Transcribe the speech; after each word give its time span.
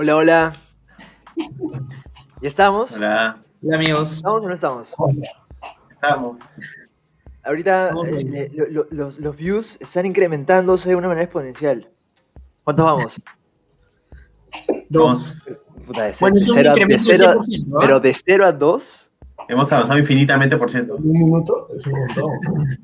Hola, 0.00 0.14
hola. 0.16 0.56
¿Ya 2.40 2.46
estamos? 2.48 2.92
Hola, 2.92 3.38
Hola 3.64 3.76
amigos. 3.76 4.12
¿Estamos 4.12 4.44
o 4.44 4.48
no 4.48 4.54
estamos? 4.54 4.88
estamos. 5.90 6.36
Ahorita 7.42 7.90
eh, 8.06 8.20
eh, 8.34 8.50
lo- 8.54 8.66
lo- 8.68 8.86
los, 8.90 9.18
los 9.18 9.36
views 9.36 9.78
están 9.80 10.06
incrementándose 10.06 10.88
de 10.90 10.96
una 10.96 11.08
manera 11.08 11.24
exponencial. 11.24 11.88
¿Cuántos 12.64 12.84
vamos? 12.84 13.20
Dos. 14.88 15.60
Puta, 15.86 16.04
de 16.04 16.14
Bueno, 16.20 16.34
de 16.34 16.40
es 16.40 16.48
un 16.48 16.54
cero 16.54 16.70
a- 16.70 16.74
de 16.74 16.98
cero 16.98 17.28
a- 17.30 17.34
100%, 17.34 17.66
¿no? 17.66 17.78
Pero 17.80 18.00
de 18.00 18.14
0 18.14 18.44
a 18.44 18.52
2. 18.52 19.10
Hemos 19.48 19.72
avanzado 19.72 19.98
infinitamente 19.98 20.56
por 20.56 20.70
ciento. 20.70 20.96
Un 20.96 21.12
minuto 21.12 21.68
es 21.76 21.86
un 21.86 21.92
montón. 21.92 22.78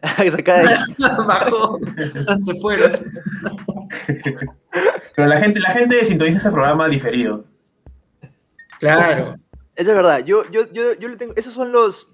Se 0.16 0.40
acaba 0.40 0.58
de- 0.60 0.76
Bajó. 1.26 1.78
Se 2.44 2.54
fueron. 2.60 2.92
Pero 5.16 5.28
la 5.28 5.38
gente, 5.38 5.60
la 5.60 5.72
gente 5.72 6.04
sintoniza 6.04 6.38
ese 6.38 6.50
programa 6.50 6.88
diferido. 6.88 7.44
Claro. 8.80 9.34
Eso 9.78 9.90
es 9.90 9.96
verdad. 9.96 10.24
Yo, 10.24 10.42
yo, 10.50 10.70
yo, 10.72 10.94
yo 10.94 11.08
le 11.08 11.16
tengo. 11.16 11.34
Esos 11.36 11.54
son 11.54 11.70
los. 11.70 12.10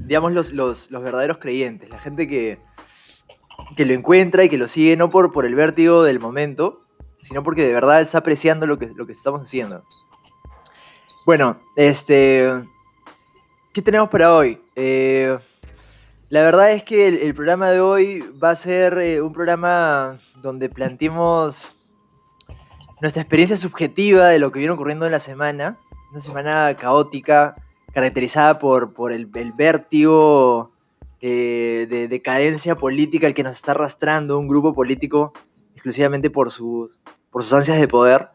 Digamos, 0.00 0.32
los, 0.32 0.52
los, 0.52 0.90
los 0.90 1.02
verdaderos 1.02 1.38
creyentes. 1.38 1.88
La 1.88 1.98
gente 1.98 2.26
que. 2.26 2.58
Que 3.76 3.86
lo 3.86 3.92
encuentra 3.94 4.42
y 4.42 4.48
que 4.48 4.58
lo 4.58 4.66
sigue 4.66 4.96
no 4.96 5.08
por, 5.08 5.32
por 5.32 5.46
el 5.46 5.54
vértigo 5.54 6.02
del 6.02 6.18
momento, 6.18 6.82
sino 7.22 7.42
porque 7.44 7.64
de 7.64 7.72
verdad 7.72 8.00
está 8.00 8.18
apreciando 8.18 8.66
lo 8.66 8.78
que, 8.78 8.86
lo 8.86 9.06
que 9.06 9.12
estamos 9.12 9.42
haciendo. 9.42 9.84
Bueno, 11.24 11.60
este. 11.76 12.52
¿Qué 13.72 13.80
tenemos 13.80 14.08
para 14.08 14.34
hoy? 14.34 14.60
Eh, 14.74 15.38
la 16.30 16.42
verdad 16.42 16.72
es 16.72 16.82
que 16.82 17.06
el, 17.06 17.32
programa 17.34 17.70
de 17.70 17.80
hoy 17.80 18.24
va 18.42 18.50
a 18.50 18.56
ser 18.56 18.98
eh, 18.98 19.22
un 19.22 19.32
programa 19.32 20.18
donde 20.42 20.68
planteemos 20.68 21.76
nuestra 23.00 23.22
experiencia 23.22 23.56
subjetiva 23.56 24.26
de 24.28 24.40
lo 24.40 24.50
que 24.50 24.58
viene 24.58 24.74
ocurriendo 24.74 25.06
en 25.06 25.12
la 25.12 25.20
semana. 25.20 25.78
Una 26.10 26.20
semana 26.20 26.74
caótica, 26.74 27.54
caracterizada 27.92 28.58
por, 28.58 28.94
por 28.94 29.12
el, 29.12 29.26
vértigo 29.26 30.72
eh, 31.20 31.86
de 31.90 32.08
decadencia 32.08 32.76
política 32.76 33.26
al 33.26 33.34
que 33.34 33.42
nos 33.42 33.56
está 33.56 33.72
arrastrando 33.72 34.38
un 34.38 34.48
grupo 34.48 34.72
político 34.72 35.32
exclusivamente 35.74 36.30
por 36.30 36.50
sus, 36.50 37.00
por 37.30 37.42
sus 37.42 37.52
ansias 37.52 37.78
de 37.78 37.88
poder. 37.88 38.28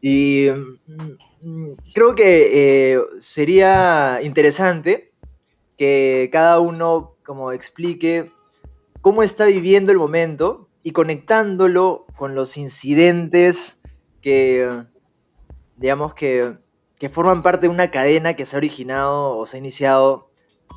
Y 0.00 0.48
mm, 0.50 1.48
mm, 1.48 1.76
creo 1.94 2.14
que 2.14 2.94
eh, 2.94 3.00
sería 3.20 4.20
interesante 4.22 5.12
que 5.76 6.28
cada 6.32 6.58
uno 6.58 7.14
como 7.24 7.52
explique 7.52 8.30
cómo 9.00 9.22
está 9.22 9.46
viviendo 9.46 9.92
el 9.92 9.98
momento 9.98 10.68
y 10.82 10.90
conectándolo 10.90 12.06
con 12.16 12.34
los 12.34 12.56
incidentes 12.56 13.78
que, 14.22 14.68
digamos, 15.78 16.14
que, 16.14 16.58
que 16.98 17.08
forman 17.08 17.42
parte 17.42 17.66
de 17.66 17.72
una 17.72 17.90
cadena 17.90 18.34
que 18.34 18.44
se 18.44 18.56
ha 18.56 18.58
originado 18.58 19.36
o 19.36 19.46
se 19.46 19.56
ha 19.56 19.60
iniciado 19.60 20.30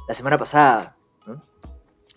la 0.07 0.13
semana 0.13 0.37
pasada. 0.37 0.97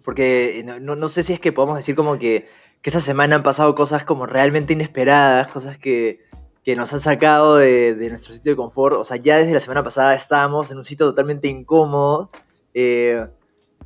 Porque 0.04 0.62
no, 0.64 0.78
no- 0.80 0.96
no 0.96 1.08
sé 1.08 1.22
si 1.22 1.32
es 1.32 1.40
que 1.40 1.52
podemos 1.52 1.76
decir 1.76 1.94
como 1.94 2.18
que, 2.18 2.48
que 2.82 2.90
esa 2.90 3.00
semana 3.00 3.36
han 3.36 3.42
pasado 3.42 3.74
cosas 3.74 4.04
como 4.04 4.26
realmente 4.26 4.74
inesperadas, 4.74 5.48
cosas 5.48 5.78
que, 5.78 6.20
que 6.62 6.76
nos 6.76 6.92
han 6.92 7.00
sacado 7.00 7.56
de, 7.56 7.94
de 7.94 8.10
nuestro 8.10 8.34
sitio 8.34 8.52
de 8.52 8.56
confort. 8.56 8.96
O 8.96 9.04
sea, 9.04 9.16
ya 9.16 9.38
desde 9.38 9.54
la 9.54 9.60
semana 9.60 9.82
pasada 9.82 10.14
estábamos 10.14 10.70
en 10.70 10.76
un 10.78 10.84
sitio 10.84 11.06
totalmente 11.06 11.48
incómodo, 11.48 12.28
eh, 12.74 13.26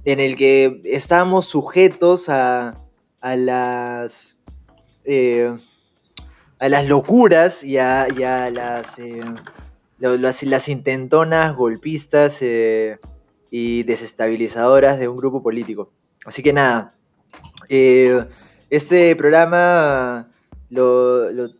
en 0.05 0.21
el 0.21 0.37
que 0.37 0.81
estábamos 0.85 1.47
sujetos 1.47 2.29
a, 2.29 2.77
a 3.21 3.37
las... 3.37 4.41
eh, 5.05 5.57
a 6.59 6.69
las 6.69 6.87
locuras 6.89 7.63
y 7.65 7.79
a, 7.79 8.07
las, 8.51 8.99
eh, 8.99 9.21
las, 9.99 10.69
intentonas 10.69 11.55
golpistas 11.57 12.39
eh, 12.41 12.99
y 13.51 13.83
desestabilizadoras 13.85 14.99
de 14.99 15.09
un 15.09 15.17
grupo 15.17 15.43
político. 15.43 15.91
Así 16.27 16.43
que 16.43 16.53
nada, 16.53 16.95
eh, 17.69 18.25
este 18.71 19.15
programa 19.17 20.29
lo, 20.71 21.31
lo- 21.31 21.51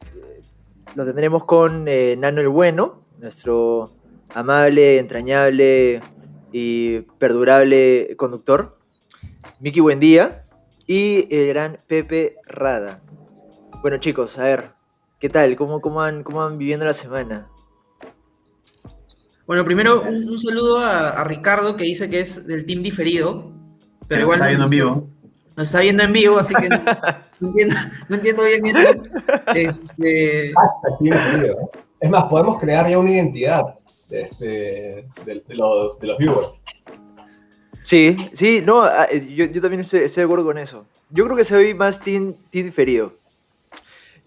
lo 0.95 1.05
tendremos 1.05 1.45
con 1.45 1.85
Nano 1.85 2.41
el 2.41 2.49
Bueno, 2.49 3.03
nuestro 3.19 3.93
amable, 4.35 4.99
entrañable 4.99 6.01
y 6.53 7.01
perdurable 7.19 8.15
conductor, 8.17 8.79
Miki 9.61 9.81
Buendía 9.81 10.45
y 10.87 11.29
el 11.35 11.49
gran 11.49 11.79
Pepe 11.87 12.37
Rada. 12.47 13.01
Bueno 13.83 13.99
chicos, 13.99 14.39
a 14.39 14.45
ver, 14.45 14.71
¿qué 15.19 15.29
tal? 15.29 15.57
¿Cómo, 15.57 15.81
cómo, 15.81 16.03
han, 16.03 16.23
cómo 16.23 16.43
han 16.43 16.59
viviendo 16.59 16.87
la 16.87 16.95
semana? 16.95 17.49
Bueno, 19.47 19.65
primero 19.65 20.03
un, 20.03 20.29
un 20.29 20.39
saludo 20.39 20.79
a, 20.79 21.11
a 21.11 21.25
Ricardo 21.25 21.77
que 21.77 21.85
dice 21.85 22.11
que 22.11 22.21
es 22.21 22.47
del 22.47 22.67
team 22.67 22.83
diferido. 22.83 23.51
Pero 24.07 24.09
Pero 24.09 24.23
igual 24.23 24.39
está 24.39 24.49
viendo 24.49 24.65
en 24.65 24.71
vivo. 24.71 25.09
Nos 25.57 25.67
está 25.67 25.81
viendo 25.81 26.03
en 26.05 26.13
vivo, 26.13 26.39
así 26.39 26.55
que 26.55 26.69
no, 26.69 26.79
no 27.41 27.49
entiendo, 27.49 27.75
no 28.09 28.17
entiendo 28.17 28.43
bien 28.45 28.67
eso. 28.67 28.89
Este, 29.55 30.51
¿eh? 30.51 30.55
Es 32.01 32.11
más, 32.11 32.25
podemos 32.31 32.61
crear 32.61 32.89
ya 32.89 32.97
una 32.97 33.11
identidad 33.11 33.75
de, 34.09 34.23
este, 34.23 34.47
de, 35.25 35.43
de 35.47 35.55
los, 35.57 35.99
de 35.99 36.07
los 36.07 36.19
viewers. 36.19 36.49
Sí, 37.83 38.17
sí, 38.35 38.63
no, 38.65 38.83
ah, 38.83 39.09
yo, 39.11 39.47
yo 39.47 39.61
también 39.61 39.81
estoy, 39.81 40.01
estoy 40.01 40.21
de 40.21 40.25
acuerdo 40.27 40.45
con 40.45 40.59
eso. 40.59 40.87
Yo 41.11 41.25
creo 41.25 41.37
que 41.37 41.45
soy 41.45 41.75
más 41.75 41.99
team, 42.01 42.35
team 42.51 42.67
diferido. 42.67 43.15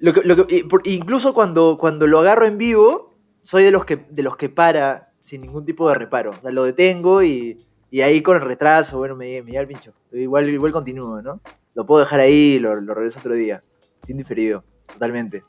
Lo 0.02 0.12
que- 0.14 0.22
lo 0.24 0.46
que- 0.48 0.56
y 0.58 0.64
por- 0.64 0.86
incluso 0.88 1.34
cuando, 1.34 1.78
cuando 1.80 2.06
lo 2.08 2.20
agarro 2.20 2.46
en 2.46 2.58
vivo, 2.58 3.14
soy 3.44 3.64
de 3.64 3.72
los 3.72 3.86
que, 3.86 4.06
de 4.10 4.24
los 4.24 4.36
que 4.36 4.50
para 4.50 5.14
sin 5.20 5.42
ningún 5.42 5.64
tipo 5.66 5.88
de 5.88 5.96
reparo. 5.96 6.32
O 6.32 6.42
sea, 6.42 6.52
lo 6.52 6.64
detengo 6.64 7.24
y, 7.24 7.58
y 7.90 8.02
ahí 8.02 8.22
con 8.22 8.36
el 8.36 8.42
retraso, 8.44 8.98
bueno, 8.98 9.16
me, 9.16 9.42
me 9.42 9.52
llega 9.52 9.62
el 9.62 9.68
pincho. 9.68 9.94
Igual, 10.12 10.50
igual 10.50 10.72
continúo, 10.72 11.22
¿no? 11.22 11.40
Lo 11.76 11.86
puedo 11.86 12.02
dejar 12.02 12.20
ahí 12.20 12.56
y 12.56 12.60
lo, 12.60 12.76
lo 12.82 12.94
regreso 12.94 13.20
otro 13.20 13.34
día. 13.34 13.64
Team 14.06 14.18
diferido, 14.18 14.64
totalmente. 14.92 15.44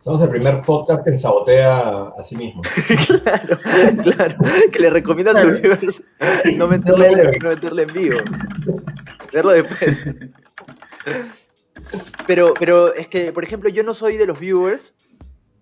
Somos 0.00 0.20
el 0.22 0.28
primer 0.28 0.62
podcast 0.66 1.02
que 1.02 1.12
se 1.12 1.18
sabotea 1.22 2.08
a 2.18 2.22
sí 2.22 2.36
mismo. 2.36 2.60
claro, 3.22 3.58
claro. 4.02 4.36
Que 4.70 4.78
le 4.78 4.90
recomiendo 4.90 5.30
a 5.32 5.40
sus 5.40 5.60
viewers 5.62 6.02
no 6.56 6.68
meterle, 6.68 7.38
no 7.42 7.48
meterle 7.48 7.82
en 7.84 7.92
vivo. 7.94 8.16
Verlo 9.32 9.52
después. 9.52 10.04
Pero, 12.26 12.54
pero 12.58 12.94
es 12.94 13.08
que, 13.08 13.32
por 13.32 13.44
ejemplo, 13.44 13.68
yo 13.68 13.82
no 13.82 13.94
soy 13.94 14.16
de 14.16 14.26
los 14.26 14.38
viewers 14.38 14.94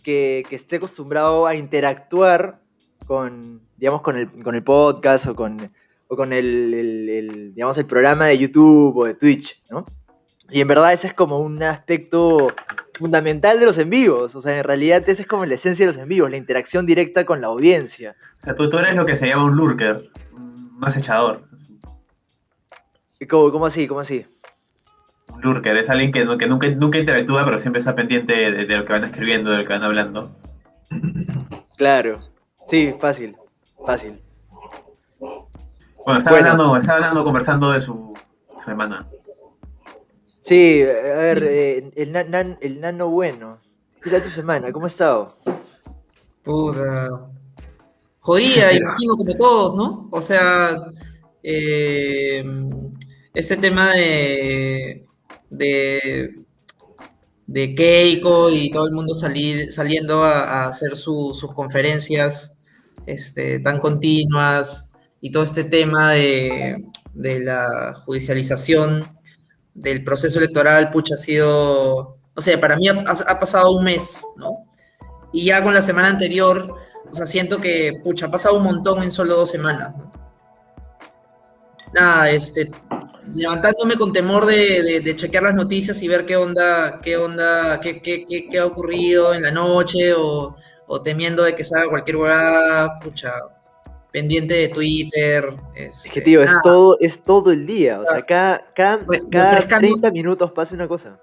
que, 0.03 0.45
que 0.49 0.57
esté 0.57 0.77
acostumbrado 0.77 1.47
a 1.47 1.55
interactuar 1.55 2.61
con, 3.07 3.61
digamos, 3.77 4.03
con 4.03 4.17
el, 4.17 4.31
con 4.43 4.55
el 4.55 4.63
podcast 4.63 5.27
o 5.27 5.35
con, 5.35 5.71
o 6.09 6.17
con 6.17 6.33
el, 6.33 6.75
el- 6.75 7.09
el, 7.09 7.55
digamos, 7.55 7.77
el 7.79 7.87
programa 7.87 8.27
de 8.27 8.39
YouTube 8.39 8.97
o 8.97 9.05
de 9.05 9.15
Twitch, 9.15 9.63
¿no? 9.71 9.85
Y 10.51 10.61
en 10.61 10.69
verdad 10.69 10.93
ese 10.93 11.07
es 11.07 11.15
como 11.15 11.39
un 11.39 11.63
aspecto 11.63 12.53
fundamental 12.99 13.59
de 13.59 13.65
los 13.65 13.79
en 13.79 13.89
vivos. 13.89 14.35
O 14.35 14.43
sea, 14.43 14.59
en 14.59 14.65
realidad 14.65 15.03
esa 15.09 15.23
es 15.23 15.29
como 15.29 15.47
la 15.47 15.55
esencia 15.55 15.87
de 15.87 15.93
los 15.93 16.01
en 16.03 16.09
vivos, 16.09 16.31
la 16.31 16.37
interacción 16.37 16.85
directa 16.85 17.25
con 17.25 17.41
la 17.41 17.47
audiencia. 17.47 18.15
O 18.39 18.43
sea, 18.43 18.55
tú, 18.55 18.69
tú 18.69 18.77
eres 18.79 18.95
lo 18.95 19.07
que 19.07 19.17
se 19.17 19.29
llama 19.29 19.45
un 19.45 19.57
lurker, 19.57 20.11
un 20.35 20.79
acechador. 20.83 21.41
¿Cómo, 23.31 23.51
cómo 23.53 23.67
así? 23.67 23.87
¿Cómo 23.87 24.01
así? 24.01 24.27
Un 25.33 25.41
lurker 25.41 25.77
es 25.77 25.89
alguien 25.91 26.13
que, 26.13 26.25
nunca, 26.25 26.47
nunca 26.47 26.99
interactúa, 26.99 27.45
pero 27.45 27.59
siempre 27.59 27.81
está 27.81 27.95
pendiente 27.95 28.33
de, 28.35 28.65
de 28.67 28.77
lo 28.77 28.85
que 28.85 28.93
van 28.93 29.05
escribiendo, 29.05 29.51
de 29.51 29.59
lo 29.59 29.65
que 29.65 29.73
van 29.73 29.83
hablando. 29.83 30.31
Claro. 31.77 32.21
Sí, 32.67 32.95
fácil. 33.01 33.37
Fácil. 33.85 34.21
Bueno, 36.05 36.19
estaba, 36.19 36.37
Bueno. 36.37 36.51
Hablando, 36.53 36.77
estaba 36.77 36.97
hablando, 36.99 37.25
conversando 37.25 37.73
de 37.73 37.81
su 37.81 38.15
semana. 38.65 39.07
Sí, 40.41 40.83
a 40.83 41.17
ver, 41.19 41.45
eh, 41.45 41.91
el, 41.97 42.13
na- 42.13 42.25
nan- 42.25 42.59
el 42.61 42.81
nano 42.81 43.09
bueno. 43.09 43.59
¿Qué 44.03 44.11
tal 44.11 44.23
tu 44.23 44.31
semana? 44.31 44.73
¿Cómo 44.73 44.87
has 44.87 44.93
estado? 44.93 45.35
puta. 46.43 47.29
Jodida, 48.21 48.73
imagino, 48.75 49.17
como 49.17 49.35
todos, 49.37 49.75
¿no? 49.77 50.09
O 50.11 50.21
sea, 50.21 50.77
eh, 51.45 52.45
este 53.35 53.57
tema 53.57 53.93
de, 53.93 55.07
de, 55.53 56.35
de 57.47 57.75
Keiko 57.75 58.51
y 58.51 58.71
todo 58.71 58.87
el 58.87 58.93
mundo 58.93 59.15
salir, 59.15 59.73
saliendo 59.73 60.25
a, 60.25 60.67
hacer 60.69 60.97
su- 60.97 61.35
sus 61.35 61.53
conferencias 61.53 62.59
este, 63.07 63.59
tan 63.61 63.79
continuas, 63.79 64.91
y 65.21 65.31
todo 65.31 65.45
este 65.45 65.65
tema 65.65 66.13
de, 66.13 66.85
de 67.15 67.41
la 67.41 67.95
judicialización 67.95 69.17
del 69.75 70.03
proceso 70.05 70.39
electoral, 70.41 70.91
pucha, 70.91 71.15
ha 71.15 71.17
sido, 71.19 72.19
o 72.35 72.41
sea, 72.41 72.61
para 72.61 72.77
mí 72.77 72.89
ha, 72.89 73.05
ha 73.29 73.39
pasado 73.39 73.71
un 73.77 73.85
mes, 73.85 74.23
¿no? 74.37 74.67
Y 75.33 75.45
ya 75.47 75.63
con 75.63 75.75
la 75.75 75.83
semana 75.83 76.09
anterior, 76.09 76.75
o 77.11 77.15
sea, 77.15 77.27
siento 77.27 77.61
que, 77.61 78.01
pucha, 78.03 78.27
ha 78.27 78.31
pasado 78.31 78.57
un 78.57 78.65
montón 78.65 79.03
en 79.03 79.13
solo 79.13 79.37
dos 79.37 79.51
semanas, 79.51 79.95
¿no? 79.97 80.11
Nada, 81.95 82.31
este, 82.31 82.71
levantándome 83.35 83.97
con 83.97 84.13
temor 84.13 84.47
de, 84.47 85.01
de, 85.03 85.17
chequear 85.17 85.45
las 85.45 85.55
noticias 85.55 86.03
y 86.03 86.09
ver 86.09 86.25
qué 86.27 86.37
onda, 86.37 86.97
qué 87.03 87.17
onda, 87.17 87.81
qué, 87.81 88.01
qué, 88.01 88.25
qué, 88.25 88.49
qué 88.49 88.59
ha 88.59 88.67
ocurrido 88.67 89.35
en 89.35 89.43
la 89.43 89.51
noche 89.51 90.13
o, 90.15 90.57
o, 90.87 91.03
temiendo 91.03 91.43
de 91.43 91.55
que 91.55 91.65
salga 91.65 91.89
cualquier 91.89 92.17
hora, 92.17 92.99
pucha, 93.03 93.33
pendiente 94.11 94.55
de 94.55 94.69
Twitter. 94.69 95.55
es 95.75 96.09
que, 96.13 96.21
tío, 96.21 96.43
es 96.43 96.53
todo, 96.63 96.97
es 97.01 97.23
todo 97.23 97.53
el 97.53 97.67
día, 97.67 98.01
o 98.01 98.07
sea, 98.07 98.23
cada, 98.23 98.67
cada, 98.75 98.99
cada 99.31 99.67
30 99.67 100.11
minutos 100.11 100.53
pasa 100.53 100.75
una 100.75 100.89
cosa. 100.89 101.15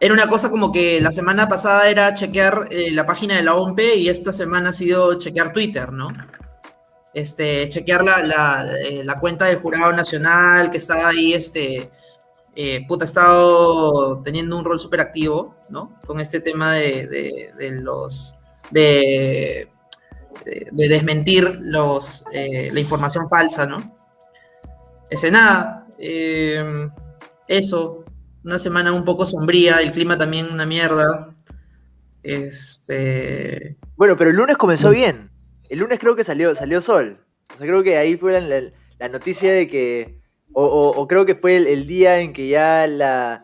Era 0.00 0.14
una 0.14 0.28
cosa 0.28 0.50
como 0.50 0.72
que 0.72 1.00
la 1.00 1.12
semana 1.12 1.48
pasada 1.48 1.88
era 1.88 2.12
chequear 2.12 2.66
eh, 2.70 2.90
la 2.90 3.06
página 3.06 3.36
de 3.36 3.42
la 3.44 3.54
OMP 3.54 3.78
y 3.98 4.08
esta 4.08 4.32
semana 4.32 4.70
ha 4.70 4.72
sido 4.72 5.16
chequear 5.16 5.52
Twitter, 5.52 5.92
¿no? 5.92 6.08
Este, 7.14 7.68
chequear 7.68 8.04
la, 8.04 8.66
eh, 8.84 9.02
la, 9.04 9.20
cuenta 9.20 9.46
del 9.46 9.58
Jurado 9.58 9.92
Nacional, 9.92 10.70
que 10.70 10.78
está 10.78 11.08
ahí, 11.08 11.34
este, 11.34 11.90
eh, 12.54 12.86
puta, 12.86 13.04
ha 13.04 13.06
estado 13.06 14.22
teniendo 14.22 14.58
un 14.58 14.64
rol 14.64 14.78
súper 14.78 15.00
activo, 15.00 15.56
¿no? 15.68 15.98
Con 16.06 16.20
este 16.20 16.40
tema 16.40 16.74
de, 16.74 17.52
de, 17.58 17.70
los, 17.72 18.36
de, 18.70 19.68
de, 20.44 20.88
desmentir 20.88 21.58
los, 21.60 22.24
eh, 22.32 22.70
la 22.72 22.80
información 22.80 23.28
falsa, 23.28 23.66
¿no? 23.66 23.96
Ese 25.10 25.30
nada, 25.30 25.86
eso, 27.46 28.04
una 28.44 28.58
semana 28.58 28.92
un 28.92 29.04
poco 29.04 29.26
sombría, 29.26 29.82
el 29.82 29.92
clima 29.92 30.16
también 30.16 30.50
una 30.50 30.64
mierda. 30.64 31.28
Este... 32.22 33.76
Bueno, 33.96 34.16
pero 34.16 34.30
el 34.30 34.36
lunes 34.36 34.56
comenzó 34.56 34.88
mm. 34.88 34.94
bien. 34.94 35.31
El 35.72 35.78
lunes 35.78 35.98
creo 35.98 36.14
que 36.14 36.22
salió, 36.22 36.54
salió 36.54 36.82
sol. 36.82 37.24
O 37.54 37.56
sea, 37.56 37.66
creo 37.66 37.82
que 37.82 37.96
ahí 37.96 38.18
fue 38.18 38.38
la, 38.38 39.08
noticia 39.08 39.50
de 39.54 39.66
que. 39.66 40.20
O, 40.52 41.08
creo 41.08 41.24
que 41.24 41.34
fue 41.34 41.56
el, 41.56 41.86
día 41.86 42.20
en 42.20 42.34
que 42.34 42.46
ya 42.46 42.86
la, 42.86 43.42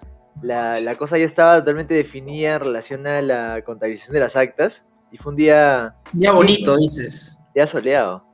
cosa 0.99 1.17
ya 1.17 1.25
estaba 1.25 1.61
totalmente 1.61 1.95
definida 1.95 2.57
en 2.57 2.61
relación 2.61 3.07
a 3.07 3.23
la 3.23 3.63
contabilización 3.63 4.13
de 4.13 4.21
las 4.21 4.37
actas. 4.37 4.85
Y 5.11 5.17
fue 5.17 5.31
un 5.31 5.37
día. 5.37 5.97
Día 6.13 6.33
bonito, 6.33 6.77
dices. 6.77 7.39
Día 7.55 7.67
soleado. 7.67 8.27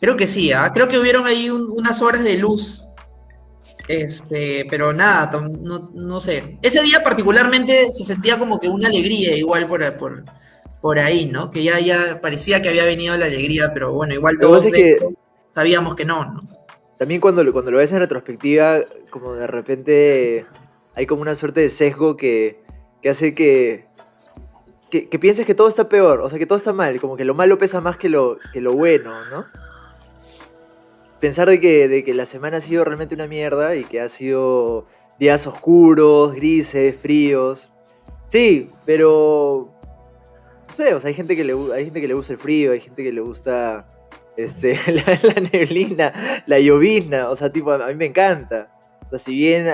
Creo 0.00 0.16
que 0.16 0.26
sí, 0.26 0.50
¿ah? 0.50 0.72
creo 0.74 0.88
que 0.88 0.98
hubieron 0.98 1.28
ahí 1.28 1.48
unas 1.48 2.02
horas 2.02 2.24
de 2.24 2.36
luz. 2.36 2.84
Este, 3.86 4.66
pero 4.68 4.92
nada, 4.92 5.30
no, 5.60 5.88
no, 5.94 6.20
sé. 6.20 6.58
Ese 6.62 6.82
día 6.82 7.00
particularmente 7.04 7.92
se 7.92 8.02
sentía 8.02 8.36
como 8.40 8.58
que 8.58 8.68
una 8.68 8.88
alegría 8.88 9.36
igual 9.36 9.68
por, 9.68 9.96
por, 9.96 10.24
por 10.84 10.98
ahí, 10.98 11.24
¿no? 11.24 11.50
Que 11.50 11.62
ya, 11.62 11.80
ya 11.80 12.20
parecía 12.20 12.60
que 12.60 12.68
había 12.68 12.84
venido 12.84 13.16
la 13.16 13.24
alegría, 13.24 13.72
pero 13.72 13.94
bueno, 13.94 14.12
igual 14.12 14.38
todos 14.38 14.66
sabíamos 15.48 15.94
que 15.94 16.04
no, 16.04 16.26
¿no? 16.26 16.40
También 16.98 17.22
cuando, 17.22 17.50
cuando 17.54 17.70
lo 17.70 17.78
ves 17.78 17.90
en 17.92 18.00
retrospectiva, 18.00 18.80
como 19.08 19.32
de 19.32 19.46
repente 19.46 20.44
hay 20.94 21.06
como 21.06 21.22
una 21.22 21.36
suerte 21.36 21.62
de 21.62 21.70
sesgo 21.70 22.18
que, 22.18 22.60
hace 23.08 23.34
que, 23.34 23.86
que, 24.90 25.18
pienses 25.18 25.46
que 25.46 25.54
todo 25.54 25.68
está 25.68 25.88
peor, 25.88 26.20
o 26.20 26.28
sea, 26.28 26.38
que 26.38 26.44
todo 26.44 26.58
está 26.58 26.74
mal, 26.74 27.00
como 27.00 27.16
que 27.16 27.24
lo 27.24 27.32
malo 27.32 27.56
pesa 27.56 27.80
más 27.80 27.96
que 27.96 28.10
lo, 28.10 28.36
que 28.52 28.60
lo 28.60 28.74
bueno, 28.74 29.10
¿no? 29.30 29.46
Pensar 31.18 31.48
de 31.48 31.60
que, 31.60 31.88
de 31.88 32.04
que 32.04 32.12
la 32.12 32.26
semana 32.26 32.58
ha 32.58 32.60
sido 32.60 32.84
realmente 32.84 33.14
una 33.14 33.26
mierda 33.26 33.74
y 33.74 33.84
que 33.84 34.02
ha 34.02 34.10
sido 34.10 34.84
días 35.18 35.46
oscuros, 35.46 36.34
grises, 36.34 36.94
fríos. 37.00 37.70
Sí, 38.26 38.68
pero 38.84 39.73
sé, 40.74 40.94
o 40.94 41.00
sea, 41.00 41.08
hay 41.08 41.14
gente 41.14 41.36
que 41.36 41.44
le, 41.44 41.54
hay 41.74 41.84
gente 41.84 42.00
que 42.00 42.08
le 42.08 42.14
gusta 42.14 42.32
el 42.32 42.38
frío, 42.38 42.72
hay 42.72 42.80
gente 42.80 43.02
que 43.02 43.12
le 43.12 43.20
gusta 43.20 43.86
este, 44.36 44.78
la, 44.92 45.40
neblina, 45.52 46.42
la 46.46 46.58
llovizna, 46.58 47.30
o 47.30 47.36
sea, 47.36 47.50
tipo, 47.50 47.72
a 47.72 47.86
mí 47.88 47.94
me 47.94 48.06
encanta. 48.06 48.68
O 49.06 49.10
sea, 49.10 49.18
si 49.18 49.34
bien 49.34 49.66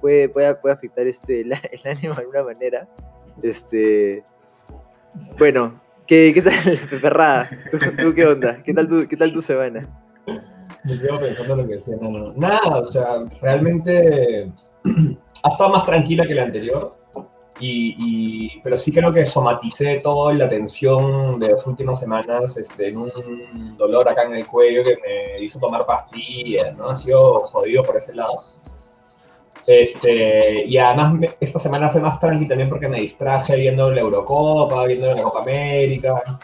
puede, 0.00 0.28
puede, 0.28 0.54
puede, 0.54 0.74
afectar 0.74 1.06
este, 1.06 1.40
el, 1.42 1.52
ánimo 1.52 2.14
de 2.14 2.20
alguna 2.20 2.42
manera, 2.42 2.88
este... 3.42 4.22
Bueno, 5.38 5.80
¿qué, 6.06 6.32
qué 6.34 6.42
tal, 6.42 6.78
Peperrada? 6.90 7.50
¿Tú, 7.70 8.14
qué 8.14 8.26
onda? 8.26 8.62
¿Qué 8.62 8.74
tal 8.74 8.88
tu, 8.88 9.08
qué 9.08 9.16
tal 9.16 9.32
tu 9.32 9.42
semana? 9.42 9.82
Me 10.26 10.98
quedo 10.98 11.20
pensando 11.20 11.56
lo 11.56 11.66
que 11.66 11.76
decía, 11.76 11.96
no, 12.00 12.32
Nada, 12.34 12.78
o 12.78 12.90
sea, 12.90 13.24
realmente 13.40 14.50
ha 15.42 15.48
estado 15.48 15.70
más 15.70 15.86
tranquila 15.86 16.26
que 16.26 16.34
la 16.34 16.44
anterior. 16.44 16.97
Y, 17.60 18.60
pero 18.62 18.78
sí 18.78 18.92
creo 18.92 19.12
que 19.12 19.26
somaticé 19.26 20.00
todo 20.00 20.32
la 20.32 20.48
tensión 20.48 21.40
de 21.40 21.52
las 21.52 21.66
últimas 21.66 21.98
semanas 21.98 22.56
este, 22.56 22.88
en 22.88 22.98
un 22.98 23.76
dolor 23.76 24.08
acá 24.08 24.22
en 24.24 24.34
el 24.34 24.46
cuello 24.46 24.84
que 24.84 24.96
me 24.96 25.44
hizo 25.44 25.58
tomar 25.58 25.84
pastillas, 25.84 26.76
¿no? 26.76 26.90
Ha 26.90 26.96
sido 26.96 27.40
jodido 27.42 27.82
por 27.82 27.96
ese 27.96 28.14
lado. 28.14 28.40
Este, 29.66 30.64
y 30.66 30.78
además 30.78 31.30
esta 31.40 31.58
semana 31.58 31.90
fue 31.90 32.00
más 32.00 32.18
tranqui 32.20 32.48
también 32.48 32.70
porque 32.70 32.88
me 32.88 33.00
distraje 33.00 33.56
viendo 33.56 33.90
la 33.90 34.00
Eurocopa, 34.00 34.86
viendo 34.86 35.12
la 35.12 35.22
Copa 35.22 35.42
América. 35.42 36.40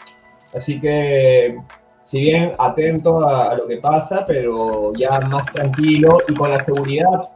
Así 0.53 0.79
que, 0.79 1.57
si 2.03 2.21
bien 2.21 2.53
atento 2.59 3.27
a, 3.27 3.51
a 3.51 3.55
lo 3.55 3.67
que 3.67 3.77
pasa, 3.77 4.25
pero 4.27 4.93
ya 4.93 5.19
más 5.21 5.51
tranquilo 5.51 6.19
y 6.27 6.35
con 6.35 6.51
la 6.51 6.63
seguridad 6.63 7.34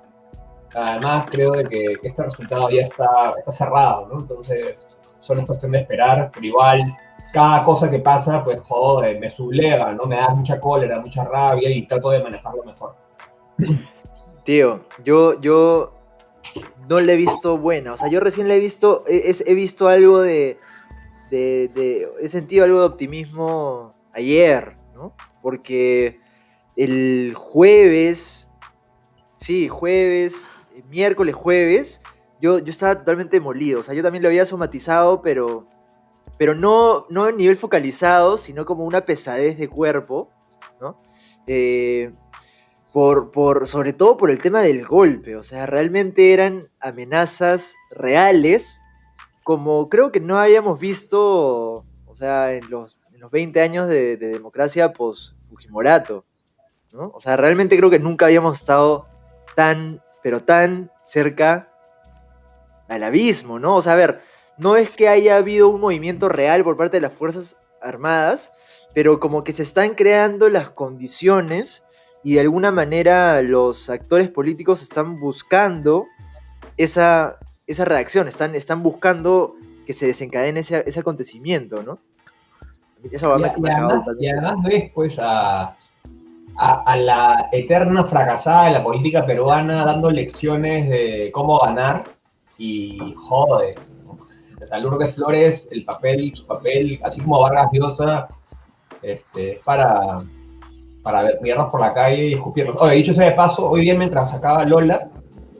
Además, 0.75 1.25
creo 1.29 1.51
de 1.51 1.63
que, 1.65 1.97
este 2.03 2.23
resultado 2.23 2.69
ya 2.69 2.83
está, 2.83 3.33
está 3.37 3.51
cerrado, 3.51 4.07
¿no? 4.07 4.19
Entonces, 4.21 4.77
solo 5.19 5.41
es 5.41 5.47
cuestión 5.47 5.71
de 5.71 5.79
esperar, 5.79 6.31
pero 6.33 6.45
igual, 6.45 6.95
cada 7.33 7.63
cosa 7.63 7.89
que 7.89 7.99
pasa, 7.99 8.43
pues, 8.43 8.59
joder, 8.61 9.19
me 9.19 9.29
subleva, 9.29 9.93
¿no? 9.93 10.05
Me 10.05 10.17
da 10.17 10.29
mucha 10.29 10.59
cólera, 10.59 10.99
mucha 10.99 11.23
rabia 11.23 11.69
y 11.69 11.85
trato 11.85 12.09
de 12.09 12.23
manejarlo 12.23 12.63
mejor. 12.63 12.95
Tío, 14.43 14.81
yo, 15.03 15.39
yo 15.41 15.93
no 16.87 16.99
le 16.99 17.13
he 17.13 17.17
visto 17.17 17.57
buena, 17.57 17.93
o 17.93 17.97
sea, 17.97 18.07
yo 18.07 18.19
recién 18.19 18.47
le 18.47 18.55
he 18.55 18.59
visto, 18.59 19.03
he, 19.07 19.53
visto 19.53 19.87
algo 19.87 20.21
de, 20.21 20.57
de, 21.29 22.07
he 22.21 22.27
sentido 22.29 22.65
algo 22.65 22.79
de 22.79 22.85
optimismo 22.85 23.93
ayer, 24.13 24.75
¿no? 24.95 25.13
Porque 25.41 26.19
el 26.75 27.33
jueves, 27.35 28.49
sí, 29.37 29.67
jueves, 29.67 30.43
miércoles, 30.83 31.35
jueves, 31.35 32.01
yo, 32.41 32.59
yo 32.59 32.69
estaba 32.69 32.97
totalmente 32.99 33.39
molido. 33.39 33.81
O 33.81 33.83
sea, 33.83 33.93
yo 33.93 34.03
también 34.03 34.23
lo 34.23 34.29
había 34.29 34.45
somatizado, 34.45 35.21
pero, 35.21 35.67
pero 36.37 36.55
no, 36.55 37.05
no 37.09 37.25
a 37.25 37.31
nivel 37.31 37.57
focalizado, 37.57 38.37
sino 38.37 38.65
como 38.65 38.85
una 38.85 39.05
pesadez 39.05 39.57
de 39.57 39.67
cuerpo, 39.67 40.31
¿no? 40.79 41.01
Eh, 41.47 42.11
por, 42.93 43.31
por, 43.31 43.67
sobre 43.67 43.93
todo 43.93 44.17
por 44.17 44.31
el 44.31 44.41
tema 44.41 44.61
del 44.61 44.85
golpe. 44.85 45.35
O 45.35 45.43
sea, 45.43 45.65
realmente 45.65 46.33
eran 46.33 46.69
amenazas 46.79 47.75
reales, 47.91 48.81
como 49.43 49.89
creo 49.89 50.11
que 50.11 50.19
no 50.19 50.37
habíamos 50.37 50.79
visto, 50.79 51.85
o 52.05 52.15
sea, 52.15 52.53
en 52.53 52.69
los, 52.69 52.97
en 53.13 53.19
los 53.19 53.31
20 53.31 53.61
años 53.61 53.87
de, 53.87 54.17
de 54.17 54.27
democracia 54.29 54.93
post-Fujimorato. 54.93 56.25
¿no? 56.91 57.11
O 57.13 57.19
sea, 57.19 57.37
realmente 57.37 57.77
creo 57.77 57.89
que 57.89 57.99
nunca 57.99 58.25
habíamos 58.25 58.59
estado 58.59 59.07
tan 59.55 60.01
pero 60.21 60.43
tan 60.43 60.91
cerca 61.03 61.69
al 62.87 63.03
abismo, 63.03 63.59
¿no? 63.59 63.75
O 63.75 63.81
sea, 63.81 63.93
a 63.93 63.95
ver, 63.95 64.21
no 64.57 64.75
es 64.75 64.95
que 64.95 65.07
haya 65.07 65.37
habido 65.37 65.69
un 65.69 65.79
movimiento 65.79 66.27
real 66.27 66.63
por 66.63 66.77
parte 66.77 66.97
de 66.97 67.01
las 67.01 67.13
Fuerzas 67.13 67.57
Armadas, 67.81 68.51
pero 68.93 69.19
como 69.19 69.43
que 69.43 69.53
se 69.53 69.63
están 69.63 69.95
creando 69.95 70.49
las 70.49 70.69
condiciones 70.69 71.85
y 72.23 72.33
de 72.33 72.41
alguna 72.41 72.71
manera 72.71 73.41
los 73.41 73.89
actores 73.89 74.29
políticos 74.29 74.81
están 74.81 75.19
buscando 75.19 76.07
esa, 76.75 77.39
esa 77.67 77.85
reacción, 77.85 78.27
están, 78.27 78.55
están 78.55 78.83
buscando 78.83 79.55
que 79.85 79.93
se 79.93 80.07
desencadene 80.07 80.59
ese, 80.59 80.83
ese 80.85 80.99
acontecimiento, 80.99 81.81
¿no? 81.83 81.99
Esa 83.11 83.27
y, 83.27 83.41
y, 83.41 83.69
además, 83.69 84.07
y 84.19 84.27
además 84.27 84.55
ves 84.63 84.91
pues 84.93 85.17
a, 85.19 85.77
a, 86.59 86.95
la 86.97 87.49
eterna 87.53 88.03
fracasada 88.03 88.65
de 88.65 88.73
la 88.73 88.83
política 88.83 89.25
peruana 89.25 89.85
dando 89.85 90.11
lecciones 90.11 90.89
de 90.89 91.31
cómo 91.33 91.57
ganar 91.59 92.03
y 92.57 92.97
joder. 93.15 93.75
A 94.69 94.77
Lourdes 94.77 95.15
Flores, 95.15 95.69
el 95.71 95.85
papel, 95.85 96.35
su 96.35 96.45
papel, 96.45 96.99
así 97.03 97.21
como 97.21 97.39
Vargas 97.39 97.69
Llosa, 97.71 98.27
este, 99.01 99.61
para, 99.63 100.21
para 101.01 101.29
mirarnos 101.41 101.69
por 101.71 101.79
la 101.79 101.93
calle 101.93 102.27
y 102.27 102.33
escupirnos. 102.33 102.75
Oye, 102.81 102.95
dicho 102.95 103.13
sea 103.13 103.29
de 103.29 103.35
paso, 103.35 103.69
hoy 103.69 103.81
día 103.81 103.95
mientras 103.95 104.29
sacaba 104.29 104.65
Lola, 104.65 105.09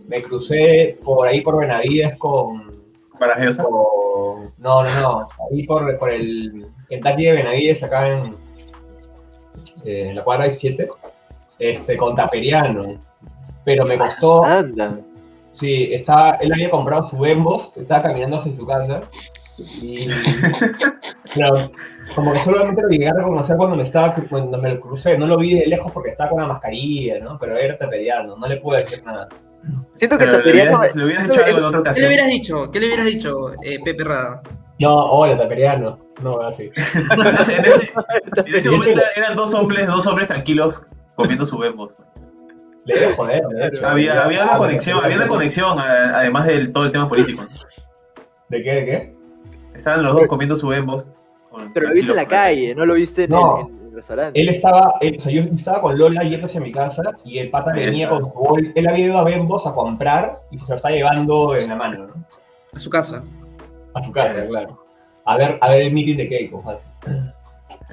me 0.08 0.22
crucé 0.22 1.00
por 1.04 1.28
ahí 1.28 1.40
por 1.40 1.58
Benavides 1.58 2.18
con. 2.18 2.78
¿Vargas 3.18 3.42
Llosa? 3.42 3.64
No, 4.58 4.84
no, 4.84 5.02
no. 5.02 5.28
Ahí 5.50 5.66
por, 5.66 5.98
por 5.98 6.10
el 6.10 6.68
Kentucky 6.90 7.24
de 7.24 7.32
Benavides, 7.32 7.82
acá 7.82 8.10
en, 8.10 8.36
eh, 9.86 10.10
en 10.10 10.16
la 10.16 10.24
cuadra 10.24 10.46
17, 10.46 10.88
este, 11.60 11.98
con 11.98 12.16
Taperiano. 12.16 13.02
Pero 13.64 13.86
me 13.86 13.98
costó. 13.98 14.44
Anda. 14.44 15.00
Sí, 15.54 15.94
estaba, 15.94 16.36
él 16.36 16.54
había 16.54 16.70
comprado 16.70 17.08
su 17.08 17.18
Bembos, 17.18 17.76
estaba 17.76 18.04
caminando 18.04 18.38
hacia 18.38 18.56
su 18.56 18.66
casa. 18.66 19.02
Y, 19.82 20.08
pero 21.36 21.70
como 22.16 22.32
que 22.32 22.40
solamente 22.40 22.82
lo 22.82 22.88
llegué 22.88 23.10
a 23.10 23.14
reconocer 23.14 23.58
cuando 23.58 23.76
me, 23.76 23.84
estaba, 23.84 24.16
cuando 24.30 24.58
me 24.58 24.76
lo 24.76 24.80
crucé. 24.80 25.18
No 25.18 25.28
lo 25.28 25.38
vi 25.38 25.60
de 25.60 25.68
lejos 25.68 25.92
porque 25.92 26.12
estaba 26.12 26.30
con 26.30 26.42
la 26.42 26.48
mascarilla, 26.48 27.20
¿no? 27.20 27.38
Pero 27.38 27.58
era 27.58 27.78
Taperiano, 27.78 28.38
no 28.38 28.48
le 28.48 28.58
pude 28.58 28.80
decir 28.80 29.04
nada. 29.04 29.28
Siento 29.98 30.18
que 30.18 30.26
Pero 30.26 30.38
Taperiano. 30.38 30.72
le 30.72 30.78
hubieras, 30.78 30.96
le 30.96 31.04
hubieras 31.06 31.28
dicho 31.30 31.46
algo 31.46 31.58
en 31.58 31.64
otra 31.66 31.92
¿Qué 31.92 32.00
le 32.02 32.08
hubieras 32.08 32.28
dicho? 32.28 32.72
¿Qué 32.72 32.80
le 32.80 32.86
hubieras 32.88 33.06
dicho, 33.06 33.52
eh, 33.64 33.80
Pepe 33.84 34.04
Rada? 34.04 34.42
No, 34.80 34.96
hola, 34.96 35.38
Taperiano. 35.38 36.00
No, 36.24 36.40
así. 36.42 36.72
En 37.18 37.36
ese, 37.40 37.92
en 38.46 38.56
ese 38.56 38.70
momento 38.70 39.02
eran 39.16 39.36
dos 39.36 39.54
hombres, 39.54 39.88
dos 39.88 40.06
hombres 40.08 40.28
tranquilos 40.28 40.82
comiendo 41.16 41.46
su 41.46 41.58
bembos. 41.58 41.96
Le 42.86 42.98
debe 43.00 43.14
joder, 43.14 43.42
de 43.48 43.68
hecho. 43.68 43.88
Había, 43.88 44.24
había 44.24 44.44
una 44.46 44.58
conexión, 44.58 45.04
había 45.04 45.18
una 45.18 45.28
conexión, 45.28 45.78
a- 45.80 46.18
además 46.20 46.48
del 46.48 46.72
todo 46.72 46.86
el 46.86 46.92
tema 46.92 47.08
político. 47.10 47.44
¿De 48.48 48.64
qué? 48.64 48.72
¿De 48.74 48.86
qué? 48.86 49.16
Estaban 49.76 50.04
los 50.04 50.14
dos 50.14 50.28
comiendo 50.28 50.56
su 50.56 50.68
bembos. 50.68 51.20
Pero 51.74 51.90
lo 51.90 51.94
viste 51.94 52.12
en 52.12 52.16
la 52.18 52.28
calle, 52.28 52.74
no 52.76 52.86
lo 52.86 52.94
viste 52.94 53.26
en, 53.26 53.32
No. 53.32 53.68
el, 53.70 53.79
Él 54.34 54.50
estaba, 54.50 54.96
él- 55.02 55.18
o 55.18 55.22
sea, 55.22 55.32
yo 55.32 55.42
estaba 55.56 55.82
con 55.82 55.98
Lola 55.98 56.24
yendo 56.24 56.46
hacia 56.48 56.62
mi 56.62 56.72
casa 56.72 57.02
y 57.24 57.40
el 57.40 57.50
pata 57.50 57.72
venía 57.74 58.10
con 58.10 58.22
su 58.24 58.30
bol- 58.30 58.72
Él 58.76 58.88
había 58.88 59.06
ido 59.06 59.18
a 59.20 59.24
Bembos 59.24 59.66
a 59.68 59.74
comprar 59.74 60.40
y 60.52 60.58
se 60.58 60.66
lo 60.70 60.76
está 60.76 60.90
llevando 60.90 61.56
en 61.56 61.70
la 61.70 61.76
mano, 61.76 62.08
¿no? 62.08 62.14
A 62.74 62.80
su 62.80 62.90
casa. 62.90 63.24
A 63.94 64.02
su 64.04 64.12
casa, 64.12 64.46
claro. 64.48 64.86
A 65.26 65.38
ver, 65.38 65.58
a 65.62 65.70
ver 65.70 65.82
el 65.84 65.92
meeting 65.94 66.18
de 66.18 66.30
Keiko. 66.30 66.62
joder. 66.62 66.80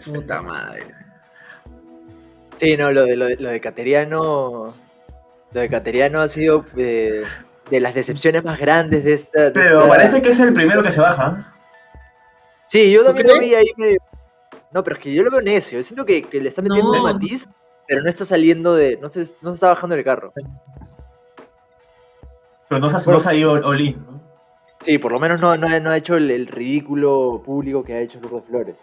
Puta 0.04 0.42
madre. 0.42 0.84
Sí, 2.56 2.76
no, 2.76 2.90
lo 2.92 3.04
de, 3.04 3.16
lo 3.16 3.26
de, 3.26 3.36
lo 3.36 3.50
de 3.50 3.60
Cateriano. 3.60 4.72
Lo 5.52 5.60
de 5.60 5.68
Cateriano 5.68 6.20
ha 6.20 6.28
sido 6.28 6.64
eh, 6.76 7.22
de 7.70 7.80
las 7.80 7.94
decepciones 7.94 8.44
más 8.44 8.58
grandes 8.58 9.04
de 9.04 9.12
esta. 9.14 9.44
de 9.44 9.50
Pero 9.52 9.78
esta- 9.80 9.88
parece 9.88 10.22
que 10.22 10.30
es 10.30 10.38
el 10.40 10.52
primero 10.52 10.82
que 10.82 10.90
se 10.90 11.00
baja. 11.00 11.52
Sí, 12.68 12.90
yo 12.90 13.00
¿Tú 13.00 13.06
también 13.06 13.28
lo 13.28 13.38
vi 13.38 13.54
ahí 13.54 13.66
medio. 13.76 13.98
No, 14.72 14.82
pero 14.84 14.96
es 14.96 15.02
que 15.02 15.14
yo 15.14 15.22
lo 15.22 15.30
veo 15.30 15.40
necio. 15.40 15.78
Yo 15.78 15.82
siento 15.84 16.04
que, 16.04 16.22
que 16.22 16.40
le 16.40 16.48
está 16.48 16.60
metiendo 16.62 16.92
No. 16.92 16.98
un 16.98 17.04
matiz, 17.12 17.48
pero 17.86 18.02
no 18.02 18.08
está 18.08 18.24
saliendo 18.24 18.74
de. 18.74 18.96
No 18.98 19.08
se, 19.08 19.20
no 19.42 19.50
se 19.50 19.54
está 19.54 19.68
bajando 19.68 19.94
del 19.96 20.04
carro. 20.04 20.32
Pero 22.68 22.80
no 22.80 22.90
se, 22.90 22.96
ha- 22.96 22.98
Bueno, 23.04 23.12
no 23.18 23.20
se 23.20 23.28
ha 23.28 23.34
ido 23.34 23.52
all 23.52 23.80
in, 23.80 24.04
¿no? 24.04 24.20
Sí, 24.82 24.98
por 24.98 25.12
lo 25.12 25.18
menos 25.20 25.40
no, 25.40 25.56
no, 25.56 25.68
ha- 25.68 25.80
no 25.80 25.90
ha 25.90 25.96
hecho 25.96 26.16
el, 26.16 26.30
el 26.30 26.46
ridículo 26.48 27.42
público 27.44 27.82
que 27.84 27.94
ha 27.94 28.00
hecho 28.00 28.20
Lourdes 28.20 28.44
Flores. 28.48 28.76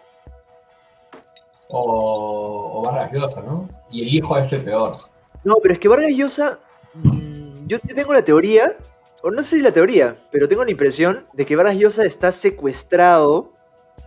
O, 1.68 2.72
o 2.78 2.82
Vargas 2.82 3.12
Llosa, 3.12 3.40
¿no? 3.42 3.68
Y 3.90 4.02
el 4.02 4.08
hijo 4.14 4.36
es 4.38 4.52
el 4.52 4.62
peor. 4.62 4.96
No, 5.44 5.56
pero 5.62 5.74
es 5.74 5.80
que 5.80 5.88
Vargas 5.88 6.10
Llosa. 6.12 6.58
mm, 6.94 7.66
yo, 7.66 7.78
yo 7.82 7.94
tengo 7.94 8.12
la 8.12 8.24
teoría, 8.24 8.76
o 9.22 9.30
no 9.30 9.42
sé 9.42 9.56
si 9.56 9.62
la 9.62 9.72
teoría, 9.72 10.16
pero 10.30 10.48
tengo 10.48 10.64
la 10.64 10.70
impresión 10.70 11.26
de 11.32 11.46
que 11.46 11.56
Vargas 11.56 11.76
Llosa 11.76 12.04
está 12.04 12.32
secuestrado 12.32 13.52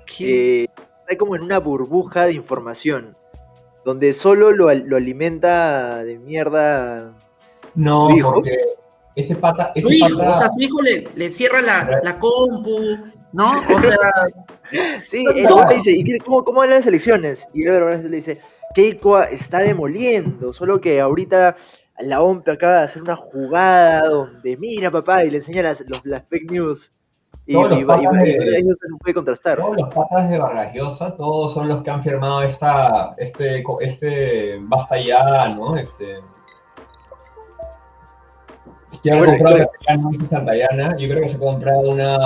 ¿Qué? 0.05 0.63
eh, 0.63 0.69
está 1.07 1.17
como 1.17 1.35
en 1.35 1.41
una 1.41 1.59
burbuja 1.59 2.25
de 2.25 2.33
información, 2.33 3.15
donde 3.85 4.13
solo 4.13 4.51
lo, 4.51 4.67
al- 4.69 4.83
lo 4.87 4.97
alimenta 4.97 6.03
de 6.03 6.19
mierda. 6.19 7.13
No, 7.75 8.09
¿Tu 8.09 8.17
hijo? 8.17 8.33
porque 8.33 8.57
ese 9.15 9.35
pata. 9.35 9.71
Ese 9.75 9.87
Su 9.87 9.93
hijo, 9.93 10.17
pata 10.19 10.31
o 10.31 10.35
sea, 10.35 10.47
su 10.49 10.59
hijo 10.59 10.81
le, 10.81 11.07
le 11.15 11.29
cierra 11.29 11.61
la, 11.61 11.99
la 12.03 12.19
compu, 12.19 12.97
¿no? 13.33 13.51
O 13.75 13.81
sea, 13.81 13.97
Sí, 15.07 15.23
el 15.33 15.49
hombre 15.49 15.77
dice, 15.77 15.91
¿y 15.91 16.17
cómo, 16.19 16.43
cómo 16.43 16.59
van 16.59 16.71
las 16.71 16.85
elecciones? 16.85 17.47
Y 17.53 17.65
Llosa 17.65 17.97
le 17.99 18.17
dice, 18.17 18.41
Keiko 18.75 19.21
está 19.23 19.59
demoliendo, 19.59 20.51
solo 20.51 20.81
que 20.81 20.99
ahorita 20.99 21.55
la 21.99 22.21
OMP 22.21 22.49
acaba 22.49 22.79
de 22.79 22.83
hacer 22.83 23.01
una 23.01 23.15
jugada 23.15 24.09
donde, 24.09 24.57
mira 24.57 24.91
papá, 24.91 25.23
y 25.23 25.29
le 25.31 25.37
enseña 25.37 25.63
las, 25.63 25.81
los- 25.87 26.05
las 26.05 26.27
fake 26.27 26.51
news. 26.51 26.91
Y, 27.49 27.53
Todos 27.53 27.69
los 27.69 27.79
y, 27.79 27.81
y, 27.81 27.85
de- 27.85 28.59
y 28.59 28.63
no 28.63 28.97
puede 28.99 29.13
contrastar. 29.13 29.57
Todos 29.57 29.77
los 29.77 29.93
patas 29.93 30.29
de 30.29 30.37
Vargas 30.37 30.73
todos 31.15 31.53
son 31.53 31.69
los 31.69 31.81
que 31.81 31.89
han 31.89 32.03
firmado 32.03 32.41
esta, 32.43 33.15
este, 33.17 33.63
este, 33.79 34.57
basta 34.63 34.99
ya, 34.99 35.47
¿no? 35.55 35.77
Este, 35.77 36.19
que 39.01 39.11
han 39.11 39.19
Bueno, 39.19 39.33
comprado 39.37 39.71
Santayana, 40.29 40.97
yo 40.97 41.07
creo 41.07 41.23
que 41.23 41.29
se 41.29 41.35
ha 41.35 41.39
comprado 41.39 41.79
una... 41.81 42.17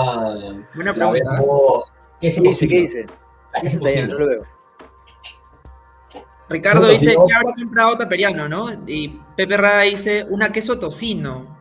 buena 0.73 0.91
la 0.91 1.11
pregunta. 1.11 1.43
¿Qué 2.19 2.27
dice? 2.31 2.67
¿Qué 2.67 2.75
dice? 2.81 3.05
la 3.53 3.59
¿Qué 3.61 3.67
dice 3.67 3.79
tocino. 3.79 4.07
No 4.07 4.19
lo 4.19 4.27
veo. 4.27 4.43
Ricardo 6.49 6.87
dice 6.87 7.11
que 7.15 7.33
habrá 7.33 7.53
comprado 7.55 7.97
Taperiano, 7.97 8.49
¿no? 8.49 8.67
Y 8.87 9.19
Pepe 9.35 9.55
Rada 9.55 9.81
dice 9.81 10.25
una 10.29 10.51
queso 10.51 10.79
tocino. 10.79 11.60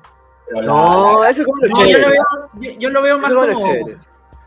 Pero 0.50 0.62
No, 0.62 1.22
la- 1.22 1.30
eso 1.30 1.42
es 1.42 1.46
como 1.46 1.62
lo 1.62 1.68
No, 1.68 1.86
yo 1.86 1.98
lo 1.98 2.08
veo, 2.10 2.22
yo, 2.60 2.70
yo 2.78 2.90
lo 2.90 3.02
veo 3.02 3.18
más 3.18 3.32
como 3.32 3.52
como, 3.54 3.72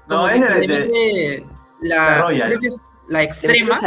No, 0.08 0.28
es 0.30 0.42
de- 0.42 0.48
de- 0.60 0.68
mete 0.68 1.46
la, 1.82 1.96
la 1.96 2.22
Royal. 2.24 2.48
creo 2.50 2.60
que 2.60 2.68
es 2.68 2.84
la 3.08 3.24
extrema, 3.24 3.80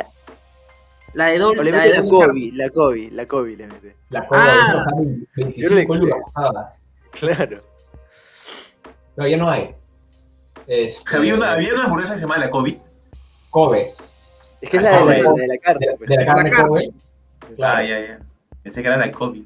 la 1.15 1.27
de 1.27 1.39
doble, 1.39 1.65
le 1.65 1.73
la 1.73 1.79
de 1.79 1.89
mete 1.91 1.97
la 2.03 2.03
doble 2.09 2.27
Kobe, 2.27 2.51
la 2.55 2.71
Kobe, 2.71 3.11
la 3.13 3.27
Kobe 3.27 3.57
le 3.57 3.67
mete. 3.67 3.97
La 4.11 4.27
cola 4.27 4.43
Ah. 4.43 4.47
de 4.47 4.61
esto 4.61 4.85
sale 4.85 5.07
25 5.37 5.95
Yo 5.95 6.01
le- 6.01 6.07
lucas. 6.07 6.33
nada. 6.37 6.77
Claro. 7.13 7.61
Pero 9.15 9.29
ya 9.29 9.37
no 9.39 9.49
hay. 9.51 9.75
Este, 10.67 11.17
Había 11.17 11.35
una, 11.35 11.53
había 11.53 11.73
una 11.75 11.85
hamburguesa 11.85 12.13
que 12.13 12.19
se 12.19 12.25
llama 12.25 12.39
la 12.39 12.51
COVID. 12.51 12.77
Kobe, 13.51 13.95
Es 14.61 14.69
que 14.71 14.77
es 14.79 14.83
la 14.83 14.91
de 14.91 14.95
la, 14.97 15.25
Kobe. 15.25 15.41
de 15.43 15.47
la 15.49 15.59
carne. 15.59 15.87
de, 15.87 15.97
pues. 15.97 16.11
de 16.11 16.17
la 16.17 16.27
carne 16.27 16.51
carne. 16.51 16.69
Kobe, 16.69 16.91
claro, 17.57 17.79
Ah, 17.79 17.83
ya, 17.85 18.01
ya. 18.07 18.19
Pensé 18.63 18.83
que 18.83 18.89
era 18.89 18.97
la 18.97 19.11
COVID. 19.11 19.45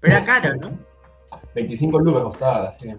pero 0.00 0.16
era 0.16 0.24
cara, 0.24 0.54
¿no? 0.56 0.70
25 1.54 1.98
lucas 2.00 2.22
costaba, 2.24 2.74
sí. 2.80 2.94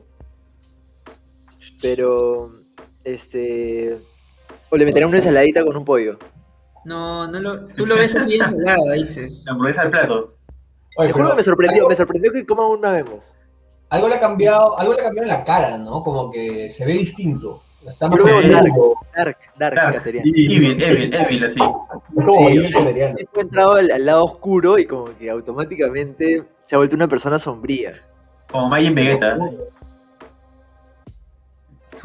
Pero, 1.82 2.52
este... 3.04 3.98
O 4.70 4.78
le 4.78 4.86
meterán 4.86 5.10
una 5.10 5.18
ensaladita 5.18 5.64
con 5.64 5.76
un 5.78 5.86
pollo. 5.86 6.18
No, 6.86 7.28
no 7.28 7.40
lo, 7.40 7.66
tú 7.66 7.86
lo 7.86 7.96
ves 7.96 8.16
así 8.16 8.36
ensalada, 8.36 8.94
dices. 8.94 9.44
La 9.46 9.54
hamburguesa 9.54 9.82
al 9.84 9.90
plato. 9.92 10.36
Oye, 10.98 11.08
Te 11.08 11.14
juro 11.14 11.26
pero 11.26 11.30
que 11.32 11.36
me 11.38 11.44
sorprendió, 11.44 11.78
algo, 11.82 11.90
me 11.90 11.96
sorprendió 11.96 12.32
que 12.32 12.46
coma 12.46 12.68
una 12.68 12.92
vemos. 12.92 13.20
algo 13.90 14.08
le 14.08 14.16
ha 14.16 14.20
cambiado, 14.20 14.78
algo 14.78 14.94
le 14.94 15.02
ha 15.02 15.04
cambiado 15.06 15.28
en 15.30 15.34
la 15.38 15.44
cara, 15.44 15.78
¿no? 15.78 16.04
Como 16.04 16.32
que 16.32 16.72
se 16.72 16.86
ve 16.86 16.94
distinto. 16.94 17.62
Está 17.88 18.08
más. 18.08 18.20
Dark, 18.20 19.38
dark, 19.58 19.76
Dark. 19.76 19.96
Cateriano. 19.96 20.32
Y- 20.34 20.56
Evil, 20.56 20.82
evil, 20.84 21.14
evil, 21.14 21.44
así. 21.44 21.60
Es 21.60 22.26
como 22.26 22.50
Sí. 22.50 22.74
He 23.36 23.40
entrado 23.42 23.74
al, 23.74 23.92
al 23.92 24.06
lado 24.06 24.26
oscuro 24.26 24.80
y 24.80 24.86
como 24.86 25.06
que 25.18 25.30
automáticamente 25.30 26.44
se 26.64 26.76
ha 26.76 26.78
vuelto 26.80 26.96
una 26.96 27.08
persona 27.08 27.38
sombría. 27.38 28.02
Como 28.56 28.70
Majin 28.70 28.96
Vegeta. 28.96 29.38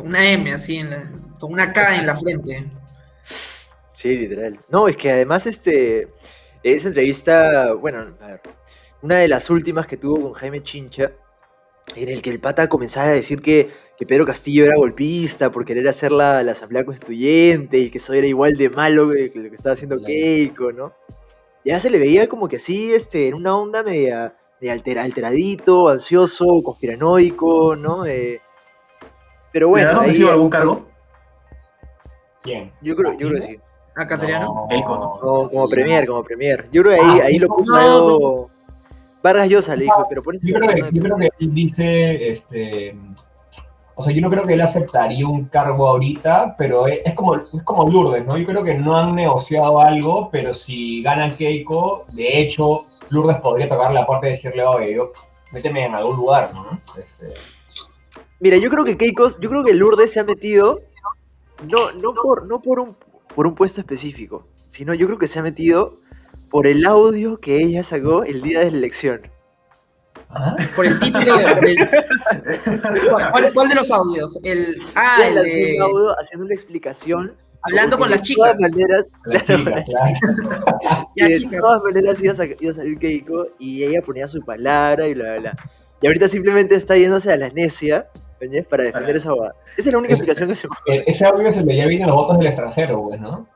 Una 0.01 0.29
M 0.33 0.53
así, 0.53 0.79
en 0.79 0.91
la- 0.91 1.11
con 1.39 1.53
una 1.53 1.73
K 1.73 1.97
en 1.99 2.07
la 2.07 2.17
frente. 2.17 2.65
Sí, 3.95 4.17
literal. 4.17 4.59
No, 4.69 4.89
es 4.89 4.97
que 4.97 5.13
además 5.13 5.47
este 5.47 6.09
esa 6.65 6.89
entrevista, 6.89 7.73
bueno, 7.75 8.17
a 8.21 8.27
ver, 8.27 8.41
una 9.01 9.17
de 9.19 9.29
las 9.29 9.49
últimas 9.49 9.87
que 9.87 9.97
tuvo 9.97 10.21
con 10.21 10.33
Jaime 10.33 10.61
Chincha, 10.63 11.13
en 11.95 12.09
el 12.09 12.21
que 12.21 12.31
el 12.31 12.41
pata 12.41 12.69
comenzaba 12.69 13.07
a 13.07 13.13
decir 13.13 13.41
que, 13.41 13.71
que 13.97 14.05
Pedro 14.07 14.27
Castillo 14.27 14.65
era 14.65 14.77
golpista 14.77 15.53
por 15.53 15.65
querer 15.65 15.87
hacer 15.89 16.11
la, 16.11 16.43
la 16.43 16.53
asamblea 16.53 16.85
constituyente 16.85 17.79
y 17.79 17.91
que 17.91 17.99
eso 17.99 18.13
era 18.13 18.27
igual 18.27 18.55
de 18.55 18.71
malo 18.71 19.11
que, 19.11 19.31
lo 19.37 19.49
que 19.51 19.55
estaba 19.55 19.75
haciendo. 19.75 20.03
Keiko, 20.03 20.73
¿no? 20.73 20.93
Ya 21.65 21.79
se 21.79 21.91
le 21.91 21.99
veía 22.01 22.29
como 22.29 22.49
que 22.49 22.57
así, 22.57 22.93
este, 22.93 23.29
en 23.29 23.35
una 23.35 23.57
onda 23.57 23.83
media, 23.85 24.35
altera- 24.69 25.03
alteradito, 25.05 25.89
ansioso, 25.89 26.45
conspiranoico, 26.63 27.77
¿no? 27.77 28.05
Eh, 28.05 28.41
pero 29.53 29.67
¿Le 29.67 29.71
bueno, 29.71 29.89
han 29.91 29.95
ahí- 29.97 30.01
ofrecido 30.03 30.33
algún 30.33 30.51
cargo? 30.51 30.87
¿Quién? 32.43 32.73
yo 32.81 32.97
creo, 32.97 33.13
yo 33.13 33.29
creo 33.29 33.41
que 33.41 33.47
sí. 33.47 33.59
¿A 33.97 34.07
Cateriano? 34.07 34.67
Keiko, 34.71 34.97
¿no? 35.23 35.49
Como, 35.51 35.69
premier, 35.69 36.07
como 36.07 36.23
premier. 36.23 36.69
Yo 36.73 36.83
creo 36.83 36.95
que 36.95 37.01
ahí, 37.01 37.21
Ah, 37.21 37.25
ahí 37.27 37.39
lo 37.39 37.49
no, 37.49 37.57
puso 37.57 37.73
no, 37.73 37.79
algo- 37.79 38.51
Vargas 39.23 39.49
Llosa 39.51 39.77
le 39.77 39.85
dijo, 39.85 40.07
pero 40.09 40.23
por 40.23 40.35
eso 40.37 40.47
Yo 40.47 40.55
creo, 40.55 40.71
que, 40.71 40.91
yo 40.97 41.03
creo 41.03 41.17
que 41.17 41.29
él 41.41 41.53
dice, 41.55 42.31
este, 42.31 42.97
o 43.95 44.03
sea, 44.03 44.15
yo 44.15 44.23
no 44.23 44.31
creo 44.31 44.45
que 44.47 44.55
él 44.55 44.61
aceptaría 44.63 45.27
un 45.29 45.45
cargo 45.47 45.89
ahorita, 45.89 46.55
pero 46.57 46.87
es, 46.87 47.01
es 47.05 47.15
como, 47.15 47.35
es 47.35 47.63
como 47.65 47.87
Lourdes, 47.91 48.25
¿no? 48.25 48.39
Yo 48.39 48.47
creo 48.47 48.65
que 48.65 48.75
no 48.79 48.97
han 48.97 49.15
negociado 49.15 49.79
algo, 49.81 50.31
pero 50.33 50.55
si 50.55 51.03
gana 51.03 51.37
Keiko, 51.37 52.07
de 52.13 52.41
hecho, 52.41 52.87
Lourdes 53.11 53.37
podría 53.41 53.69
tocar 53.69 53.93
la 53.93 54.07
puerta 54.07 54.29
y 54.29 54.33
decirle, 54.33 54.65
oye, 54.65 54.95
yo, 54.95 55.13
méteme 55.53 55.85
en 55.85 55.95
algún 55.95 56.17
lugar, 56.17 56.53
¿no? 56.55 56.81
Este, 56.97 57.35
Mira, 58.41 58.57
yo 58.57 58.71
creo 58.71 58.85
que 58.85 58.97
Keiko, 58.97 59.29
yo 59.39 59.51
creo 59.51 59.63
que 59.63 59.75
Lourdes 59.75 60.13
se 60.13 60.21
ha 60.21 60.25
metido 60.25 60.81
no, 61.69 61.93
no 61.93 62.15
por, 62.15 62.47
no 62.47 62.61
por 62.63 62.81
un 62.81 62.97
por 63.35 63.47
un 63.47 63.55
puesto 63.55 63.81
específico, 63.81 64.47
sino 64.71 64.95
yo 64.95 65.07
creo 65.07 65.19
que 65.19 65.29
se 65.29 65.39
ha 65.39 65.43
metido 65.43 66.01
por 66.51 66.67
el 66.67 66.85
audio 66.85 67.39
que 67.39 67.59
ella 67.59 67.83
sacó 67.83 68.25
el 68.25 68.43
día 68.43 68.61
de 68.61 68.71
la 68.71 68.79
elección. 68.79 69.23
¿ah? 70.31 70.57
Por 70.75 70.87
el 70.87 70.99
título 70.99 71.37
del... 71.37 71.77
¿Cuál, 73.31 73.53
cuál 73.53 73.69
de 73.69 73.75
los 73.75 73.91
audios? 73.91 74.39
El, 74.45 74.77
ah, 74.97 75.23
el 75.27 75.35
de... 75.35 75.79
audio 75.81 76.19
haciendo 76.19 76.47
una 76.47 76.55
explicación 76.55 77.35
Hablando 77.63 77.99
con 77.99 78.11
las 78.11 78.23
chicas. 78.23 78.57
De 78.57 78.69
todas 78.69 78.73
maneras, 78.73 79.13
La 79.25 79.41
chica, 79.41 79.83
claro. 79.85 80.15
Ya, 81.17 81.27
de 81.29 81.33
chicas. 81.35 81.61
todas 81.61 81.83
maneras 81.83 82.23
iba 82.23 82.33
a, 82.33 82.47
iba 82.61 82.71
a 82.73 82.75
salir 82.75 82.99
Keiko 82.99 83.47
y 83.59 83.85
ella 83.85 84.01
ponía 84.03 84.27
su 84.29 84.41
palabra 84.41 85.07
y 85.09 85.15
bla, 85.15 85.25
bla, 85.33 85.41
bla. 85.41 85.57
Y 86.03 86.07
ahorita 86.07 86.29
simplemente 86.29 86.75
está 86.75 86.97
yéndose 86.97 87.33
a 87.33 87.37
la 87.37 87.51
necia 87.51 88.09
para 88.71 88.85
defender 88.85 88.93
Claro. 89.05 89.19
esa 89.19 89.29
abogada. 89.31 89.55
Esa 89.77 89.89
es 89.91 89.93
la 89.93 89.99
única 89.99 90.15
explicación 90.15 90.49
que 90.49 90.55
se 90.55 90.67
me 90.69 90.75
E- 90.97 91.05
Ese 91.07 91.25
audio 91.27 91.53
se 91.53 91.63
le 91.63 91.77
ya 91.77 91.87
vienen 91.87 92.07
los 92.09 92.17
votos 92.17 92.39
del 92.39 92.47
extranjero, 92.47 93.03
pues, 93.03 93.21
¿no? 93.21 93.47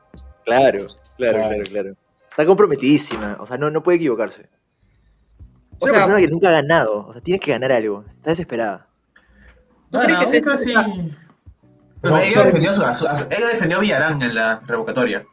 Claro, 0.43 0.85
claro, 0.85 0.87
Claro. 1.17 1.43
claro, 1.47 1.63
claro. 1.71 1.95
Está 2.29 2.45
comprometidísima, 2.45 3.37
o 3.39 3.45
sea, 3.47 3.57
no, 3.57 3.71
no 3.71 3.81
puede 3.81 3.95
equivocarse. 3.97 4.43
Es 4.43 4.47
O 5.79 5.85
una 5.85 5.89
sea- 5.91 5.99
persona 6.01 6.19
que 6.19 6.27
nunca 6.27 6.49
ha 6.49 6.51
ganado, 6.51 7.07
o 7.07 7.13
sea, 7.13 7.21
tiene 7.23 7.39
que 7.39 7.49
ganar 7.51 7.71
algo. 7.71 8.05
Está 8.07 8.29
desesperada. 8.29 8.87
¿No 9.91 9.99
Bueno, 9.99 10.15
crees 10.19 10.43
que 10.43 10.57
se- 10.57 10.65
sí. 10.65 10.73
No, 12.09 12.17
ella, 12.19 12.43
defendió 12.45 12.69
a 12.69 12.73
su, 12.73 12.83
a 12.83 12.93
su- 12.93 13.07
a 13.07 13.15
su- 13.15 13.23
ella 13.29 13.47
defendió 13.47 13.77
a 13.77 13.81
Villarán 13.81 14.21
en 14.21 14.35
la 14.35 14.61
revocatoria. 14.65 15.25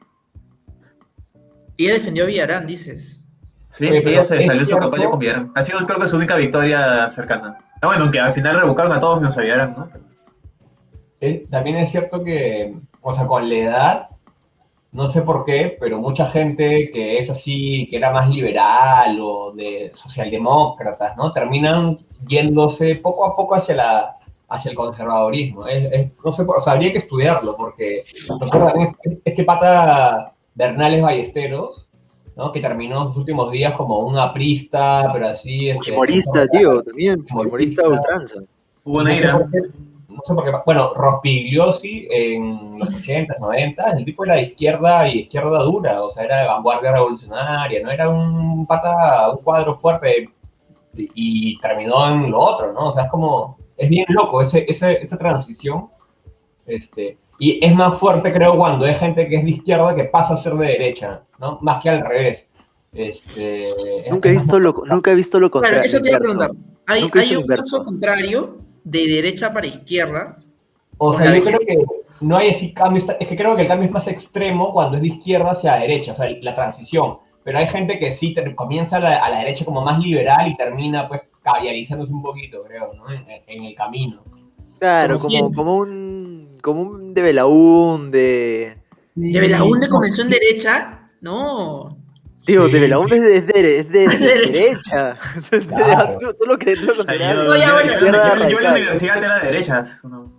Y 1.77 1.85
ella 1.87 1.95
defendió 1.95 2.25
a 2.25 2.27
Villarán, 2.27 2.67
dices. 2.67 3.25
Sí, 3.69 3.87
Oye, 3.87 4.03
ella 4.07 4.23
se 4.23 4.43
salió 4.43 4.61
en 4.63 4.67
su 4.67 4.77
campaña 4.77 5.09
con 5.09 5.19
Villarán. 5.19 5.53
Ha 5.55 5.63
sido 5.63 5.79
creo 5.87 5.99
que 5.99 6.07
su 6.07 6.17
única 6.17 6.37
victoria 6.37 7.11
cercana. 7.11 7.57
Ah, 7.81 7.87
bueno, 7.87 8.11
que 8.11 8.21
al 8.21 8.33
final 8.33 8.61
revocaron 8.61 8.93
a 8.93 9.01
todos 9.01 9.21
menos 9.21 9.37
a 9.37 9.41
Villarán, 9.41 9.75
¿no? 9.77 9.89
Eh, 11.21 11.47
también 11.51 11.77
es 11.77 11.91
cierto 11.91 12.23
que, 12.23 12.75
o 13.01 13.15
sea, 13.15 13.27
con 13.27 13.49
la 13.49 13.55
edad, 13.55 14.09
no 14.91 15.09
sé 15.09 15.23
por 15.23 15.45
qué, 15.45 15.77
pero 15.81 15.99
mucha 15.99 16.27
gente 16.29 16.91
que 16.93 17.19
es 17.19 17.31
así, 17.31 17.87
que 17.89 17.97
era 17.97 18.11
más 18.13 18.29
liberal 18.29 19.19
o 19.21 19.53
de 19.53 19.91
socialdemócratas, 19.95 21.17
¿no? 21.17 21.33
Terminan 21.33 21.99
yéndose 22.27 22.97
poco 22.97 23.25
a 23.27 23.35
poco 23.35 23.55
hacia 23.55 23.75
la 23.77 24.17
hacia 24.53 24.71
el 24.71 24.77
conservadorismo. 24.77 25.67
Es- 25.67 25.93
es- 25.93 26.11
no 26.25 26.33
sé, 26.33 26.45
por- 26.45 26.59
o 26.59 26.63
sea, 26.63 26.75
habría 26.75 26.93
que 26.93 26.99
estudiarlo, 26.99 27.57
porque 27.57 27.99
es, 28.01 29.19
es 29.25 29.35
que 29.35 29.45
pata 29.45 30.33
Bernales 30.55 31.03
Ballesteros, 31.03 31.89
¿no? 32.37 32.53
Que 32.53 32.61
terminó 32.61 33.09
sus 33.09 33.19
últimos 33.19 33.51
días 33.51 33.75
como 33.75 34.01
un 34.01 34.19
aprista, 34.19 35.11
pero 35.13 35.29
así... 35.29 35.71
este, 35.71 35.93
Humorista, 35.93 36.47
tío, 36.49 36.83
también. 36.83 37.25
Humorista. 37.31 37.87
Humorista 37.87 37.89
ultranza. 37.89 38.41
Hubo 38.85 39.05
qué, 39.05 39.23
no 40.09 40.21
sé 40.25 40.35
por 40.35 40.45
qué. 40.45 40.51
Bueno, 40.67 40.93
Rospigliosi 40.95 42.07
en 42.11 42.79
los 42.79 42.91
80s, 42.91 43.39
90 43.41 43.93
el 43.93 44.05
tipo 44.05 44.25
era 44.25 44.35
de 44.35 44.43
izquierda 44.43 45.09
y 45.09 45.21
izquierda 45.21 45.63
dura, 45.63 46.03
o 46.03 46.11
sea, 46.11 46.25
era 46.25 46.41
de 46.43 46.47
vanguardia 46.49 46.93
revolucionaria, 46.93 47.83
no 47.83 47.91
era 47.91 48.09
un 48.09 48.67
pata, 48.67 49.31
un 49.31 49.39
cuadro 49.43 49.79
fuerte 49.79 50.29
y 50.95 51.59
terminó 51.59 52.07
en 52.09 52.31
lo 52.31 52.39
otro, 52.41 52.73
¿no? 52.73 52.89
O 52.91 52.95
sea, 52.95 53.05
es 53.05 53.11
como, 53.11 53.57
es 53.85 53.91
bien 53.91 54.07
loco 54.09 54.41
ese, 54.43 54.65
ese, 54.69 55.03
esa 55.03 55.17
transición. 55.19 55.89
Este, 56.67 57.19
y 57.39 57.65
es 57.65 57.75
más 57.75 57.99
fuerte, 57.99 58.33
creo, 58.33 58.57
cuando 58.57 58.85
hay 58.85 58.95
gente 58.95 59.27
que 59.29 59.37
es 59.37 59.45
de 59.45 59.51
izquierda 59.51 59.95
que 59.95 60.05
pasa 60.05 60.35
a 60.35 60.37
ser 60.37 60.55
de 60.55 60.67
derecha, 60.67 61.23
¿no? 61.39 61.59
Más 61.61 61.83
que 61.83 61.91
al 61.91 62.05
revés. 62.07 62.47
Este, 62.93 63.71
Nunca 64.11 64.29
he 64.29 64.33
visto 64.33 64.61
lo, 64.61 64.75
nunca 64.87 65.11
he 65.11 65.15
visto 65.15 65.41
lo 65.41 65.51
Claro, 65.51 65.65
contrario. 65.65 65.87
eso 65.87 66.01
te 66.03 66.09
iba 66.09 66.19
a 66.19 66.21
preguntar. 66.21 66.51
Hay, 66.87 67.03
un 67.03 67.47
caso 67.47 67.85
contrario 67.85 68.59
de 68.85 69.07
derecha 69.09 69.53
para 69.53 69.67
izquierda. 69.67 70.37
O 70.99 71.15
sea, 71.15 71.35
yo 71.35 71.43
creo 71.43 71.59
que 71.67 71.79
no 72.21 72.37
hay 72.37 72.51
así 72.51 72.73
cambio, 72.73 73.03
es 73.19 73.27
que 73.29 73.37
creo 73.37 73.57
que 73.57 73.63
el 73.63 73.69
cambio 73.69 73.87
es 73.87 73.93
más 73.93 74.07
extremo 74.07 74.73
cuando 74.73 74.97
es 74.99 75.03
de 75.03 75.09
izquierda 75.09 75.53
hacia 75.53 75.75
derecha, 75.77 76.13
o 76.13 76.15
sea, 76.15 76.29
la 76.41 76.55
transición. 76.55 77.19
Pero 77.45 77.59
hay 77.59 77.67
gente 77.67 77.99
que 77.99 78.13
sí 78.13 78.35
ter- 78.35 78.55
comienza 78.55 78.99
a 78.99 79.01
la, 79.01 79.17
a 79.25 79.31
la 79.31 79.39
derecha 79.39 79.65
como 79.65 79.83
más 79.83 79.99
liberal 79.99 80.47
y 80.49 80.57
termina 80.57 81.09
pues 81.09 81.23
caviarizándose 81.43 82.13
un 82.13 82.23
poquito, 82.23 82.63
creo, 82.65 82.93
¿no? 82.95 83.11
En, 83.11 83.25
en 83.47 83.65
el 83.65 83.75
camino. 83.75 84.23
Claro, 84.79 85.19
Como 85.19 85.53
como, 85.53 85.77
un 85.77 86.59
como 86.61 86.83
un 86.83 87.15
de 87.15 87.23
Belaún, 87.23 88.11
de... 88.11 88.77
De 89.15 89.41
Belaúnde 89.41 89.89
comenzó 89.89 90.23
en 90.23 90.31
derecha. 90.31 91.09
No. 91.21 91.97
Tío, 92.45 92.67
Sí. 92.67 92.73
de 92.73 92.81
Belaún 92.81 93.13
es 93.13 93.23
de, 93.23 93.37
es 93.37 93.47
de, 93.47 93.79
es 93.79 93.89
de- 93.89 94.09
de 94.09 94.19
Derecha. 94.19 95.19
Claro. 95.69 96.17
¿Tú, 96.21 96.35
tú 96.41 96.47
lo 96.47 96.59
crees, 96.59 96.81
tú 96.81 96.87
lo 96.87 96.97
consideras? 96.97 97.37
yo, 97.37 97.45
No, 97.45 97.57
ya, 97.57 97.67
yo- 97.67 97.73
bueno, 97.75 97.91
yo- 97.93 97.97
izquierda 98.07 98.39
yo- 98.39 98.49
yo 98.49 98.59
en 98.59 98.65
la 98.65 98.73
universidad 98.73 99.19
era 99.19 99.39
de 99.41 99.47
derechas. 99.47 100.01
¿no? 100.05 100.33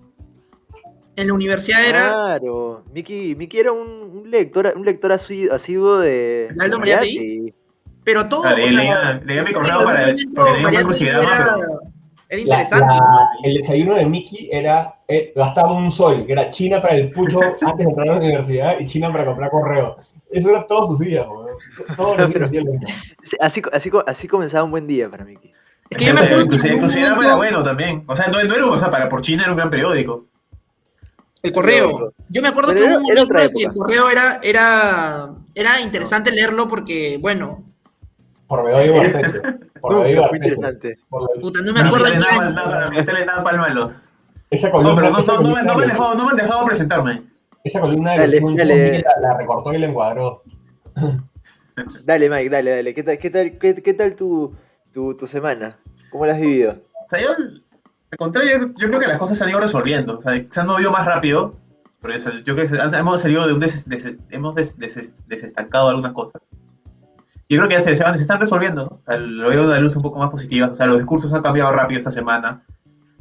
En 1.16 1.28
la 1.28 1.34
universidad 1.36 1.86
era. 1.86 2.10
Claro, 2.10 2.84
Miki, 2.94 3.36
Miki 3.36 3.60
era 3.60 3.72
un, 3.72 3.88
un 4.24 4.32
lector, 4.32 4.74
un 4.76 4.84
lector 4.84 5.12
asi- 5.12 5.48
asiduo 5.48 6.00
de 6.00 6.50
¿De 6.54 6.66
Aldo? 6.66 6.80
Mariatti. 6.80 7.54
Pero 8.04 8.28
todo. 8.28 8.44
Ah, 8.46 8.54
le- 8.54 8.64
o 8.64 8.68
sea, 8.68 8.78
leía- 8.78 9.22
leía 9.26 9.44
mi 9.44 9.54
correo 9.54 9.84
para- 9.84 10.14
porque 10.36 10.52
tenía 10.64 10.86
un 10.86 10.94
era, 10.94 11.22
era 11.22 11.58
La- 12.30 12.38
interesante. 12.40 12.86
la- 12.86 13.30
el 13.44 13.54
desayuno 13.56 13.96
de 13.96 14.06
Mickey 14.06 14.50
era, 14.52 14.96
eh, 15.08 15.32
gastaba 15.36 15.72
un 15.74 15.92
sol, 15.92 16.26
que 16.26 16.32
era 16.34 16.50
China 16.50 16.82
para 16.82 16.96
el 16.96 17.12
pucho 17.12 17.40
antes 17.62 17.78
de 17.78 17.84
entrar 17.84 18.10
a 18.10 18.12
la 18.14 18.18
universidad 18.18 18.80
y 18.80 18.86
China 18.88 19.12
para 19.12 19.26
comprar 19.26 19.50
correo. 19.50 19.98
Eso 20.32 20.50
era 20.50 20.66
todos 20.66 20.88
sus 20.88 21.00
días. 21.00 21.26
Todos 21.96 22.18
los 22.18 22.52
días 22.52 22.64
Así, 23.40 23.62
así, 23.72 23.92
así 24.08 24.28
comenzaba 24.28 24.64
un 24.64 24.72
buen 24.72 24.88
día 24.88 25.10
para 25.10 25.24
Miki. 25.26 25.52
Es 25.90 25.98
que 25.98 26.06
yo 26.06 26.14
me 26.16 26.22
acuerdo 26.22 26.48
que 26.48 26.56
Inclusive- 26.70 27.06
era 27.06 27.36
bueno 27.36 27.64
también. 27.64 28.04
O 28.08 28.16
sea, 28.16 28.28
no, 28.28 28.44
no 28.44 28.56
era, 28.56 28.66
o 28.66 28.80
sea, 28.80 28.90
para 28.90 29.08
por 29.08 29.22
China 29.22 29.44
era 29.44 29.52
un 29.52 29.58
gran 29.58 29.70
periódico. 29.70 30.26
El 31.44 31.52
correo. 31.52 32.14
Yo 32.30 32.42
me 32.42 32.48
acuerdo 32.48 32.70
Pero 32.74 32.80
que 32.80 32.86
era- 32.86 32.96
hubo 32.98 33.02
un 33.02 33.04
momento 33.28 33.52
que 33.54 33.64
el 33.66 33.74
correo 33.74 34.10
era, 34.10 34.40
era, 34.42 35.30
era 35.54 35.82
interesante 35.82 36.32
leerlo 36.32 36.68
porque, 36.68 37.20
bueno, 37.22 37.64
Por 38.54 38.66
Bedoya 38.66 38.86
y. 39.08 39.80
Por 39.80 39.96
Bedoya 40.04 40.30
y 40.32 40.36
interesante. 40.36 41.00
Puta, 41.42 41.62
no 41.66 41.74
me 41.74 41.80
acuerdo 41.82 42.06
nada- 42.16 42.86
año. 42.86 43.74
los. 43.74 44.06
Esa 44.52 44.68
No, 44.68 44.74
columna, 44.74 44.96
pero 44.96 45.10
no, 45.12 45.20
esa 45.20 45.34
no, 45.34 45.42
no, 45.42 45.56
me- 45.56 45.64
no 45.64 45.76
me 45.76 45.84
han 45.84 45.90
dejado, 45.90 46.14
no 46.16 46.26
me 46.26 46.30
han 46.32 46.38
dejado 46.38 46.66
presentarme. 46.66 47.24
Esa 47.64 47.80
columna 47.80 48.12
de 48.12 48.18
Dale, 48.20 48.42
los 48.42 48.54
la, 48.56 49.20
la 49.22 49.38
recortó 49.38 49.74
y 49.74 49.80
la 49.80 49.88
encuadró. 49.88 50.44
Dale, 52.06 52.30
Mike, 52.30 52.50
dale, 52.52 52.70
dale. 52.76 52.94
¿Qué 52.94 53.02
tal, 53.02 53.18
qué 53.18 53.30
tal, 53.32 53.58
qué, 53.58 53.74
qué 53.82 53.94
tal 53.96 54.16
tu, 54.16 54.56
tu, 54.94 55.16
tu 55.18 55.26
semana? 55.26 55.78
¿Cómo 56.12 56.28
la 56.28 56.34
has 56.34 56.40
vivido? 56.40 56.76
O 57.06 57.10
sea, 57.10 57.20
yo, 57.20 57.30
al 57.32 58.18
contrario, 58.20 58.72
yo 58.78 58.88
creo 58.90 59.00
que 59.00 59.08
las 59.08 59.18
cosas 59.18 59.40
se 59.40 59.44
han 59.44 59.50
ido 59.50 59.60
resolviendo. 59.60 60.20
O 60.20 60.22
sea, 60.22 60.40
se 60.48 60.60
han 60.60 60.68
movido 60.68 60.92
más 60.92 61.08
rápido. 61.08 61.56
Por 62.00 62.12
eso, 62.12 62.30
yo 62.46 62.56
creo 62.56 62.68
que 62.70 62.76
hemos 62.98 63.22
salido 63.22 63.48
de 63.48 63.54
un 63.54 63.60
des, 63.60 63.90
des- 63.90 64.14
hemos 64.30 64.54
des- 64.54 64.78
des- 64.78 65.16
desestancado 65.28 65.90
algunas 65.90 66.12
cosas. 66.12 66.44
Yo 67.50 67.58
creo 67.58 67.68
que 67.68 67.76
ya 67.76 67.82
se, 67.82 67.96
se 67.96 68.04
van- 68.04 68.16
se 68.16 68.22
están 68.22 68.40
resolviendo. 68.40 68.86
¿no? 68.86 68.96
O 68.98 69.02
sea, 69.06 69.18
lo 69.18 69.50
veo 69.50 69.62
de 69.64 69.68
una 69.70 69.80
luz 69.80 69.96
un 69.96 70.02
poco 70.02 70.20
más 70.20 70.30
positiva. 70.30 70.68
O 70.68 70.76
sea, 70.76 70.86
los 70.88 70.98
discursos 70.98 71.32
han 71.34 71.42
cambiado 71.44 71.72
rápido 71.72 72.00
esta 72.00 72.12
semana. 72.12 72.64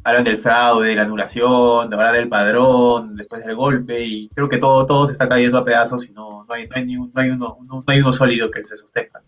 Hablan 0.04 0.24
del 0.24 0.38
fraude, 0.38 0.88
de 0.88 0.96
la 0.96 1.02
anulación, 1.02 1.88
de 1.88 1.94
hablar 1.96 2.14
del 2.14 2.28
padrón, 2.28 3.14
después 3.14 3.44
del 3.44 3.54
golpe, 3.54 4.00
y 4.04 4.28
creo 4.30 4.48
que 4.48 4.58
todo, 4.58 4.84
todo 4.84 5.06
se 5.06 5.12
está 5.12 5.28
cayendo 5.28 5.58
a 5.58 5.64
pedazos 5.64 6.08
y 6.08 6.12
no, 6.12 6.42
no, 6.44 6.54
hay, 6.54 6.66
no, 6.66 6.74
hay, 6.76 6.84
ni 6.86 6.96
un- 6.96 7.12
no, 7.14 7.20
hay, 7.20 7.30
uno, 7.30 7.58
no, 7.66 7.74
no 7.76 7.84
hay 7.86 8.00
uno 8.00 8.12
sólido 8.12 8.50
que 8.50 8.64
se 8.64 8.76
sostenga. 8.76 9.22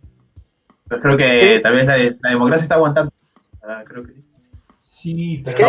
Entonces 0.85 1.03
creo 1.03 1.17
que 1.17 1.57
Sí. 1.57 1.63
tal 1.63 1.75
vez 1.75 1.87
la, 1.87 1.95
de- 1.95 2.17
la 2.21 2.31
democracia 2.31 2.63
está 2.65 2.75
aguantando. 2.75 3.13
Ah, 3.63 3.83
creo 3.87 4.03
que 4.05 4.15
sí. 4.15 4.25
Sí, 4.83 5.43
pero, 5.45 5.57
que 5.57 5.63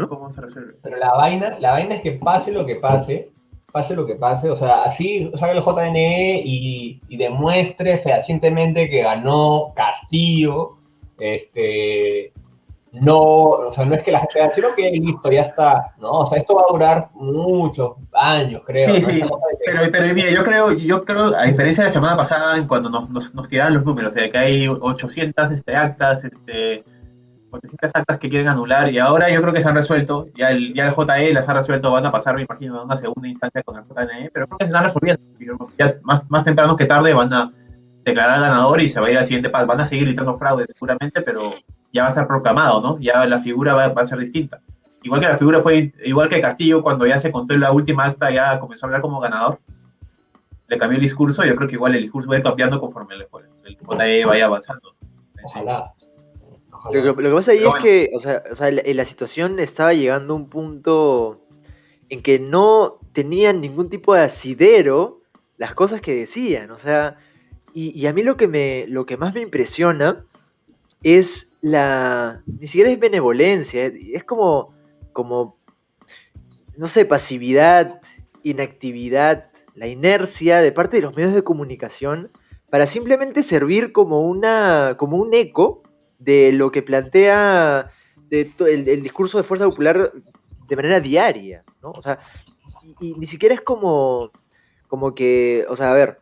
¿no? 0.00 0.08
cómo 0.08 0.30
se 0.30 0.40
resuelve. 0.40 0.74
pero 0.82 0.96
la 0.96 1.12
vaina, 1.12 1.58
la 1.58 1.72
vaina 1.72 1.96
es 1.96 2.02
que 2.02 2.12
pase 2.12 2.50
lo 2.52 2.64
que 2.64 2.76
pase, 2.76 3.32
pase 3.70 3.94
lo 3.94 4.06
que 4.06 4.16
pase, 4.16 4.50
o 4.50 4.56
sea, 4.56 4.82
así 4.84 5.30
saque 5.38 5.56
el 5.56 5.62
JNE 5.62 6.42
y, 6.44 7.00
y 7.08 7.16
demuestre 7.16 7.98
fehacientemente 7.98 8.88
que 8.88 9.02
ganó 9.02 9.72
Castillo, 9.74 10.76
este, 11.18 12.32
no, 12.92 13.20
o 13.20 13.72
sea, 13.72 13.84
no 13.84 13.94
es 13.94 14.02
que 14.02 14.10
la 14.10 14.20
gente 14.20 14.54
sino 14.54 14.74
que 14.74 14.90
listo, 14.90 15.30
ya 15.30 15.42
está, 15.42 15.94
no, 15.98 16.10
o 16.20 16.26
sea, 16.26 16.38
esto 16.38 16.56
va 16.56 16.62
a 16.68 16.72
durar 16.72 17.08
muchos 17.14 17.92
años, 18.12 18.62
creo. 18.66 18.94
Sí, 18.96 19.00
¿no? 19.00 19.08
sí, 19.08 19.20
Pero, 19.64 19.92
pero 19.92 20.14
mira, 20.14 20.30
yo 20.30 20.42
creo, 20.42 20.72
yo 20.72 21.04
creo, 21.04 21.36
a 21.36 21.44
diferencia 21.44 21.84
de 21.84 21.88
la 21.88 21.92
semana 21.92 22.16
pasada, 22.16 22.66
cuando 22.66 22.90
nos, 22.90 23.08
nos, 23.08 23.32
nos 23.34 23.48
tiraron 23.48 23.74
los 23.74 23.86
números, 23.86 24.14
de 24.14 24.30
que 24.30 24.38
hay 24.38 24.68
800 24.68 25.52
este, 25.52 25.76
actas, 25.76 26.24
este, 26.24 26.84
800 27.50 27.90
actas 27.94 28.18
que 28.18 28.28
quieren 28.28 28.48
anular, 28.48 28.92
y 28.92 28.98
ahora 28.98 29.30
yo 29.30 29.40
creo 29.40 29.52
que 29.52 29.60
se 29.60 29.68
han 29.68 29.74
resuelto, 29.74 30.28
ya 30.34 30.50
el, 30.50 30.72
ya 30.74 30.86
el 30.86 30.92
JE 30.92 31.32
las 31.32 31.48
ha 31.48 31.54
resuelto, 31.54 31.90
van 31.90 32.06
a 32.06 32.12
pasar, 32.12 32.34
me 32.34 32.42
imagino, 32.42 32.78
a 32.78 32.84
una 32.84 32.96
segunda 32.96 33.28
instancia 33.28 33.62
con 33.62 33.76
el 33.76 33.84
JNE, 33.84 34.30
pero 34.32 34.46
creo 34.46 34.58
que 34.58 34.64
se 34.64 34.68
están 34.68 34.84
resolviendo. 34.84 35.22
Ya 35.78 35.96
más, 36.02 36.44
temprano 36.44 36.76
que 36.76 36.86
tarde 36.86 37.12
van 37.12 37.32
a 37.32 37.52
declarar 38.04 38.40
ganador 38.40 38.80
y 38.80 38.88
se 38.88 39.00
va 39.00 39.08
a 39.08 39.10
ir 39.10 39.18
al 39.18 39.24
siguiente 39.24 39.50
paso. 39.50 39.66
Van 39.66 39.80
a 39.80 39.86
seguir 39.86 40.06
gritando 40.06 40.38
fraude 40.38 40.66
seguramente, 40.66 41.22
pero 41.22 41.54
ya 41.92 42.02
va 42.02 42.08
a 42.08 42.10
estar 42.10 42.26
proclamado, 42.26 42.80
¿no? 42.80 42.98
Ya 43.00 43.26
la 43.26 43.38
figura 43.38 43.74
va, 43.74 43.84
a 43.84 44.04
ser 44.04 44.18
distinta. 44.18 44.60
Igual 45.02 45.20
que 45.20 45.28
la 45.28 45.36
figura 45.36 45.60
fue, 45.60 45.92
igual 46.04 46.28
que 46.28 46.40
Castillo, 46.40 46.82
cuando 46.82 47.06
ya 47.06 47.18
se 47.18 47.32
contó 47.32 47.54
en 47.54 47.60
la 47.60 47.72
última 47.72 48.04
acta, 48.04 48.30
ya 48.30 48.58
comenzó 48.58 48.86
a 48.86 48.88
hablar 48.88 49.00
como 49.00 49.20
ganador. 49.20 49.58
Le 50.68 50.78
cambió 50.78 50.96
el 50.96 51.02
discurso, 51.02 51.44
yo 51.44 51.56
creo 51.56 51.68
que 51.68 51.74
igual 51.74 51.94
el 51.94 52.02
discurso 52.02 52.28
va 52.28 52.36
a 52.36 52.38
ir 52.38 52.44
cambiando 52.44 52.78
conforme 52.78 53.14
el, 53.14 53.26
el 53.64 53.76
JE 53.76 54.24
vaya 54.24 54.46
avanzando. 54.46 54.94
Ojalá. 55.42 55.92
Lo 56.92 57.14
que, 57.16 57.22
lo 57.22 57.28
que 57.28 57.34
pasa 57.34 57.52
ahí 57.52 57.58
Pero 57.58 57.76
es 57.76 57.82
que, 57.82 58.10
o 58.14 58.20
sea, 58.20 58.42
o 58.50 58.54
sea 58.54 58.70
la, 58.70 58.82
la 58.84 59.04
situación 59.04 59.58
estaba 59.58 59.92
llegando 59.92 60.32
a 60.32 60.36
un 60.36 60.48
punto 60.48 61.46
en 62.08 62.22
que 62.22 62.38
no 62.38 62.98
tenían 63.12 63.60
ningún 63.60 63.90
tipo 63.90 64.14
de 64.14 64.22
asidero 64.22 65.20
las 65.56 65.74
cosas 65.74 66.00
que 66.00 66.14
decían, 66.14 66.70
o 66.70 66.78
sea, 66.78 67.18
y, 67.74 67.98
y 67.98 68.06
a 68.06 68.12
mí 68.12 68.22
lo 68.22 68.36
que, 68.36 68.48
me, 68.48 68.86
lo 68.88 69.04
que 69.04 69.16
más 69.16 69.34
me 69.34 69.42
impresiona 69.42 70.24
es 71.02 71.52
la, 71.60 72.42
ni 72.46 72.66
siquiera 72.66 72.90
es 72.90 72.98
benevolencia, 72.98 73.84
es 73.84 74.24
como, 74.24 74.74
como, 75.12 75.58
no 76.76 76.86
sé, 76.86 77.04
pasividad 77.04 78.00
inactividad, 78.42 79.44
la 79.74 79.86
inercia 79.86 80.58
de 80.60 80.72
parte 80.72 80.96
de 80.96 81.02
los 81.02 81.14
medios 81.14 81.34
de 81.34 81.44
comunicación 81.44 82.30
para 82.68 82.86
simplemente 82.86 83.42
servir 83.42 83.92
como, 83.92 84.22
una, 84.22 84.94
como 84.98 85.16
un 85.16 85.34
eco 85.34 85.82
de 86.20 86.52
lo 86.52 86.70
que 86.70 86.82
plantea 86.82 87.90
el, 88.30 89.02
discurso 89.02 89.38
de 89.38 89.44
fuerza 89.44 89.64
popular 89.64 90.12
de 90.68 90.76
manera 90.76 91.00
diaria, 91.00 91.64
¿no? 91.82 91.90
O 91.90 92.02
sea, 92.02 92.20
y, 93.00 93.14
ni 93.14 93.26
siquiera 93.26 93.54
es 93.54 93.60
como, 93.60 94.30
como 94.86 95.14
que, 95.14 95.66
o 95.68 95.74
sea, 95.74 95.90
a 95.90 95.94
ver, 95.94 96.18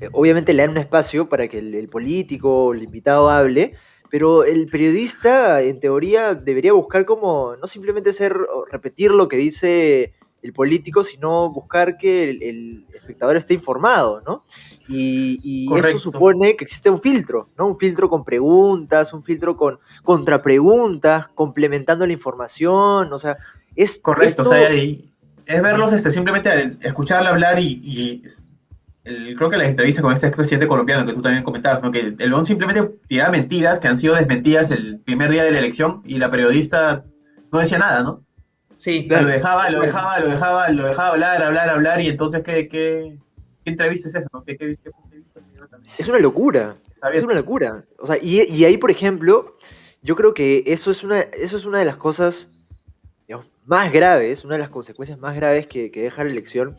eh, 0.00 0.08
obviamente 0.12 0.52
le 0.52 0.62
dan 0.62 0.70
un 0.70 0.78
espacio 0.78 1.28
para 1.28 1.48
que 1.48 1.58
el, 1.58 1.88
político 1.88 2.66
o 2.66 2.74
el 2.74 2.84
invitado 2.84 3.30
hable, 3.30 3.74
pero 4.10 4.44
el 4.44 4.68
periodista, 4.68 5.62
en 5.62 5.80
teoría, 5.80 6.34
debería 6.34 6.72
buscar 6.72 7.04
como, 7.04 7.56
no 7.56 7.66
simplemente 7.66 8.12
ser, 8.12 8.36
repetir 8.70 9.10
lo 9.10 9.28
que 9.28 9.36
dice 9.36 10.14
el 10.44 10.52
político, 10.52 11.02
sino 11.02 11.50
buscar 11.50 11.96
que 11.96 12.28
el, 12.28 12.84
espectador 12.92 13.36
esté 13.38 13.54
informado, 13.54 14.22
¿no? 14.26 14.44
Y, 14.86 15.66
eso 15.74 15.98
supone 15.98 16.54
que 16.54 16.64
existe 16.64 16.90
un 16.90 17.00
filtro, 17.00 17.48
¿no? 17.56 17.66
Un 17.66 17.78
filtro 17.78 18.10
con 18.10 18.24
preguntas, 18.24 19.14
un 19.14 19.24
filtro 19.24 19.56
con 19.56 19.78
contrapreguntas, 20.02 21.28
complementando 21.28 22.06
la 22.06 22.12
información, 22.12 23.10
o 23.10 23.18
sea, 23.18 23.38
es... 23.74 23.98
Correcto, 23.98 24.42
o 24.42 24.44
sea, 24.44 24.68
es 24.70 25.62
verlos 25.62 25.94
este, 25.94 26.10
simplemente 26.10 26.76
escucharle 26.82 27.30
hablar 27.30 27.58
y, 27.58 28.22
creo 29.02 29.48
que 29.48 29.56
la 29.56 29.66
entrevista 29.66 30.02
con 30.02 30.12
este 30.12 30.26
expresidente 30.26 30.68
colombiano 30.68 31.06
que 31.06 31.14
tú 31.14 31.22
también 31.22 31.42
comentabas, 31.42 31.82
¿no? 31.82 31.90
que 31.90 32.14
el 32.18 32.34
ON 32.34 32.44
simplemente 32.44 32.98
tiraba 33.06 33.30
mentiras 33.30 33.80
que 33.80 33.88
han 33.88 33.96
sido 33.96 34.14
desmentidas 34.14 34.70
el 34.70 35.00
primer 35.00 35.30
día 35.30 35.44
de 35.44 35.52
la 35.52 35.58
elección 35.58 36.02
y 36.04 36.18
la 36.18 36.30
periodista 36.30 37.04
no 37.50 37.60
decía 37.60 37.78
nada, 37.78 38.02
¿no? 38.02 38.23
Sí. 38.76 39.06
Lo 39.08 39.24
dejaba, 39.24 39.70
lo 39.70 39.80
dejaba, 39.80 40.20
lo 40.20 40.28
dejaba, 40.28 40.68
lo 40.70 40.86
dejaba 40.86 41.08
hablar, 41.10 41.42
hablar, 41.42 41.68
hablar, 41.68 42.00
y 42.00 42.08
entonces, 42.08 42.42
¿qué, 42.42 42.68
qué, 42.68 43.16
entrevista 43.64 44.08
es 44.08 44.14
eso? 44.16 44.44
es 45.98 46.08
una 46.08 46.18
locura. 46.18 46.76
Es 47.12 47.22
una 47.22 47.34
locura. 47.34 47.84
O 47.98 48.06
sea, 48.06 48.16
y, 48.20 48.64
ahí, 48.64 48.76
por 48.78 48.90
ejemplo, 48.90 49.56
yo 50.02 50.16
creo 50.16 50.34
que 50.34 50.64
eso 50.66 50.90
es 50.90 51.04
una, 51.04 51.20
eso 51.20 51.56
es 51.56 51.64
una 51.64 51.78
de 51.78 51.84
las 51.84 51.96
cosas 51.96 52.50
más 53.66 53.92
graves, 53.92 54.44
una 54.44 54.54
de 54.54 54.60
las 54.60 54.70
consecuencias 54.70 55.18
más 55.18 55.34
graves 55.34 55.66
que, 55.66 55.90
deja 55.90 56.24
la 56.24 56.30
elección. 56.30 56.78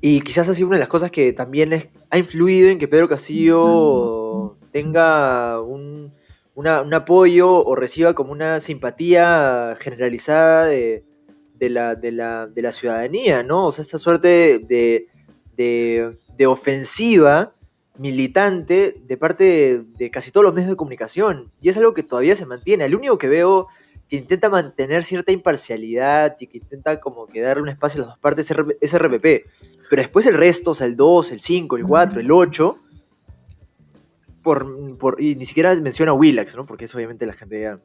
Y 0.00 0.20
quizás 0.20 0.48
ha 0.48 0.54
sido 0.54 0.68
una 0.68 0.76
de 0.76 0.80
las 0.80 0.88
cosas 0.88 1.10
que 1.10 1.32
también 1.32 1.90
ha 2.10 2.18
influido 2.18 2.68
en 2.68 2.78
que 2.78 2.88
Pedro 2.88 3.08
Castillo 3.08 4.56
tenga 4.70 5.60
un, 5.62 6.12
un 6.56 6.94
apoyo 6.94 7.64
o 7.64 7.76
reciba 7.76 8.14
como 8.14 8.32
una 8.32 8.60
simpatía 8.60 9.76
generalizada 9.78 10.64
de, 10.64 11.04
la, 11.60 11.94
de, 11.94 12.12
la, 12.12 12.72
ciudadanía, 12.72 13.42
¿no? 13.42 13.66
O 13.66 13.72
sea, 13.72 13.82
esta 13.82 13.98
suerte 13.98 14.60
de, 14.66 16.46
ofensiva 16.46 17.52
militante 17.98 18.96
de 19.06 19.16
parte 19.18 19.84
de, 19.98 20.10
casi 20.10 20.30
todos 20.30 20.44
los 20.44 20.54
medios 20.54 20.70
de 20.70 20.76
comunicación. 20.76 21.52
Y 21.60 21.68
es 21.68 21.76
algo 21.76 21.92
que 21.92 22.02
todavía 22.02 22.34
se 22.34 22.46
mantiene. 22.46 22.86
El 22.86 22.94
único 22.94 23.18
que 23.18 23.28
veo 23.28 23.68
que 24.08 24.16
intenta 24.16 24.48
mantener 24.48 25.04
cierta 25.04 25.32
imparcialidad 25.32 26.36
y 26.40 26.46
que 26.46 26.58
intenta 26.58 27.00
como 27.00 27.26
que 27.26 27.42
darle 27.42 27.64
un 27.64 27.68
espacio 27.68 28.00
a 28.00 28.06
las 28.06 28.14
dos 28.14 28.18
partes 28.18 28.50
es 28.80 28.98
RPP. 28.98 29.24
Pero 29.90 30.02
después 30.02 30.24
el 30.24 30.34
resto, 30.34 30.70
o 30.70 30.74
sea, 30.74 30.86
el 30.86 30.96
2, 30.96 31.32
el 31.32 31.40
5, 31.40 31.76
el 31.76 31.84
4, 31.84 32.20
el 32.20 32.30
8, 32.30 32.78
por, 34.46 35.20
y 35.20 35.34
ni 35.34 35.44
siquiera 35.44 35.74
menciona 35.76 36.12
Willax, 36.12 36.54
¿no? 36.56 36.64
Porque 36.64 36.84
eso 36.84 36.96
obviamente 36.96 37.26
la 37.26 37.32
gente 37.32 37.60
ya 37.60 37.80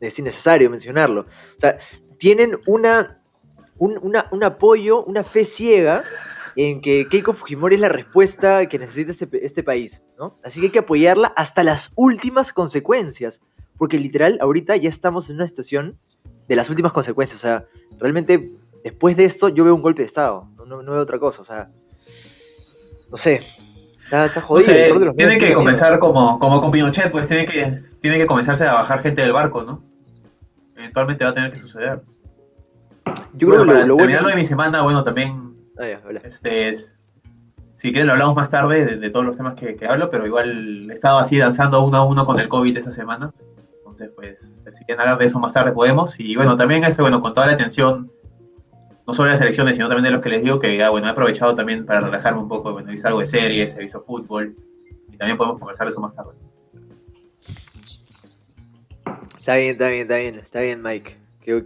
es 0.00 0.18
innecesario 0.18 0.68
mencionarlo. 0.68 1.20
O 1.22 1.60
sea, 1.60 1.78
tienen 2.18 2.58
una, 2.66 3.22
un, 3.78 4.44
apoyo, 4.44 5.04
una 5.04 5.22
fe 5.22 5.44
ciega 5.44 6.02
en 6.56 6.80
que 6.80 7.06
Keiko 7.08 7.32
Fujimori 7.32 7.76
es 7.76 7.80
la 7.80 7.88
respuesta 7.88 8.66
que 8.66 8.78
necesita 8.78 9.12
este, 9.12 9.46
este, 9.46 9.62
país, 9.62 10.02
¿no? 10.18 10.32
Así 10.42 10.60
que 10.60 10.66
hay 10.66 10.72
que 10.72 10.80
apoyarla 10.80 11.28
hasta 11.36 11.62
las 11.62 11.92
últimas 11.94 12.52
consecuencias, 12.52 13.40
porque 13.78 13.98
literal, 13.98 14.38
ahorita 14.40 14.76
ya 14.76 14.88
estamos 14.88 15.30
en 15.30 15.36
una 15.36 15.46
situación 15.46 15.96
de 16.48 16.56
las 16.56 16.68
últimas 16.68 16.92
consecuencias, 16.92 17.38
o 17.38 17.42
sea, 17.42 17.66
realmente 17.98 18.50
después 18.82 19.16
de 19.16 19.26
esto 19.26 19.48
yo 19.48 19.62
veo 19.62 19.74
un 19.74 19.82
golpe 19.82 20.02
de 20.02 20.06
Estado, 20.06 20.50
no, 20.66 20.82
no 20.82 20.92
veo 20.92 21.00
otra 21.00 21.20
cosa, 21.20 21.42
o 21.42 21.44
sea, 21.44 21.70
no 23.08 23.16
sé, 23.16 23.42
Está, 24.10 24.40
jodido. 24.40 25.12
tiene 25.12 25.38
que 25.38 25.52
comenzar 25.52 26.00
como, 26.00 26.38
como 26.40 26.60
con 26.60 26.72
Pinochet, 26.72 27.12
pues 27.12 27.28
tiene 27.28 27.46
que, 27.46 27.76
tiene 28.00 28.18
que 28.18 28.26
comenzarse 28.26 28.66
a 28.66 28.74
bajar 28.74 29.02
gente 29.02 29.22
del 29.22 29.32
barco, 29.32 29.62
¿no? 29.62 29.84
Eventualmente 30.74 31.24
va 31.24 31.30
a 31.30 31.34
tener 31.34 31.52
que 31.52 31.58
suceder. 31.58 32.00
Yo 33.34 33.48
creo 33.48 33.64
que 33.64 33.86
lo, 33.86 33.96
terminar 33.96 34.22
lo 34.22 34.28
de 34.28 34.34
mi 34.34 34.44
semana, 34.44 34.82
bueno, 34.82 35.04
también. 35.04 35.54
Ah, 35.78 35.86
este, 36.24 36.74
si 37.74 37.92
quieren 37.92 38.08
lo 38.08 38.14
hablamos 38.14 38.34
más 38.34 38.50
tarde 38.50 38.96
de, 38.96 39.10
todos 39.10 39.24
los 39.24 39.36
temas 39.36 39.54
que, 39.54 39.78
hablo, 39.88 40.10
pero 40.10 40.26
igual 40.26 40.90
he 40.90 40.92
estado 40.92 41.18
así 41.18 41.38
danzando 41.38 41.80
uno 41.84 41.98
a 41.98 42.04
uno 42.04 42.26
con 42.26 42.40
el 42.40 42.48
COVID 42.48 42.76
esta 42.76 42.90
semana. 42.90 43.32
Entonces, 43.78 44.10
pues, 44.16 44.64
si 44.76 44.84
quieren 44.84 45.00
hablar 45.02 45.18
de 45.18 45.26
eso 45.26 45.38
más 45.38 45.54
tarde 45.54 45.70
podemos. 45.70 46.18
Y 46.18 46.34
bueno, 46.34 46.56
también 46.56 46.82
este, 46.82 47.00
bueno, 47.00 47.20
con 47.20 47.32
toda 47.32 47.46
la 47.46 47.52
atención 47.52 48.10
no 49.10 49.14
solo 49.14 49.26
de 49.26 49.34
las 49.34 49.42
elecciones, 49.42 49.74
sino 49.74 49.88
también 49.88 50.04
de 50.04 50.10
los 50.12 50.22
que 50.22 50.28
les 50.28 50.40
digo 50.40 50.60
que 50.60 50.88
bueno, 50.88 51.08
he 51.08 51.10
aprovechado 51.10 51.52
también 51.56 51.84
para 51.84 52.00
relajarme 52.00 52.42
un 52.42 52.48
poco, 52.48 52.72
bueno, 52.72 52.90
he 52.90 52.92
visto 52.92 53.08
algo 53.08 53.18
de 53.18 53.26
series, 53.26 53.76
he 53.76 53.80
visto 53.80 54.00
fútbol, 54.00 54.54
y 55.08 55.16
también 55.16 55.36
podemos 55.36 55.58
conversar 55.58 55.88
de 55.88 55.90
eso 55.90 56.00
más 56.00 56.14
tarde. 56.14 56.30
Está 59.36 59.56
bien, 59.56 59.70
está 59.72 59.88
bien, 59.88 60.02
está 60.02 60.16
bien, 60.16 60.38
está 60.38 60.60
bien, 60.60 60.80
Mike. 60.80 61.16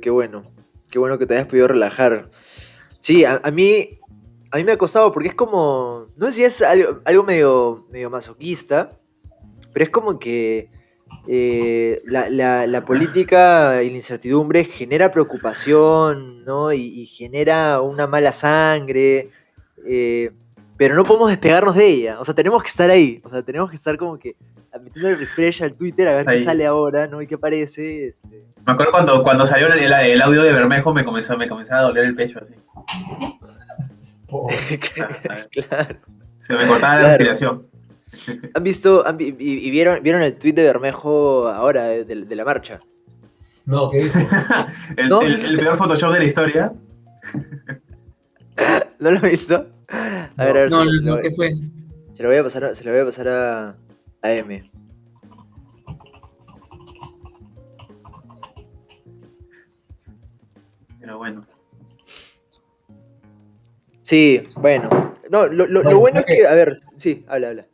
Qué, 0.01 0.09
bueno. 0.09 0.45
Qué 0.89 0.99
bueno 0.99 1.19
que 1.19 1.27
te 1.27 1.35
hayas 1.35 1.47
podido 1.47 1.69
relajar. 1.69 2.31
Sí, 3.01 3.27
a, 3.27 3.39
mí 3.53 3.99
a 4.51 4.57
mí 4.57 4.65
me 4.65 4.73
ha 4.73 4.79
costado 4.79 5.13
porque 5.13 5.29
es 5.29 5.35
como, 5.35 6.07
no 6.17 6.27
sé 6.29 6.33
si 6.33 6.45
es 6.45 6.63
algo, 6.63 7.01
algo 7.05 7.25
medio, 7.25 7.87
medio 7.91 8.09
masoquista, 8.09 8.99
pero 9.75 9.85
es 9.85 9.91
como 9.91 10.19
que 10.19 10.71
eh, 11.27 12.01
la, 12.05 12.85
política 12.85 13.83
y 13.83 13.91
la 13.91 13.97
incertidumbre 13.97 14.65
genera 14.65 15.11
preocupación, 15.11 16.45
¿no? 16.45 16.73
Y, 16.73 17.07
genera 17.07 17.81
una 17.81 18.07
mala 18.07 18.33
sangre, 18.33 19.31
eh, 19.87 20.31
pero 20.77 20.95
no 20.95 21.05
podemos 21.05 21.31
despegarnos 21.31 21.77
de 21.77 21.87
ella, 21.87 22.21
o 22.21 22.25
sea, 22.25 22.35
tenemos 22.35 22.63
que 22.63 22.69
estar 22.69 22.91
ahí, 22.91 23.21
o 23.25 23.29
sea, 23.29 23.43
tenemos 23.43 23.71
que 23.71 23.77
estar 23.77 23.97
como 23.97 24.19
que 24.19 24.37
metiendo 24.83 25.11
el 25.11 25.19
refresh 25.19 25.63
al 25.63 25.75
Twitter 25.75 26.09
a 26.09 26.15
ver 26.15 26.27
qué 26.27 26.39
sale 26.41 26.67
ahora, 26.67 27.07
¿no? 27.07 27.23
Y 27.23 27.27
qué 27.27 27.37
aparece. 27.37 28.09
Este. 28.09 28.45
Me 28.67 28.73
acuerdo 28.73 28.93
cuando, 28.93 29.23
cuando 29.23 29.47
salió 29.47 29.73
el, 29.73 30.23
audio 30.23 30.43
de 30.43 30.53
Bermejo 30.53 30.93
me 30.93 31.05
comenzó, 31.05 31.37
me 31.37 31.47
comenzaba 31.47 31.81
a 31.81 31.85
doler 31.85 32.07
el 32.07 32.15
pecho 32.15 32.41
así. 32.43 32.55
claro. 35.69 35.97
Se 36.41 36.55
me 36.55 36.67
cortaba 36.67 37.01
la 37.01 37.09
respiración. 37.09 37.67
¿Han 38.55 38.63
visto 38.63 39.05
y, 39.19 39.71
vieron, 39.71 40.03
vieron 40.03 40.23
el 40.23 40.35
tweet 40.35 40.53
de 40.53 40.63
Bermejo 40.63 41.49
ahora, 41.49 41.85
de, 41.85 42.37
la 42.37 42.45
marcha? 42.45 42.81
No, 43.67 43.91
¿qué 43.91 44.05
dice? 44.05 44.27
el, 44.97 45.13
el, 45.45 45.59
peor 45.59 45.77
Photoshop 45.77 46.13
de 46.13 46.19
la 46.19 46.25
historia. 46.25 46.73
¿No 48.99 49.11
lo 49.11 49.17
has 49.17 49.23
visto? 49.23 49.67
A 49.89 50.45
ver, 50.45 50.57
a 50.57 50.61
ver. 50.63 50.71
No, 50.71 50.85
no, 50.85 51.21
¿qué 51.21 51.31
fue? 51.31 51.55
Se 52.13 52.23
lo 52.23 52.29
voy 52.29 52.39
a 52.39 52.45
pasar, 52.45 52.77
se 52.77 52.85
lo 52.85 52.93
voy 52.93 53.01
a, 53.01 53.05
pasar 53.05 53.29
a, 53.29 53.77
a 54.23 54.33
M. 54.33 54.71
Pero 61.01 61.19
bueno. 61.19 61.43
Sí, 64.03 64.43
bueno. 64.59 64.89
No, 65.31 65.47
lo, 65.47 65.67
lo 65.67 65.99
bueno 65.99 66.21
es 66.21 66.27
que, 66.27 66.47
a 66.47 66.55
ver, 66.55 66.75
sí, 66.97 67.25
habla, 67.27 67.49
habla. 67.49 67.67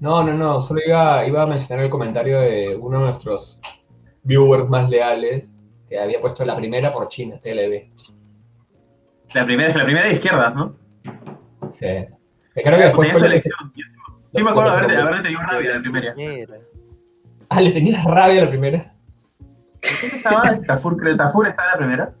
No, 0.00 0.22
no, 0.22 0.34
no, 0.34 0.62
solo 0.62 0.80
iba, 0.86 1.26
iba 1.26 1.42
a 1.42 1.46
mencionar 1.46 1.84
el 1.84 1.90
comentario 1.90 2.40
de 2.40 2.76
uno 2.76 2.98
de 2.98 3.04
nuestros 3.06 3.60
viewers 4.22 4.68
más 4.68 4.90
leales 4.90 5.48
que 5.88 5.98
había 5.98 6.20
puesto 6.20 6.44
la 6.44 6.56
primera 6.56 6.92
por 6.92 7.08
China, 7.08 7.38
TLB. 7.40 7.90
La 9.32 9.44
primera, 9.44 9.74
la 9.74 9.84
primera 9.84 10.06
de 10.08 10.14
izquierdas, 10.14 10.54
¿no? 10.54 10.76
Sí. 11.74 11.86
Creo 12.54 12.78
que 12.78 12.84
después 12.84 13.12
fue 13.12 13.26
elección. 13.26 13.72
Sí, 14.32 14.42
me 14.42 14.50
acuerdo 14.50 14.72
haber, 14.72 14.98
haber 14.98 15.22
tenido 15.22 15.40
rabia 15.42 15.74
la 15.74 15.80
primera. 15.80 16.14
Ah, 17.48 17.60
¿le 17.60 17.70
tenías 17.72 18.04
rabia 18.04 18.44
la 18.44 18.50
primera? 18.50 18.94
¿Quién 19.80 20.12
estaba? 20.12 20.42
¿Tafur, 20.66 21.16
¿Tafur 21.16 21.48
estaba 21.48 21.68
en 21.68 21.72
la 21.72 21.78
primera? 21.78 22.14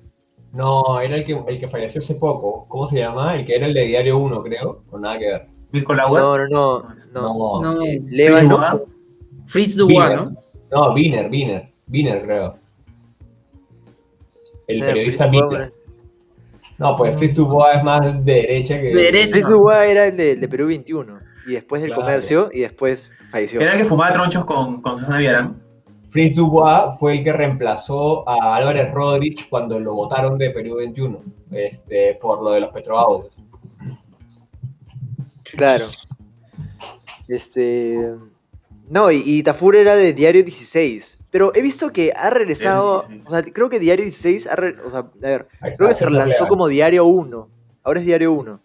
No, 0.52 1.00
era 1.00 1.16
el 1.16 1.26
que, 1.26 1.32
el 1.32 1.60
que 1.60 1.68
falleció 1.68 2.00
hace 2.00 2.14
poco. 2.14 2.66
¿Cómo 2.68 2.86
se 2.86 2.98
llama? 2.98 3.34
El 3.34 3.44
que 3.44 3.56
era 3.56 3.66
el 3.66 3.74
de 3.74 3.82
Diario 3.82 4.18
1, 4.18 4.42
creo. 4.42 4.84
Con 4.88 5.02
nada 5.02 5.18
que 5.18 5.26
ver. 5.26 5.55
¿Mirko 5.72 5.94
Lauer? 5.94 6.50
No, 6.50 6.78
no, 6.78 6.82
no. 7.12 7.60
No, 7.60 7.60
no. 7.60 8.42
no. 8.42 8.82
Fritz 9.46 9.76
Dubois, 9.76 10.12
¿no? 10.12 10.36
No, 10.70 10.92
Wiener, 10.92 11.30
Wiener. 11.30 11.68
Wiener, 11.88 12.22
creo. 12.24 12.58
El 14.66 14.80
periodista 14.80 15.28
Wiener. 15.28 15.72
No, 16.78 16.96
pues 16.96 17.16
Fritz 17.16 17.34
Dubois 17.34 17.76
es 17.76 17.84
más 17.84 18.24
de 18.24 18.32
derecha 18.32 18.80
que. 18.80 18.88
De 18.88 19.02
derecha. 19.02 19.32
Fritz 19.32 19.48
Dubois 19.48 19.88
era 19.88 20.06
el 20.06 20.16
de, 20.16 20.48
Perú 20.48 20.66
21. 20.66 21.18
Y 21.46 21.52
después 21.52 21.80
del 21.80 21.94
comercio 21.94 22.50
y 22.52 22.60
después 22.60 23.10
falleció. 23.30 23.60
¿Era 23.60 23.72
el 23.72 23.78
que 23.78 23.84
fumaba 23.84 24.12
tronchos 24.12 24.44
con, 24.44 24.82
con 24.82 24.98
Susana 24.98 25.18
Villarán? 25.18 25.62
Fritz 26.10 26.36
Dubois 26.36 26.98
fue 26.98 27.18
el 27.18 27.24
que 27.24 27.32
reemplazó 27.32 28.28
a 28.28 28.56
Álvarez 28.56 28.92
Rodríguez 28.92 29.46
cuando 29.48 29.78
lo 29.78 29.94
votaron 29.94 30.38
de 30.38 30.50
Perú 30.50 30.76
21, 30.76 31.22
este, 31.52 32.14
por 32.20 32.42
lo 32.42 32.50
de 32.50 32.60
los 32.60 32.72
petroaudios. 32.72 33.35
Claro. 35.54 35.86
Este. 37.28 37.98
No, 38.88 39.10
y, 39.10 39.42
Tafur 39.42 39.76
era 39.76 39.96
de 39.96 40.12
Diario 40.12 40.44
16. 40.44 41.18
Pero 41.30 41.52
he 41.54 41.62
visto 41.62 41.92
que 41.92 42.12
ha 42.16 42.30
regresado. 42.30 43.08
O 43.24 43.30
sea, 43.30 43.42
creo 43.42 43.68
que 43.68 43.78
Diario 43.78 44.04
16 44.04 44.46
ha. 44.46 44.56
o 44.86 44.90
sea, 44.90 45.00
a 45.00 45.10
ver, 45.20 45.48
creo 45.76 45.88
que 45.88 45.94
se 45.94 46.04
relanzó 46.04 46.46
como 46.46 46.68
Diario 46.68 47.04
1. 47.04 47.48
Ahora 47.82 48.00
es 48.00 48.06
Diario 48.06 48.32
1. 48.32 48.60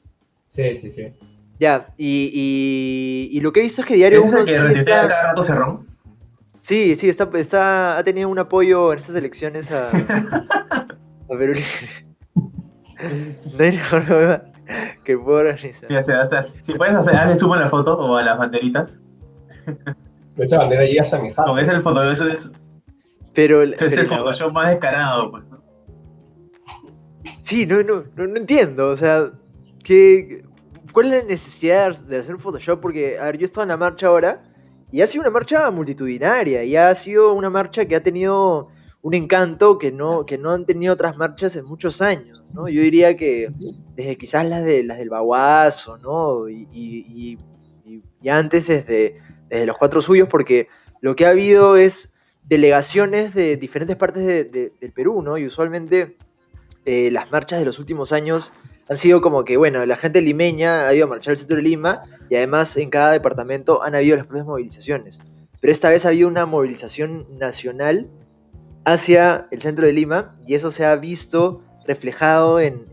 Sí, 0.48 0.78
sí, 0.78 0.92
sí. 0.92 1.14
Ya, 1.60 1.88
y, 1.98 3.30
y, 3.32 3.40
lo 3.42 3.54
que 3.54 3.60
he 3.60 3.64
visto 3.64 3.82
es 3.82 3.88
que 3.88 3.96
Diario 3.96 4.24
1. 4.24 4.38
¿Es 4.40 4.46
que 4.46 4.56
sí 4.56 4.74
está... 4.76 5.08
cada 5.08 5.28
rato 5.28 5.44
cerrón? 5.44 5.88
Sí, 6.60 6.96
sí, 6.96 7.10
está, 7.10 7.30
está, 7.36 7.98
ha 7.98 8.04
tenido 8.04 8.30
un 8.30 8.38
apoyo 8.38 8.94
en 8.94 9.00
estas 9.00 9.16
elecciones 9.16 9.72
a, 9.72 9.90
a 10.70 11.38
Perú 11.38 11.54
No 13.58 13.64
hay 13.64 13.72
nada 13.72 14.51
que 15.04 15.18
puedo 15.18 15.40
organizar. 15.40 15.88
Sí, 15.88 15.96
o 15.96 16.26
sea, 16.26 16.42
si 16.62 16.74
puedes 16.74 16.96
hacer, 16.96 17.16
hazle 17.16 17.36
zoom 17.36 17.54
a 17.54 17.60
la 17.62 17.70
foto 17.70 17.98
o 17.98 18.16
a 18.16 18.24
las 18.24 18.38
banderitas. 18.38 19.00
Esta 20.38 20.58
bandera 20.58 20.86
ya 20.86 21.04
está 21.04 21.20
mi 21.20 21.30
No, 21.34 21.58
es 21.58 21.68
el 21.68 21.82
foto, 21.82 22.10
eso 22.10 22.28
es. 22.28 22.52
Pero, 23.34 23.64
es 23.64 23.98
el 23.98 24.08
Photoshop 24.08 24.52
más 24.54 24.70
descarado, 24.70 25.32
pues. 25.32 25.44
Sí, 27.40 27.66
no, 27.66 27.82
no, 27.84 28.04
no, 28.16 28.36
entiendo. 28.38 28.90
O 28.90 28.98
sea, 28.98 29.32
¿qué, 29.84 30.44
¿cuál 30.92 31.14
es 31.14 31.24
la 31.24 31.30
necesidad 31.30 31.98
de 31.98 32.18
hacer 32.18 32.38
Photoshop? 32.38 32.82
Porque, 32.82 33.18
a 33.20 33.26
ver, 33.26 33.38
yo 33.38 33.46
estaba 33.46 33.64
en 33.64 33.70
la 33.70 33.78
marcha 33.78 34.08
ahora 34.08 34.44
y 34.92 35.02
ha 35.02 35.08
sido 35.08 35.24
una 35.24 35.32
marcha 35.32 35.72
multitudinaria 35.72 36.64
y 36.64 36.76
ha 36.76 36.94
sido 36.96 37.34
una 37.34 37.50
marcha 37.50 37.86
que 37.86 37.96
ha 37.96 38.04
tenido 38.04 38.70
un 39.02 39.14
encanto 39.14 39.78
que 39.78 39.92
no, 39.92 40.26
que 40.26 40.38
no 40.38 40.52
han 40.52 40.66
tenido 40.66 40.94
otras 40.94 41.18
marchas 41.18 41.56
en 41.56 41.66
muchos 41.66 42.02
años, 42.02 42.46
¿no? 42.54 42.68
Yo 42.68 42.82
diría 42.82 43.18
que 43.18 43.52
desde 43.96 44.18
quizás 44.18 44.46
las, 44.46 44.64
de, 44.64 44.84
las 44.84 44.98
del 44.98 45.10
Baguazo, 45.10 45.98
¿no? 45.98 46.48
Y, 46.50 46.68
y, 46.72 47.38
y 48.22 48.30
antes 48.30 48.68
desde 48.68 49.16
desde 49.52 49.66
los 49.66 49.78
cuatro 49.78 50.02
suyos, 50.02 50.30
porque 50.30 50.70
lo 51.02 51.16
que 51.16 51.26
ha 51.26 51.30
habido 51.30 51.76
es 51.76 52.14
delegaciones 52.44 53.36
de 53.36 53.58
diferentes 53.58 53.98
partes 53.98 54.26
del 54.26 54.92
Perú, 54.94 55.22
¿no? 55.22 55.38
Y 55.38 55.46
usualmente 55.46 56.18
eh, 56.86 57.12
las 57.12 57.30
marchas 57.32 57.60
de 57.60 57.66
los 57.66 57.78
últimos 57.78 58.14
años 58.14 58.54
han 58.90 58.98
sido 58.98 59.22
como 59.22 59.44
que, 59.44 59.58
bueno, 59.58 59.86
la 59.86 59.98
gente 59.98 60.22
limeña 60.22 60.88
ha 60.88 60.94
ido 60.94 61.06
a 61.06 61.10
marchar 61.10 61.32
al 61.32 61.38
centro 61.38 61.58
de 61.58 61.64
Lima 61.64 62.04
y 62.30 62.36
además 62.36 62.78
en 62.78 62.90
cada 62.90 63.12
departamento 63.12 63.84
han 63.84 63.94
habido 63.94 64.16
las 64.16 64.26
propias 64.26 64.48
movilizaciones. 64.48 65.20
Pero 65.60 65.72
esta 65.72 65.90
vez 65.90 66.06
ha 66.06 66.10
habido 66.10 66.30
una 66.30 66.46
movilización 66.46 67.28
nacional 67.38 68.10
hacia 68.86 69.48
el 69.52 69.62
centro 69.62 69.86
de 69.86 69.94
Lima 69.94 70.36
y 70.46 70.56
eso 70.56 70.72
se 70.72 70.86
ha 70.86 70.96
visto 70.96 71.62
reflejado 71.86 72.60
en, 72.60 72.86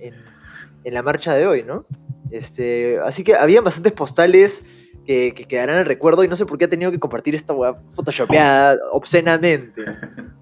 la 0.85 1.03
marcha 1.03 1.35
de 1.35 1.47
hoy, 1.47 1.65
¿no? 1.65 1.85
Este, 2.31 2.99
así 3.05 3.25
que 3.25 3.35
había 3.35 3.61
bastantes 3.61 3.93
postales 3.93 4.65
que, 5.07 5.35
quedarán 5.49 5.77
en 5.77 5.81
el 5.81 5.87
recuerdo 5.87 6.25
y 6.25 6.29
no 6.29 6.37
sé 6.37 6.47
por 6.47 6.59
qué 6.59 6.65
ha 6.65 6.71
tenido 6.71 6.91
que 6.91 6.99
compartir 6.99 7.35
esta 7.35 7.53
weá 7.53 7.75
photoshopeada 7.95 8.79
obscenamente. 8.93 9.85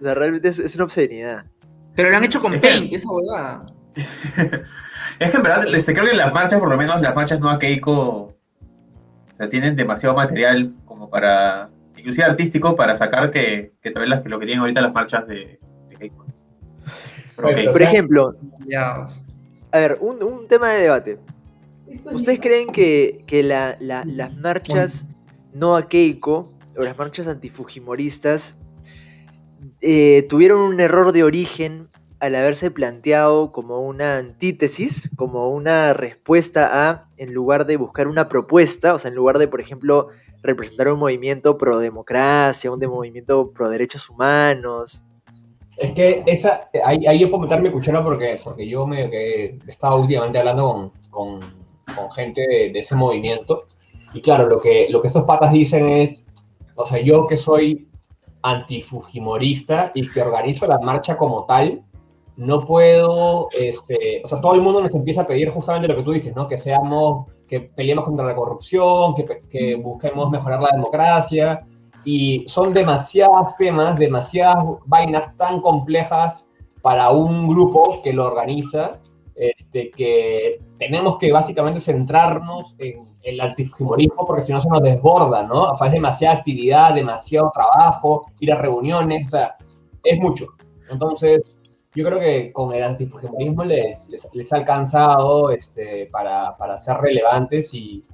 O 0.00 0.02
sea, 0.02 0.14
realmente 0.14 0.48
es, 0.48 0.74
una 0.76 0.84
obscenidad. 0.84 1.44
Pero 1.94 2.08
lo 2.08 2.16
han 2.16 2.24
hecho 2.24 2.40
con 2.40 2.58
Paint, 2.58 2.90
esa 2.90 3.06
huevada. 3.10 3.66
es 5.18 5.30
que 5.30 5.36
en 5.36 5.42
verdad, 5.42 5.74
este, 5.74 5.92
creo 5.92 6.06
que 6.06 6.16
las 6.16 6.32
marchas, 6.32 6.58
por 6.58 6.70
lo 6.70 6.78
menos 6.78 6.98
las 7.02 7.14
marchas 7.14 7.38
no 7.38 7.50
a 7.50 7.58
Keiko, 7.58 7.92
o 7.92 8.34
sea, 9.36 9.50
tienen 9.50 9.76
demasiado 9.76 10.16
material 10.16 10.72
como 10.86 11.10
para, 11.10 11.68
inclusive 12.00 12.24
artístico, 12.24 12.74
para 12.76 12.96
sacar 12.96 13.30
que, 13.30 13.72
que 13.82 13.90
tal 13.90 14.02
vez 14.02 14.24
lo 14.24 14.38
que 14.38 14.46
tienen 14.46 14.60
ahorita 14.60 14.80
las 14.80 14.92
marchas 14.92 15.26
de, 15.26 15.58
Keiko. 15.98 16.26
Por 17.36 17.82
ejemplo, 17.82 18.36
a 19.72 19.78
ver, 19.78 19.98
un, 20.00 20.22
un 20.22 20.48
tema 20.48 20.70
de 20.70 20.82
debate. 20.82 21.18
¿Ustedes 22.12 22.40
creen 22.40 22.68
que, 22.68 23.24
las 23.42 24.36
marchas 24.36 25.06
no 25.52 25.76
a 25.76 25.82
Keiko 25.82 26.52
o 26.76 26.82
las 26.82 26.98
marchas 26.98 27.26
antifujimoristas 27.26 28.56
eh, 29.80 30.26
tuvieron 30.28 30.60
un 30.60 30.80
error 30.80 31.12
de 31.12 31.24
origen 31.24 31.88
al 32.20 32.34
haberse 32.34 32.70
planteado 32.70 33.50
como 33.50 33.80
una 33.80 34.18
antítesis, 34.18 35.10
como 35.16 35.50
una 35.50 35.94
respuesta 35.94 36.90
a, 36.90 37.08
en 37.16 37.32
lugar 37.32 37.66
de 37.66 37.76
buscar 37.76 38.08
una 38.08 38.28
propuesta, 38.28 38.94
o 38.94 38.98
sea, 38.98 39.08
en 39.08 39.14
lugar 39.14 39.38
de, 39.38 39.48
por 39.48 39.60
ejemplo, 39.60 40.08
representar 40.42 40.88
un 40.88 40.98
movimiento 40.98 41.56
pro 41.56 41.78
democracia, 41.78 42.70
un 42.70 42.80
de 42.80 42.88
movimiento 42.88 43.50
pro 43.52 43.68
derechos 43.68 44.08
humanos? 44.08 45.04
Es 45.76 45.92
que 45.92 46.22
esa, 46.26 46.68
ahí, 46.84 47.18
yo 47.18 47.30
puedo 47.30 47.42
meterme 47.42 47.72
cuchara 47.72 48.04
porque, 48.04 48.40
porque 48.44 48.68
yo 48.68 48.86
me 48.86 49.04
he 49.04 49.58
estado 49.66 49.96
últimamente 49.96 50.38
hablando 50.38 50.92
con 51.08 51.40
con 51.94 52.10
gente 52.12 52.40
de, 52.72 52.78
ese 52.78 52.94
movimiento. 52.94 53.64
Y 54.14 54.20
claro, 54.20 54.48
lo 54.48 54.60
que, 54.60 54.88
lo 54.90 55.00
que 55.00 55.08
estos 55.08 55.24
patas 55.24 55.52
dicen 55.52 55.88
es, 55.88 56.24
o 56.74 56.84
sea, 56.84 57.00
yo 57.00 57.26
que 57.26 57.36
soy 57.36 57.88
antifujimorista 58.42 59.92
y 59.94 60.08
que 60.08 60.22
organizo 60.22 60.66
la 60.66 60.78
marcha 60.78 61.16
como 61.16 61.44
tal, 61.44 61.82
no 62.36 62.66
puedo, 62.66 63.48
este, 63.58 64.22
o 64.24 64.28
sea, 64.28 64.40
todo 64.40 64.54
el 64.54 64.62
mundo 64.62 64.80
nos 64.80 64.94
empieza 64.94 65.22
a 65.22 65.26
pedir 65.26 65.50
justamente 65.50 65.88
lo 65.88 65.96
que 65.96 66.02
tú 66.02 66.12
dices, 66.12 66.34
¿no? 66.34 66.48
Que 66.48 66.56
seamos, 66.56 67.26
que 67.50 67.60
peleemos 67.60 68.04
contra 68.04 68.24
la 68.24 68.36
corrupción, 68.36 69.12
que, 69.16 69.42
que 69.50 69.74
busquemos 69.74 70.30
mejorar 70.30 70.62
la 70.62 70.70
democracia, 70.72 71.66
y 72.04 72.44
son 72.46 72.72
demasiados 72.72 73.56
temas, 73.58 73.98
demasiadas 73.98 74.64
vainas 74.86 75.36
tan 75.36 75.60
complejas 75.60 76.44
para 76.80 77.10
un 77.10 77.48
grupo 77.48 78.00
que 78.02 78.12
lo 78.12 78.26
organiza, 78.28 79.00
este, 79.34 79.90
que 79.90 80.60
tenemos 80.78 81.18
que 81.18 81.32
básicamente 81.32 81.80
centrarnos 81.80 82.76
en, 82.78 83.04
el 83.22 83.40
antifujimorismo 83.40 84.24
porque 84.26 84.46
si 84.46 84.52
no 84.52 84.60
se 84.60 84.68
nos 84.68 84.82
desborda, 84.82 85.42
¿no? 85.42 85.72
O 85.72 85.90
demasiada 85.90 86.36
actividad, 86.36 86.94
demasiado 86.94 87.50
trabajo, 87.52 88.26
ir 88.38 88.52
a 88.52 88.56
reuniones, 88.56 89.26
o 89.26 89.30
sea, 89.30 89.56
es 90.04 90.18
mucho. 90.18 90.46
Entonces, 90.90 91.56
yo 91.94 92.04
creo 92.04 92.20
que 92.20 92.52
con 92.52 92.72
el 92.74 92.82
antifujimorismo 92.82 93.64
les, 93.64 94.08
les, 94.32 94.52
ha 94.52 94.56
alcanzado 94.56 95.50
este, 95.50 96.06
para, 96.06 96.56
para 96.56 96.78
ser 96.78 96.96
relevantes 96.98 97.74
y, 97.74 98.04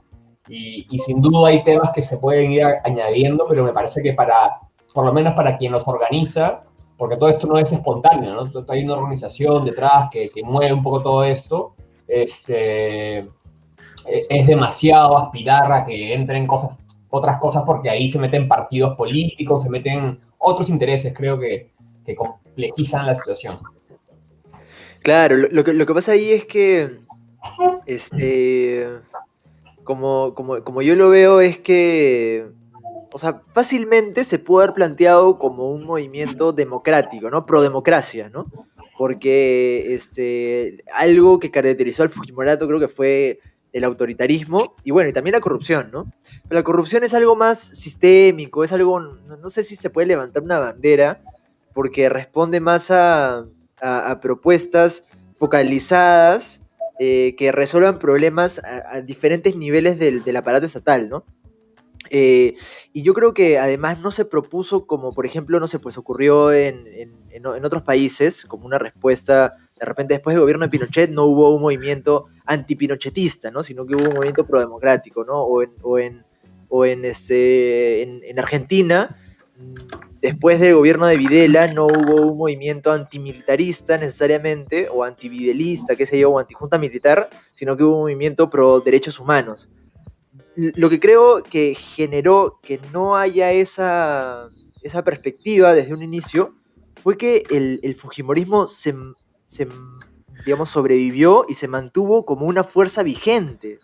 y, 0.48 0.86
y, 0.90 0.98
sin 0.98 1.20
duda 1.20 1.48
hay 1.48 1.62
temas 1.62 1.92
que 1.92 2.02
se 2.02 2.16
pueden 2.16 2.52
ir 2.52 2.64
añadiendo, 2.84 3.46
pero 3.48 3.64
me 3.64 3.72
parece 3.72 4.02
que 4.02 4.14
para, 4.14 4.54
por 4.94 5.04
lo 5.04 5.12
menos 5.12 5.34
para 5.34 5.56
quien 5.56 5.72
los 5.72 5.86
organiza, 5.86 6.62
porque 6.96 7.16
todo 7.16 7.28
esto 7.28 7.46
no 7.46 7.58
es 7.58 7.70
espontáneo, 7.70 8.34
¿no? 8.34 8.64
Hay 8.68 8.84
una 8.84 8.94
organización 8.94 9.64
detrás 9.66 10.08
que, 10.10 10.30
que 10.30 10.42
mueve 10.42 10.72
un 10.72 10.82
poco 10.82 11.02
todo 11.02 11.24
esto. 11.24 11.74
Este, 12.08 13.18
e, 13.18 14.26
es 14.28 14.46
demasiado 14.46 15.18
aspirar 15.18 15.70
a 15.70 15.84
que 15.84 16.14
entren 16.14 16.46
cosas, 16.46 16.78
otras 17.10 17.38
cosas 17.38 17.64
porque 17.66 17.90
ahí 17.90 18.10
se 18.10 18.18
meten 18.18 18.48
partidos 18.48 18.96
políticos, 18.96 19.62
se 19.62 19.70
meten 19.70 20.20
otros 20.38 20.70
intereses, 20.70 21.12
creo 21.14 21.38
que, 21.38 21.70
que 22.04 22.16
complejizan 22.56 23.06
la 23.06 23.14
situación. 23.14 23.58
Claro, 25.02 25.36
lo, 25.36 25.62
que, 25.62 25.72
lo 25.72 25.86
que 25.86 25.94
pasa 25.94 26.12
ahí 26.12 26.32
es 26.32 26.44
que, 26.46 26.98
este, 27.86 28.88
como, 29.84 30.34
como, 30.34 30.64
como 30.64 30.82
yo 30.82 30.96
lo 30.96 31.10
veo, 31.10 31.40
es 31.40 31.58
que 31.58 32.48
o 33.16 33.18
sea, 33.18 33.40
fácilmente 33.54 34.24
se 34.24 34.38
puede 34.38 34.64
haber 34.64 34.74
planteado 34.74 35.38
como 35.38 35.70
un 35.70 35.84
movimiento 35.84 36.52
democrático, 36.52 37.30
¿no? 37.30 37.46
Pro 37.46 37.62
democracia, 37.62 38.28
¿no? 38.28 38.44
Porque 38.98 39.94
este, 39.94 40.84
algo 40.92 41.38
que 41.38 41.50
caracterizó 41.50 42.02
al 42.02 42.10
Fujimorato 42.10 42.66
creo 42.66 42.78
que 42.78 42.88
fue 42.88 43.40
el 43.72 43.84
autoritarismo 43.84 44.74
y 44.84 44.90
bueno, 44.90 45.08
y 45.08 45.12
también 45.14 45.32
la 45.32 45.40
corrupción, 45.40 45.90
¿no? 45.90 46.12
La 46.50 46.62
corrupción 46.62 47.04
es 47.04 47.14
algo 47.14 47.36
más 47.36 47.58
sistémico, 47.58 48.64
es 48.64 48.72
algo, 48.72 49.00
no, 49.00 49.48
sé 49.48 49.64
si 49.64 49.76
se 49.76 49.88
puede 49.88 50.08
levantar 50.08 50.42
una 50.42 50.58
bandera, 50.58 51.22
porque 51.76 52.08
responde 52.08 52.58
más 52.60 52.90
a, 52.90 53.44
propuestas 54.22 55.06
focalizadas 55.34 56.64
eh, 56.98 57.34
que 57.36 57.52
resuelvan 57.52 57.98
problemas 57.98 58.62
a, 58.64 59.02
diferentes 59.02 59.56
niveles 59.56 59.98
del, 59.98 60.24
del, 60.24 60.36
aparato 60.36 60.64
estatal, 60.64 61.10
¿no? 61.10 61.26
Eh, 62.08 62.54
y 62.94 63.02
yo 63.02 63.12
creo 63.12 63.34
que 63.34 63.58
además 63.58 64.00
no 64.00 64.10
se 64.10 64.24
propuso 64.24 64.86
como, 64.86 65.12
por 65.12 65.26
ejemplo, 65.26 65.60
no 65.60 65.68
se 65.68 65.78
pues 65.78 65.98
ocurrió 65.98 66.50
en, 66.50 66.86
otros 67.62 67.82
países, 67.82 68.46
como 68.46 68.64
una 68.64 68.78
respuesta, 68.78 69.58
de 69.78 69.84
repente 69.84 70.14
después 70.14 70.32
del 70.32 70.40
gobierno 70.40 70.64
de 70.64 70.70
Pinochet 70.70 71.10
no 71.10 71.24
hubo 71.24 71.54
un 71.54 71.60
movimiento 71.60 72.28
antipinochetista, 72.46 73.50
¿no? 73.50 73.62
Sino 73.62 73.84
que 73.84 73.96
hubo 73.96 74.08
un 74.08 74.14
movimiento 74.14 74.46
prodemocrático, 74.46 75.26
¿no? 75.26 75.42
O 75.42 75.62
en, 75.62 75.72
o 75.82 75.98
en, 75.98 76.24
o 76.70 76.86
en, 76.86 77.04
este, 77.04 78.02
en, 78.02 78.38
Argentina, 78.38 79.14
después 80.26 80.60
del 80.60 80.74
gobierno 80.74 81.06
de 81.06 81.16
Videla 81.16 81.66
no 81.68 81.86
hubo 81.86 82.30
un 82.30 82.38
movimiento 82.38 82.92
antimilitarista 82.92 83.96
necesariamente, 83.96 84.88
o 84.90 85.04
antividelista, 85.04 85.96
qué 85.96 86.06
sé 86.06 86.18
yo, 86.18 86.30
o 86.30 86.38
antijunta 86.38 86.78
militar, 86.78 87.28
sino 87.52 87.76
que 87.76 87.84
hubo 87.84 87.96
un 87.96 88.02
movimiento 88.02 88.50
pro 88.50 88.80
derechos 88.80 89.18
humanos 89.18 89.68
lo 90.56 90.88
que 90.88 90.98
creo 90.98 91.42
que 91.42 91.74
generó 91.74 92.58
que 92.62 92.80
no 92.92 93.16
haya 93.16 93.52
esa, 93.52 94.48
esa 94.82 95.04
perspectiva 95.04 95.74
desde 95.74 95.92
un 95.92 96.02
inicio 96.02 96.54
fue 97.02 97.18
que 97.18 97.44
el, 97.50 97.94
Fujimorismo 97.96 98.66
se, 98.66 98.94
digamos, 100.44 100.70
sobrevivió 100.70 101.44
y 101.48 101.54
se 101.54 101.68
mantuvo 101.68 102.24
como 102.24 102.46
una 102.46 102.64
fuerza 102.64 103.02
vigente, 103.02 103.80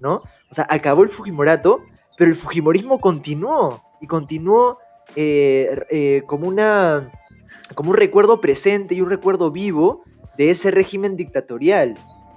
¿no? 0.00 0.22
O 0.50 0.54
sea, 0.54 0.66
acabó 0.68 1.04
el 1.04 1.08
Fujimorato, 1.10 1.84
pero 2.18 2.30
el 2.30 2.36
Fujimorismo 2.36 3.00
continuó 3.00 3.82
y 4.00 4.08
continuó 4.08 4.78
eh, 5.14 5.84
eh, 5.90 6.22
como, 6.26 6.48
una, 6.48 7.10
como 7.74 7.90
un 7.90 7.96
recuerdo 7.96 8.40
presente 8.40 8.94
y 8.94 9.00
un 9.00 9.10
recuerdo 9.10 9.50
vivo 9.50 10.02
de 10.36 10.50
ese 10.50 10.70
régimen 10.70 11.16
dictatorial, 11.16 11.94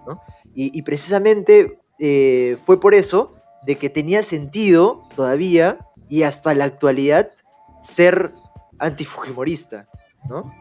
¿no? 0.07 0.21
y, 0.53 0.81
precisamente 0.83 1.79
eh, 1.99 2.57
fue 2.65 2.79
por 2.79 2.93
eso 2.93 3.33
de 3.63 3.75
que 3.75 3.89
tenía 3.89 4.23
sentido 4.23 5.03
todavía 5.15 5.79
y 6.07 6.23
hasta 6.23 6.53
la 6.53 6.65
actualidad 6.65 7.29
ser 7.81 8.31
antifujimorista, 8.79 9.87
¿no? 10.29 10.53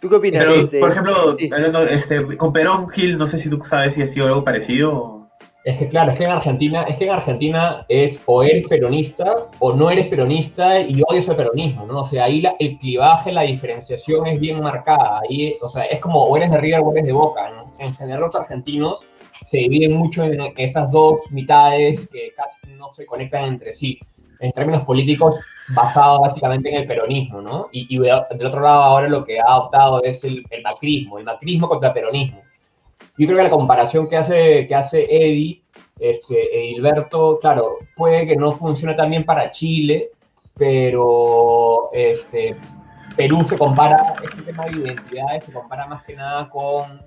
¿Tú 0.00 0.08
qué 0.08 0.16
opinas? 0.16 0.46
Este, 0.48 0.80
por 0.80 0.90
ejemplo, 0.90 1.36
este, 1.88 2.36
con 2.36 2.52
Perón 2.52 2.88
Gil, 2.88 3.16
no 3.16 3.26
sé 3.26 3.38
si 3.38 3.48
tú 3.48 3.62
sabes 3.64 3.94
si 3.94 4.02
ha 4.02 4.06
sido 4.06 4.26
algo 4.26 4.44
parecido. 4.44 5.15
Es 5.66 5.78
que 5.78 5.88
claro, 5.88 6.12
es 6.12 6.18
que 6.18 6.22
en 6.22 6.30
Argentina, 6.30 6.82
es 6.82 6.96
que 6.96 7.06
en 7.06 7.10
Argentina 7.10 7.84
es 7.88 8.20
o 8.26 8.40
eres 8.44 8.68
peronista 8.68 9.48
o 9.58 9.72
no 9.72 9.90
eres 9.90 10.06
peronista 10.06 10.80
y 10.80 11.02
odias 11.04 11.26
el 11.26 11.34
peronismo, 11.34 11.84
¿no? 11.86 12.02
O 12.02 12.06
sea, 12.06 12.26
ahí 12.26 12.40
el 12.60 12.78
clivaje, 12.78 13.32
la 13.32 13.42
diferenciación 13.42 14.28
es 14.28 14.38
bien 14.38 14.60
marcada. 14.60 15.22
Ahí, 15.28 15.54
o 15.60 15.68
sea, 15.68 15.82
es 15.86 15.98
como 15.98 16.22
o 16.22 16.36
eres 16.36 16.52
de 16.52 16.58
River 16.58 16.82
o 16.84 16.92
eres 16.92 17.06
de 17.06 17.10
Boca. 17.10 17.50
¿no? 17.50 17.74
En 17.80 17.92
general 17.96 18.20
los 18.20 18.36
argentinos 18.36 19.00
se 19.44 19.58
dividen 19.58 19.94
mucho 19.94 20.22
en 20.22 20.40
esas 20.56 20.92
dos 20.92 21.22
mitades 21.32 22.08
que 22.10 22.32
casi 22.36 22.72
no 22.76 22.88
se 22.90 23.04
conectan 23.04 23.46
entre 23.46 23.74
sí, 23.74 23.98
en 24.38 24.52
términos 24.52 24.84
políticos 24.84 25.34
basados 25.70 26.20
básicamente 26.20 26.68
en 26.68 26.82
el 26.82 26.86
peronismo, 26.86 27.40
¿no? 27.40 27.70
Y, 27.72 27.98
del 27.98 28.12
otro 28.12 28.60
lado 28.60 28.82
ahora 28.84 29.08
lo 29.08 29.24
que 29.24 29.40
ha 29.40 29.46
adoptado 29.46 30.04
es 30.04 30.22
el, 30.22 30.44
macrismo, 30.62 31.18
el 31.18 31.24
macrismo 31.24 31.68
contra 31.68 31.88
el 31.88 31.94
peronismo. 31.94 32.45
Yo 33.18 33.26
creo 33.26 33.38
que 33.38 33.44
la 33.44 33.50
comparación 33.50 34.08
que 34.08 34.16
hace, 34.16 34.66
que 34.66 34.74
hace 34.74 35.04
Eddie, 35.04 35.62
este, 35.98 36.58
Edilberto, 36.58 37.38
claro, 37.40 37.78
puede 37.96 38.26
que 38.26 38.36
no 38.36 38.52
funcione 38.52 38.94
tan 38.94 39.10
bien 39.10 39.24
para 39.24 39.50
Chile, 39.50 40.10
pero 40.56 41.90
este, 41.92 42.56
Perú 43.16 43.42
se 43.44 43.56
compara, 43.56 44.14
este 44.22 44.42
tema 44.42 44.66
de 44.66 44.72
identidades 44.72 45.44
se 45.44 45.52
compara 45.52 45.86
más 45.86 46.04
que 46.04 46.14
nada 46.14 46.48
con 46.50 47.00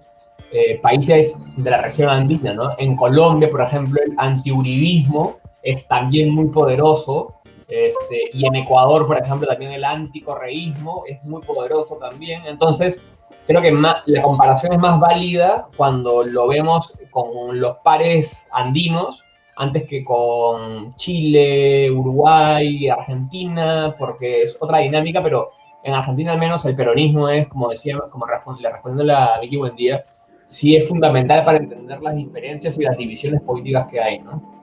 eh, 0.51 0.79
países 0.81 1.33
de 1.57 1.69
la 1.69 1.81
región 1.81 2.09
andina, 2.09 2.53
¿no? 2.53 2.71
En 2.79 2.95
Colombia, 2.95 3.49
por 3.51 3.61
ejemplo, 3.61 4.01
el 4.03 4.13
antiuribismo 4.17 5.37
es 5.61 5.87
también 5.87 6.33
muy 6.33 6.47
poderoso, 6.47 7.35
este, 7.67 8.31
y 8.33 8.47
en 8.47 8.55
Ecuador, 8.55 9.05
por 9.05 9.21
ejemplo, 9.21 9.47
también 9.47 9.73
el 9.73 9.83
anticorreísmo 9.83 11.03
es 11.07 11.23
muy 11.23 11.41
poderoso 11.43 11.97
también. 11.97 12.43
Entonces, 12.47 12.99
creo 13.49 13.61
que 13.63 13.71
la 13.71 14.21
comparación 14.21 14.73
es 14.73 14.79
más 14.79 14.99
válida 14.99 15.65
cuando 15.75 16.23
lo 16.23 16.47
vemos 16.47 16.93
con 17.09 17.59
los 17.59 17.77
pares 17.77 18.47
andinos 18.51 19.23
antes 19.55 19.87
que 19.87 20.03
con 20.03 20.95
Chile, 20.95 21.89
Uruguay, 21.89 22.87
Argentina, 22.89 23.95
porque 23.97 24.43
es 24.43 24.55
otra 24.59 24.77
dinámica, 24.77 25.23
pero 25.23 25.49
en 25.83 25.95
Argentina 25.95 26.33
al 26.33 26.37
menos 26.37 26.63
el 26.65 26.75
peronismo 26.75 27.27
es, 27.27 27.47
como 27.47 27.69
decía, 27.69 27.97
como 28.11 28.27
le 28.27 28.69
respondiendo 28.71 29.15
a 29.15 29.39
Vicky 29.39 29.57
Buendía, 29.57 30.05
sí 30.47 30.75
es 30.75 30.87
fundamental 30.87 31.43
para 31.43 31.57
entender 31.57 31.99
las 32.01 32.15
diferencias 32.15 32.77
y 32.77 32.83
las 32.83 32.97
divisiones 32.97 33.41
políticas 33.41 33.87
que 33.89 33.99
hay, 33.99 34.19
¿no? 34.19 34.58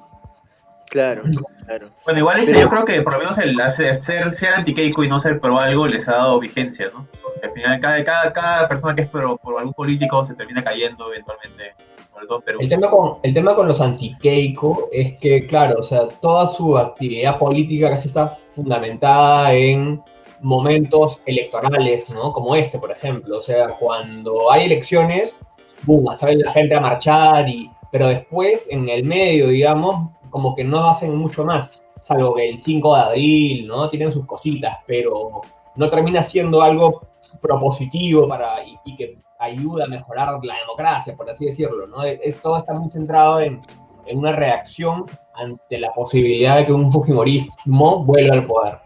Claro, 0.91 1.23
claro. 1.65 1.89
Bueno, 2.05 2.21
igual 2.21 2.47
yo 2.47 2.69
creo 2.69 2.85
que 2.85 3.03
por 3.03 3.15
lo 3.15 3.19
menos 3.19 3.39
el 3.39 3.59
ser, 3.71 3.97
ser 3.97 4.55
anti-Keiko 4.55 5.05
y 5.05 5.09
no 5.09 5.19
ser 5.19 5.41
pro 5.41 5.59
algo 5.59 5.87
les 5.87 6.09
ha 6.09 6.13
dado 6.13 6.39
vigencia, 6.39 6.91
¿no? 6.95 7.07
Porque 7.23 7.47
al 7.47 7.53
final 7.53 7.81
cada, 7.81 8.05
cada, 8.05 8.33
cada 8.33 8.69
persona 8.69 8.95
que 8.95 9.03
es 9.03 9.09
pro 9.09 9.37
por 9.37 9.59
algún 9.59 9.75
político 9.75 10.23
se 10.23 10.35
termina 10.35 10.63
cayendo 10.63 11.13
eventualmente. 11.13 11.75
Sobre 12.13 12.27
todo 12.29 12.43
El 12.61 12.69
tema 12.71 12.89
con, 12.89 13.19
el 13.25 13.35
tema 13.35 13.55
con 13.55 13.69
los 13.69 13.79
anti-Keiko 13.79 14.89
es 14.91 15.19
que, 15.19 15.47
claro, 15.47 15.81
o 15.81 15.83
sea, 15.83 16.09
toda 16.23 16.47
su 16.47 16.79
actividad 16.79 17.39
política 17.39 17.91
casi 17.91 18.09
está 18.09 18.39
fundamentada 18.55 19.53
en 19.53 20.01
momentos 20.41 21.21
electorales, 21.27 22.09
¿no? 22.11 22.33
Como 22.33 22.57
este, 22.57 22.79
por 22.79 22.91
ejemplo. 22.91 23.37
O 23.37 23.43
sea, 23.43 23.69
cuando 23.69 24.51
hay 24.51 24.65
elecciones, 24.65 25.37
boom, 25.83 26.17
sale 26.17 26.37
la 26.37 26.53
gente 26.53 26.75
a 26.75 26.81
marchar, 26.81 27.49
y, 27.49 27.71
pero 27.93 28.09
después, 28.09 28.67
en 28.71 28.89
el 28.89 29.05
medio, 29.05 29.49
digamos, 29.49 30.11
como 30.37 30.55
que 30.55 30.65
no 30.65 30.87
hacen 30.91 31.17
mucho 31.17 31.47
más, 31.47 31.83
salvo 32.03 32.35
que 32.35 32.47
el 32.47 32.61
5 32.61 32.95
de 32.95 33.01
abril, 33.01 33.67
¿no? 33.67 33.89
Tienen 33.89 34.13
sus 34.13 34.27
cositas, 34.27 34.77
pero 34.87 35.41
no 35.77 35.89
termina 35.89 36.23
siendo 36.23 36.61
algo 36.61 37.01
propositivo 37.41 38.29
para, 38.29 38.57
y, 38.85 38.97
que 38.97 39.17
ayuda 39.39 39.85
a 39.85 39.89
mejorar 39.89 40.39
la 40.43 40.59
democracia, 40.59 41.17
por 41.17 41.31
así 41.31 41.47
decirlo, 41.47 41.87
¿no? 41.87 42.05
Es, 42.05 42.43
todo 42.43 42.59
está 42.59 42.75
muy 42.75 42.91
centrado 42.91 43.41
en, 43.41 43.63
en 44.05 44.19
una 44.19 44.33
reacción 44.33 45.07
ante 45.35 45.79
la 45.79 45.95
posibilidad 45.95 46.59
de 46.59 46.67
que 46.67 46.73
un 46.73 46.93
Fujimorismo 46.93 48.05
vuelva 48.05 48.35
al 48.35 48.47
poder. 48.47 48.79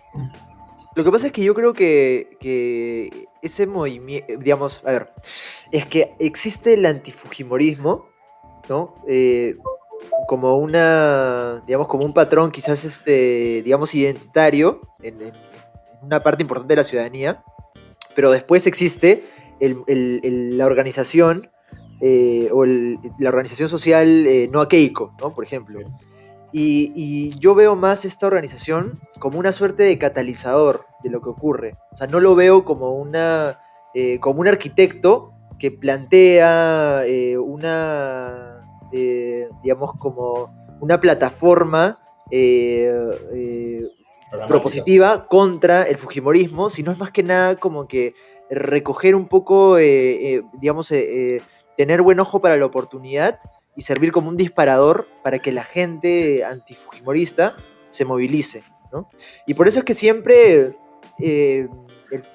Lo 0.94 1.02
que 1.02 1.10
pasa 1.10 1.26
es 1.26 1.32
que 1.32 1.42
yo 1.42 1.52
creo 1.52 1.72
que, 1.72 2.36
que 2.38 3.26
ese 3.42 3.66
movimiento, 3.66 4.34
digamos, 4.38 4.86
a 4.86 4.92
ver, 4.92 5.12
es 5.72 5.84
que 5.86 6.14
existe 6.20 6.74
el 6.74 6.86
antifujimorismo, 6.86 8.06
¿no? 8.68 8.94
Eh, 9.08 9.56
como 10.26 10.56
una, 10.56 11.62
digamos, 11.66 11.88
como 11.88 12.04
un 12.04 12.14
patrón 12.14 12.50
quizás, 12.50 12.84
este, 12.84 13.62
digamos, 13.62 13.94
identitario 13.94 14.80
en, 15.02 15.16
una 16.02 16.22
parte 16.22 16.42
importante 16.42 16.72
de 16.72 16.76
la 16.76 16.84
ciudadanía, 16.84 17.42
pero 18.14 18.30
después 18.30 18.66
existe 18.66 19.24
la 19.60 20.66
organización 20.66 21.50
eh, 22.00 22.48
o 22.52 22.64
la 22.64 23.28
organización 23.28 23.68
social 23.68 24.26
eh, 24.26 24.48
no 24.50 24.62
a 24.62 24.68
Keiko, 24.68 25.14
¿no? 25.20 25.34
Por 25.34 25.44
ejemplo. 25.44 25.80
Y, 26.52 27.38
yo 27.38 27.54
veo 27.54 27.76
más 27.76 28.04
esta 28.04 28.26
organización 28.26 29.00
como 29.18 29.38
una 29.38 29.52
suerte 29.52 29.84
de 29.84 29.98
catalizador 29.98 30.86
de 31.02 31.10
lo 31.10 31.20
que 31.20 31.28
ocurre. 31.28 31.76
O 31.92 31.96
sea, 31.96 32.06
no 32.06 32.20
lo 32.20 32.34
veo 32.34 32.64
como, 32.64 32.94
una, 32.94 33.60
eh, 33.94 34.18
como 34.20 34.40
un 34.40 34.48
arquitecto 34.48 35.32
que 35.58 35.70
plantea 35.70 37.02
eh, 37.06 37.38
una, 37.38 38.49
eh, 38.92 39.48
digamos, 39.62 39.92
como 39.98 40.52
una 40.80 41.00
plataforma 41.00 41.98
propositiva 44.46 45.26
contra 45.26 45.82
el 45.82 45.96
Fujimorismo, 45.96 46.70
sino 46.70 46.92
es 46.92 46.98
más 46.98 47.10
que 47.10 47.22
nada 47.22 47.56
como 47.56 47.88
que 47.88 48.14
recoger 48.48 49.14
un 49.14 49.26
poco, 49.26 49.76
digamos, 49.76 50.92
tener 51.76 52.02
buen 52.02 52.20
ojo 52.20 52.40
para 52.40 52.56
la 52.56 52.66
oportunidad 52.66 53.40
y 53.76 53.82
servir 53.82 54.12
como 54.12 54.28
un 54.28 54.36
disparador 54.36 55.08
para 55.22 55.38
que 55.38 55.52
la 55.52 55.64
gente 55.64 56.44
antifujimorista 56.44 57.56
se 57.88 58.04
movilice. 58.04 58.62
¿no? 58.92 59.08
Y 59.46 59.54
por 59.54 59.68
eso 59.68 59.78
es 59.78 59.84
que 59.84 59.94
siempre 59.94 60.76
eh, 61.18 61.68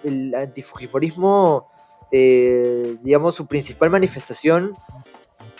el, 0.03 0.35
antifujimorismo, 0.35 1.69
eh, 2.11 2.97
digamos, 3.01 3.35
su 3.35 3.47
principal 3.47 3.89
manifestación 3.89 4.73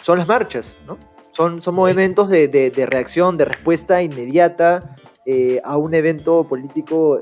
son 0.05 0.19
las 0.19 0.27
marchas, 0.27 0.75
¿no? 0.85 0.99
Son, 1.31 1.63
son 1.63 1.73
movimientos 1.73 2.29
de, 2.29 2.71
reacción, 2.91 3.37
de 3.37 3.45
respuesta 3.45 4.03
inmediata 4.03 4.95
eh, 5.25 5.59
a 5.63 5.77
un 5.77 5.95
evento 5.95 6.43
político 6.43 7.19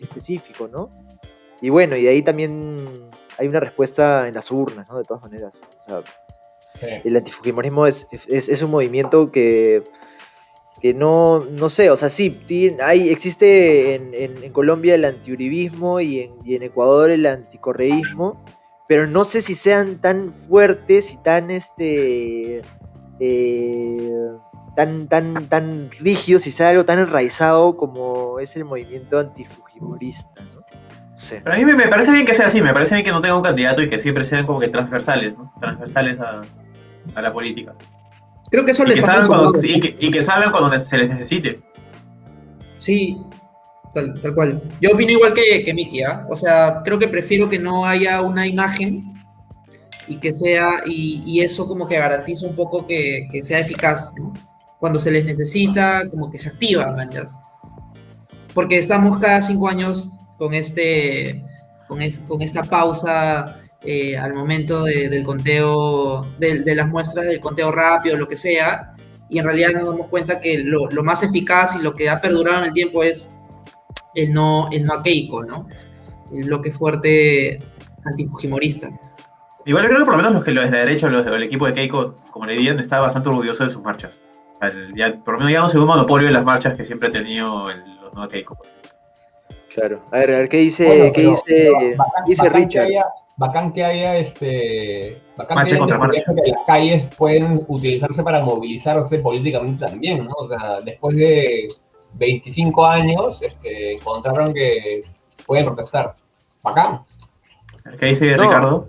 específico, 0.00 0.66
¿no? 0.66 0.90
Y 1.60 1.68
bueno, 1.68 1.94
y 1.94 2.02
de 2.02 2.08
ahí 2.08 2.22
también 2.22 2.88
hay 3.38 3.46
una 3.46 3.60
respuesta 3.60 4.26
en 4.26 4.34
las 4.34 4.50
urnas, 4.50 4.88
¿no? 4.88 4.98
De 4.98 5.04
todas 5.04 5.22
maneras. 5.22 5.54
O 5.82 5.84
sea, 5.84 7.00
el 7.04 7.16
antifujimorismo 7.16 7.86
es, 7.86 8.08
es, 8.26 8.62
un 8.62 8.72
movimiento 8.72 9.30
que, 9.30 9.84
que 10.80 10.92
no, 10.92 11.44
no 11.44 11.68
sé, 11.68 11.88
o 11.88 11.96
sea, 11.96 12.10
sí, 12.10 12.40
hay, 12.82 13.10
existe 13.10 13.94
en, 13.94 14.52
Colombia 14.52 14.96
el 14.96 15.04
antiuribismo 15.04 16.00
y 16.00 16.22
en, 16.22 16.32
y 16.44 16.56
en 16.56 16.64
Ecuador 16.64 17.12
el 17.12 17.26
anticorreísmo, 17.26 18.44
pero 18.88 19.06
no 19.06 19.24
sé 19.24 19.40
si 19.40 19.54
sean 19.54 19.96
tan 19.98 20.32
fuertes 20.32 21.12
y 21.12 21.16
tan, 21.18 21.50
este, 21.50 22.62
eh, 23.20 24.30
tan, 24.76 25.08
tan, 25.08 25.46
tan 25.46 25.90
rígidos 26.00 26.46
y 26.46 26.52
sea 26.52 26.70
algo 26.70 26.84
tan 26.84 26.98
enraizado 26.98 27.76
como 27.76 28.38
es 28.40 28.56
el 28.56 28.64
movimiento 28.64 29.18
antifujimorista, 29.18 30.42
¿no? 30.42 30.64
Pero 31.30 31.54
a 31.54 31.58
mí 31.58 31.64
me, 31.64 31.86
parece 31.86 32.10
bien 32.10 32.26
que 32.26 32.34
sea 32.34 32.46
así, 32.46 32.60
me 32.60 32.72
parece 32.72 32.96
bien 32.96 33.04
que 33.04 33.12
no 33.12 33.20
tenga 33.20 33.36
un 33.36 33.42
candidato 33.42 33.80
y 33.82 33.88
que 33.88 33.98
siempre 33.98 34.24
sean 34.24 34.46
como 34.46 34.58
que 34.58 34.68
transversales, 34.68 35.38
¿no? 35.38 35.52
Transversales 35.60 36.18
a, 36.20 36.42
a 37.14 37.22
la 37.22 37.32
política. 37.32 37.74
Creo 38.50 38.64
que 38.64 38.72
eso 38.72 38.84
les 38.84 39.00
salgan 39.00 39.26
cuando, 39.26 39.52
y, 39.62 39.80
que, 39.80 39.96
y 39.98 40.10
que 40.10 40.22
salgan 40.22 40.50
cuando 40.50 40.78
se 40.78 40.98
les 40.98 41.08
necesite. 41.08 41.60
Sí, 42.78 43.18
tal, 43.94 44.20
tal 44.20 44.34
cual. 44.34 44.62
Yo 44.80 44.90
opino 44.92 45.12
igual 45.12 45.32
que, 45.32 45.64
que 45.64 45.72
Miki, 45.72 46.02
¿ah? 46.02 46.26
O 46.28 46.36
sea, 46.36 46.82
creo 46.84 46.98
que 46.98 47.08
prefiero 47.08 47.48
que 47.48 47.58
no 47.58 47.86
haya 47.86 48.20
una 48.20 48.46
imagen 48.46 49.12
y 50.06 50.16
que 50.16 50.32
sea, 50.32 50.82
y, 50.84 51.22
y 51.26 51.40
eso 51.40 51.66
como 51.66 51.88
que 51.88 51.98
garantiza 51.98 52.46
un 52.46 52.54
poco 52.54 52.86
que, 52.86 53.26
que, 53.30 53.42
sea 53.42 53.60
eficaz, 53.60 54.12
¿no? 54.18 54.34
Cuando 54.78 54.98
se 54.98 55.10
les 55.10 55.24
necesita, 55.24 56.08
como 56.10 56.30
que 56.30 56.38
se 56.38 56.50
activa, 56.50 56.92
manchas. 56.92 57.40
porque 58.52 58.78
estamos 58.78 59.18
cada 59.18 59.40
cinco 59.40 59.68
años 59.68 60.10
con, 60.36 60.52
este, 60.52 61.42
con, 61.88 62.00
con 62.26 62.42
esta 62.42 62.64
pausa 62.64 63.56
eh, 63.86 64.16
al 64.16 64.32
momento 64.32 64.84
del 64.84 65.22
conteo, 65.24 66.26
de, 66.38 66.74
las 66.74 66.88
muestras 66.88 67.26
del 67.26 67.38
conteo 67.38 67.70
rápido, 67.70 68.16
lo 68.16 68.26
que 68.26 68.36
sea, 68.36 68.94
y 69.28 69.38
en 69.38 69.44
realidad 69.44 69.72
nos 69.74 69.84
damos 69.84 70.08
cuenta 70.08 70.40
que 70.40 70.58
lo, 70.58 70.88
más 71.02 71.22
eficaz 71.22 71.76
y 71.76 71.82
lo 71.82 71.94
que 71.94 72.08
ha 72.08 72.18
perdurado 72.18 72.60
en 72.60 72.68
el 72.68 72.72
tiempo 72.72 73.02
es 73.02 73.30
el 74.14 74.32
no, 74.32 74.68
el 74.70 74.84
no 74.84 74.94
a 74.94 75.02
Keiko, 75.02 75.44
¿no? 75.44 75.66
El 76.32 76.44
bloque 76.44 76.70
fuerte 76.70 77.60
antifujimorista. 78.04 78.90
Igual 79.66 79.86
creo 79.86 79.98
que 80.00 80.04
por 80.04 80.14
lo 80.14 80.18
menos 80.18 80.32
los 80.34 80.44
que 80.44 80.50
los 80.50 80.70
de 80.70 80.76
derecha, 80.76 81.08
los 81.08 81.24
del 81.24 81.42
equipo 81.42 81.66
de 81.66 81.72
Keiko, 81.72 82.14
como 82.30 82.46
le 82.46 82.54
dirían, 82.54 82.78
estaba 82.78 83.02
bastante 83.02 83.28
orgulloso 83.28 83.64
de 83.64 83.70
sus 83.70 83.82
marchas. 83.82 84.20
por 85.24 85.34
lo 85.34 85.38
menos 85.38 85.52
ya 85.52 85.60
no 85.60 85.68
se 85.68 85.78
un 85.78 85.86
monopolio 85.86 86.28
de 86.28 86.34
las 86.34 86.44
marchas 86.44 86.74
que 86.74 86.84
siempre 86.84 87.08
ha 87.08 87.12
tenido 87.12 87.70
el, 87.70 87.82
los 88.02 88.14
no 88.14 88.28
Keiko. 88.28 88.58
Claro. 89.74 90.04
A 90.12 90.18
ver, 90.18 90.34
a 90.34 90.38
ver, 90.38 90.48
¿qué 90.48 90.58
dice, 90.58 91.12
¿qué 91.14 91.22
dice, 91.22 91.72
dice 92.26 92.48
Richard? 92.48 92.88
bacán 93.36 93.72
que 93.72 93.84
haya 93.84 94.16
este 94.18 95.20
bacán 95.36 95.66
que, 95.66 95.74
las 95.74 96.66
calles 96.66 97.06
pueden 97.16 97.64
utilizarse 97.66 98.22
para 98.22 98.44
movilizarse 98.44 99.18
políticamente 99.18 99.84
también, 99.86 100.24
¿no? 100.24 100.32
O 100.36 100.48
sea, 100.48 100.80
después 100.82 101.16
de 101.16 101.68
25 102.14 102.86
años 102.86 103.40
este, 103.42 103.94
encontraron 103.94 104.52
que 104.52 105.04
pueden 105.46 105.66
protestar. 105.66 106.16
Bacán. 106.62 107.00
¿Qué 107.98 108.06
dice 108.06 108.36
Ricardo? 108.36 108.86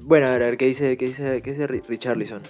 Bueno, 0.00 0.26
a 0.26 0.30
ver, 0.30 0.42
a 0.42 0.46
ver, 0.46 0.56
¿qué 0.56 0.66
dice, 0.66 0.96
qué 0.96 1.06
dice, 1.06 1.42
qué 1.42 1.50
dice 1.52 1.66
Richarlison? 1.66 2.42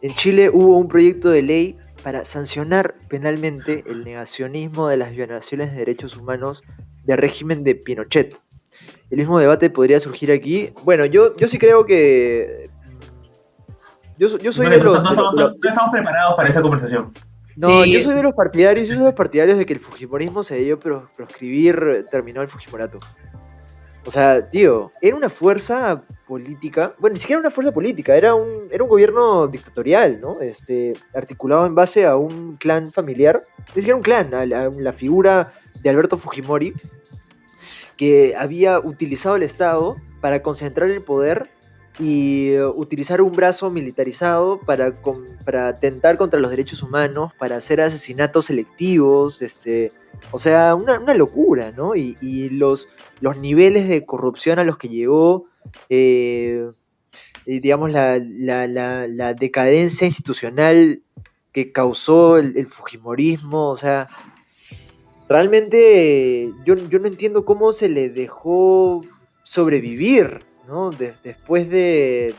En 0.00 0.14
Chile 0.14 0.50
hubo 0.52 0.76
un 0.76 0.88
proyecto 0.88 1.28
de 1.30 1.42
ley 1.42 1.78
para 2.02 2.24
sancionar 2.24 2.94
penalmente 3.08 3.82
el 3.88 4.04
negacionismo 4.04 4.86
de 4.86 4.96
las 4.96 5.10
violaciones 5.10 5.72
de 5.72 5.78
derechos 5.78 6.16
humanos 6.16 6.62
del 7.04 7.18
régimen 7.18 7.64
de 7.64 7.74
Pinochet 7.74 8.38
el 9.10 9.18
mismo 9.18 9.38
debate 9.38 9.70
podría 9.70 10.00
surgir 10.00 10.30
aquí. 10.30 10.72
Bueno, 10.84 11.06
yo, 11.06 11.36
yo 11.36 11.48
sí 11.48 11.58
creo 11.58 11.86
que. 11.86 12.70
Yo, 14.18 14.36
yo 14.38 14.52
soy 14.52 14.68
de 14.68 14.78
los. 14.78 15.02
No, 15.02 15.10
estamos, 15.10 15.90
preparados 15.90 16.34
para 16.36 16.48
esa 16.48 16.60
conversación. 16.60 17.12
No, 17.58 17.84
yo 17.84 18.00
soy 18.02 18.14
de 18.14 18.22
los 18.22 18.34
partidarios, 18.34 18.86
yo 18.86 18.94
soy 18.94 19.02
de 19.02 19.08
los 19.08 19.16
partidarios 19.16 19.58
de 19.58 19.66
que 19.66 19.72
el 19.72 19.80
Fujimorismo 19.80 20.44
se 20.44 20.54
debió 20.54 20.78
proscribir, 20.78 22.06
terminó 22.08 22.40
el 22.40 22.48
Fujimorato. 22.48 23.00
O 24.06 24.10
sea, 24.12 24.48
tío, 24.48 24.92
era 25.02 25.16
una 25.16 25.28
fuerza 25.28 26.04
política, 26.26 26.94
bueno, 26.98 27.14
ni 27.14 27.18
siquiera 27.18 27.40
una 27.40 27.50
fuerza 27.50 27.72
política, 27.72 28.16
era 28.16 28.34
un, 28.34 28.68
era 28.70 28.84
un 28.84 28.88
gobierno 28.88 29.48
dictatorial, 29.48 30.20
¿no? 30.20 30.40
Este, 30.40 30.92
articulado 31.12 31.66
en 31.66 31.74
base 31.74 32.06
a 32.06 32.16
un 32.16 32.56
clan 32.56 32.92
familiar, 32.92 33.44
ni 33.74 33.82
siquiera 33.82 33.96
un 33.96 34.02
clan, 34.02 34.32
a 34.34 34.46
la 34.46 34.92
figura 34.92 35.52
de 35.82 35.90
Alberto 35.90 36.16
Fujimori, 36.16 36.74
que 37.96 38.36
había 38.36 38.78
utilizado 38.78 39.34
el 39.34 39.42
Estado 39.42 39.96
para 40.20 40.42
concentrar 40.42 40.90
el 40.90 41.02
poder 41.02 41.50
y 41.98 42.50
eh, 42.50 42.64
utilizar 42.64 43.20
un 43.20 43.32
brazo 43.32 43.70
militarizado 43.70 44.60
para, 44.60 44.94
para 45.44 45.68
atentar 45.68 46.16
contra 46.16 46.38
los 46.38 46.50
derechos 46.50 46.82
humanos, 46.82 47.32
para 47.38 47.56
hacer 47.56 47.80
asesinatos 47.80 48.46
selectivos, 48.46 49.42
este, 49.42 49.92
o 50.30 50.38
sea, 50.38 50.74
una, 50.74 50.98
locura, 51.14 51.72
¿no? 51.76 51.94
Y, 51.96 52.48
los, 52.50 52.88
los 53.20 53.38
niveles 53.38 53.88
de 53.88 54.04
corrupción 54.04 54.58
a 54.58 54.64
los 54.64 54.78
que 54.78 54.88
llegó, 54.88 55.46
eh, 55.88 56.70
digamos, 57.46 57.90
la, 57.90 58.18
decadencia 59.38 60.06
institucional 60.06 61.02
que 61.52 61.72
causó 61.72 62.38
el, 62.38 62.56
el 62.56 62.66
Fujimorismo, 62.68 63.70
o 63.70 63.76
sea, 63.76 64.06
realmente 65.28 66.52
yo, 66.64 66.74
no 66.74 67.06
entiendo 67.06 67.44
cómo 67.44 67.72
se 67.72 67.88
le 67.88 68.08
dejó 68.08 69.02
sobrevivir, 69.42 70.44
¿no? 70.68 70.90
después 70.90 71.68
de, 71.70 72.34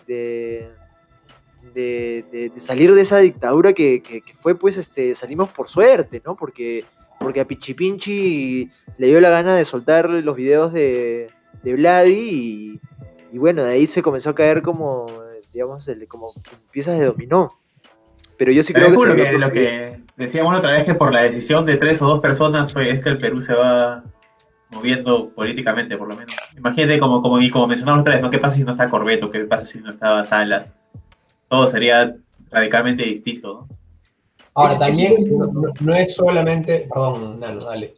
de, 1.73 2.51
salir 2.57 2.93
de 2.93 3.01
esa 3.01 3.17
dictadura 3.17 3.73
que, 3.73 4.23
fue, 4.39 4.55
pues, 4.55 4.77
este, 4.77 5.15
salimos 5.15 5.49
por 5.49 5.67
suerte, 5.67 6.21
¿no? 6.23 6.35
Porque, 6.35 6.85
porque 7.19 7.41
a 7.41 7.45
Pichipinchi 7.45 8.69
le 8.97 9.07
dio 9.07 9.19
la 9.19 9.31
gana 9.31 9.55
de 9.55 9.65
soltar 9.65 10.09
los 10.09 10.35
videos 10.35 10.71
de, 10.71 11.31
de 11.63 11.73
Vladi 11.73 12.79
y, 13.31 13.37
bueno, 13.37 13.63
de 13.63 13.73
ahí 13.73 13.87
se 13.87 14.03
comenzó 14.03 14.29
a 14.29 14.35
caer 14.35 14.61
como, 14.61 15.07
digamos, 15.51 15.89
como 16.07 16.33
piezas 16.71 16.99
de 16.99 17.05
dominó. 17.05 17.49
Pero 18.37 18.51
yo 18.53 18.63
sí 18.63 18.71
creo 18.71 18.87
que, 18.91 19.37
lo 19.37 19.51
que 19.51 19.99
decíamos 20.15 20.57
otra 20.57 20.71
vez 20.71 20.85
que 20.85 20.93
por 20.93 21.13
la 21.13 21.23
decisión 21.23 21.65
de 21.65 21.75
tres 21.75 22.01
o 22.01 22.07
dos 22.07 22.19
personas 22.21 22.71
fue, 22.71 22.89
es 22.89 23.03
que 23.03 23.09
el 23.09 23.17
Perú 23.17 23.41
se 23.41 23.53
va 23.53 24.03
moviendo 24.69 25.29
políticamente, 25.29 25.97
por 25.97 26.07
lo 26.07 26.15
menos. 26.15 26.35
Imagínate, 26.57 26.99
como, 26.99 27.21
como, 27.21 27.39
y 27.39 27.49
como 27.49 27.67
mencionamos 27.67 28.01
otra 28.01 28.13
vez, 28.13 28.21
¿no? 28.21 28.29
¿qué 28.29 28.37
pasa 28.37 28.55
si 28.55 28.63
no 28.63 28.71
está 28.71 28.89
Corbeto? 28.89 29.31
¿Qué 29.31 29.39
pasa 29.41 29.65
si 29.65 29.79
no 29.79 29.89
estaba 29.89 30.23
Salas? 30.23 30.73
Todo 31.47 31.67
sería 31.67 32.15
radicalmente 32.51 33.03
distinto, 33.03 33.67
¿no? 33.69 33.79
Ahora, 34.55 34.77
también 34.77 35.13
no, 35.81 35.95
es 35.95 36.15
solamente... 36.15 36.87
Perdón, 36.91 37.39
no, 37.39 37.65
dale. 37.65 37.93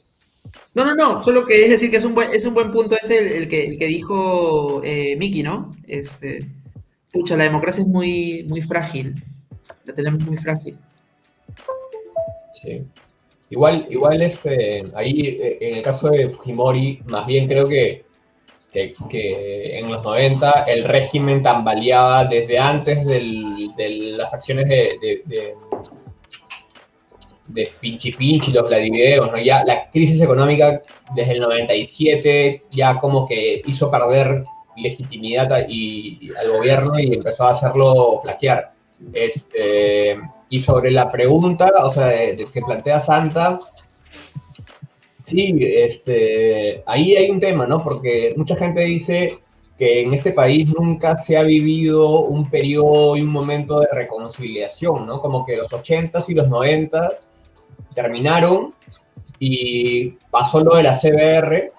No, 0.76 0.86
no, 0.86 0.95
no, 0.95 1.24
solo 1.24 1.45
que 1.45 1.63
es 1.63 1.69
decir 1.69 1.89
que 1.89 1.97
es 1.97 2.05
un 2.05 2.13
buen, 2.13 2.32
es 2.34 2.45
un 2.45 2.53
buen 2.53 2.72
punto 2.72 2.95
ese 3.01 3.38
el, 3.38 3.47
que, 3.47 3.65
el 3.65 3.78
que 3.78 3.88
dijo 3.88 4.82
eh, 4.84 5.15
Miki, 5.17 5.43
¿no? 5.43 5.72
Este, 5.88 6.45
pucha, 7.11 7.38
la 7.38 7.45
democracia 7.45 7.82
es 7.82 7.88
muy, 7.88 8.45
muy 8.49 8.61
frágil 8.61 9.15
la 9.86 9.93
tenemos 9.93 10.24
muy 10.24 10.38
frágil. 10.38 10.78
Sí. 12.61 12.84
Igual, 13.52 13.86
igual 13.89 14.22
este, 14.22 14.82
ahí 14.95 15.38
eh, 15.38 15.58
en 15.60 15.78
el 15.78 15.84
caso 15.84 16.10
de 16.10 16.30
Fujimori, 16.30 17.02
más 17.08 17.28
bien 17.28 17.47
creo 17.49 17.68
que, 17.68 18.06
que, 18.72 19.78
en 19.78 19.91
los 19.91 20.02
90 20.06 20.64
el 20.64 20.86
régimen 20.86 21.43
tambaleaba 21.43 22.24
desde 22.24 22.58
antes 22.58 23.06
de 23.06 23.20
las 24.18 24.34
acciones 24.34 24.70
de, 24.70 25.22
de, 25.26 25.54
de, 27.47 27.70
Pinchi 27.82 28.14
Pinchi, 28.14 28.54
los 28.54 28.70
Vladivideos, 28.70 29.30
¿no? 29.30 29.38
Ya 29.38 29.66
la 29.66 29.89
crisis 29.91 30.22
económica 30.22 30.82
desde 31.14 31.34
el 31.34 31.41
97 31.41 32.64
ya 32.72 32.97
como 32.97 33.28
que 33.28 33.62
hizo 33.66 33.91
perder 33.91 34.45
legitimidad 34.78 35.68
y, 35.68 36.32
al 36.39 36.52
gobierno 36.54 36.97
y 36.97 37.16
empezó 37.16 37.43
a 37.43 37.52
hacerlo 37.52 38.22
flaquear. 38.24 38.72
Este, 39.12 40.18
y 40.52 40.62
sobre 40.62 40.91
la 40.91 41.10
pregunta, 41.10 41.72
o 41.82 41.93
sea, 41.93 42.10
que 42.36 42.62
plantea 42.62 42.99
Santa, 42.99 43.58
sí, 45.24 45.58
este, 45.62 46.84
ahí 46.86 47.16
hay 47.16 47.32
un 47.32 47.39
tema, 47.39 47.66
¿no? 47.66 47.82
Porque 47.82 48.34
mucha 48.36 48.58
gente 48.58 48.82
dice 48.82 49.39
que 49.78 50.02
en 50.02 50.14
este 50.14 50.34
país 50.34 50.70
nunca 50.78 51.16
se 51.16 51.38
ha 51.38 51.43
vivido 51.43 52.26
un 52.26 52.49
periodo 52.49 53.16
y 53.16 53.22
un 53.22 53.32
momento 53.32 53.80
de 53.80 53.88
reconciliación, 53.93 55.08
¿no? 55.08 55.22
Como 55.22 55.45
que 55.45 55.56
los 55.56 55.72
80s 55.72 56.26
y 56.28 56.34
los 56.34 56.49
90 56.49 57.12
terminaron 57.95 58.74
y 59.39 60.10
pasó 60.30 60.60
lo 60.60 60.76
de 60.76 60.84
la 60.84 60.99
CBR, 60.99 61.72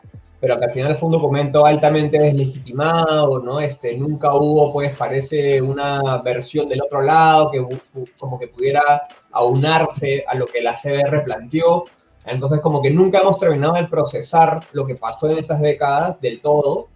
pero 0.42 0.58
que 0.58 0.64
al 0.64 0.72
final 0.72 0.96
fue 0.96 1.06
un 1.06 1.12
documento 1.12 1.64
altamente 1.64 2.18
deslegitimado, 2.18 3.38
¿no? 3.38 3.60
Este, 3.60 3.96
nunca 3.96 4.34
hubo, 4.34 4.72
pues 4.72 4.96
parece 4.96 5.62
una 5.62 6.20
versión 6.20 6.68
del 6.68 6.82
otro 6.82 7.00
lado 7.00 7.48
que 7.52 7.64
como 8.18 8.40
que 8.40 8.48
pudiera 8.48 9.02
aunarse 9.30 10.24
a 10.26 10.34
lo 10.34 10.46
que 10.46 10.60
la 10.60 10.76
CBR 10.76 11.22
planteó. 11.22 11.84
Entonces 12.26 12.60
como 12.60 12.82
que 12.82 12.90
nunca 12.90 13.20
hemos 13.20 13.38
terminado 13.38 13.74
de 13.74 13.84
procesar 13.84 14.58
lo 14.72 14.84
que 14.84 14.96
pasó 14.96 15.30
en 15.30 15.38
esas 15.38 15.60
décadas 15.60 16.20
del 16.20 16.40
todo 16.40 16.88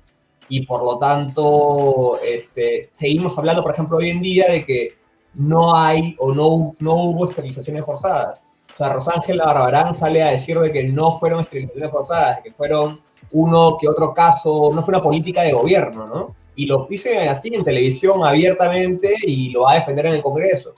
y 0.48 0.66
por 0.66 0.82
lo 0.82 0.98
tanto 0.98 2.18
este, 2.26 2.90
seguimos 2.94 3.38
hablando, 3.38 3.62
por 3.62 3.74
ejemplo, 3.74 3.98
hoy 3.98 4.10
en 4.10 4.20
día 4.20 4.50
de 4.50 4.66
que 4.66 4.88
no 5.34 5.76
hay 5.76 6.16
o 6.18 6.34
no, 6.34 6.72
no 6.80 6.94
hubo 6.94 7.30
esterilizaciones 7.30 7.84
forzadas. 7.84 8.42
O 8.74 8.76
sea, 8.76 8.88
Rosángela 8.88 9.44
Barbarán 9.44 9.94
sale 9.94 10.20
a 10.20 10.32
decir 10.32 10.58
de 10.58 10.72
que 10.72 10.82
no 10.82 11.16
fueron 11.20 11.42
esterilizaciones 11.42 11.92
forzadas, 11.92 12.40
que 12.42 12.50
fueron 12.50 13.05
uno 13.32 13.76
que 13.80 13.88
otro 13.88 14.14
caso, 14.14 14.70
no 14.74 14.82
fue 14.82 14.94
una 14.94 15.02
política 15.02 15.42
de 15.42 15.52
gobierno, 15.52 16.06
¿no? 16.06 16.36
Y 16.54 16.66
lo 16.66 16.86
dice 16.88 17.28
así 17.28 17.50
en 17.52 17.64
televisión 17.64 18.24
abiertamente 18.24 19.14
y 19.22 19.50
lo 19.50 19.62
va 19.62 19.72
a 19.72 19.78
defender 19.78 20.06
en 20.06 20.14
el 20.14 20.22
Congreso. 20.22 20.72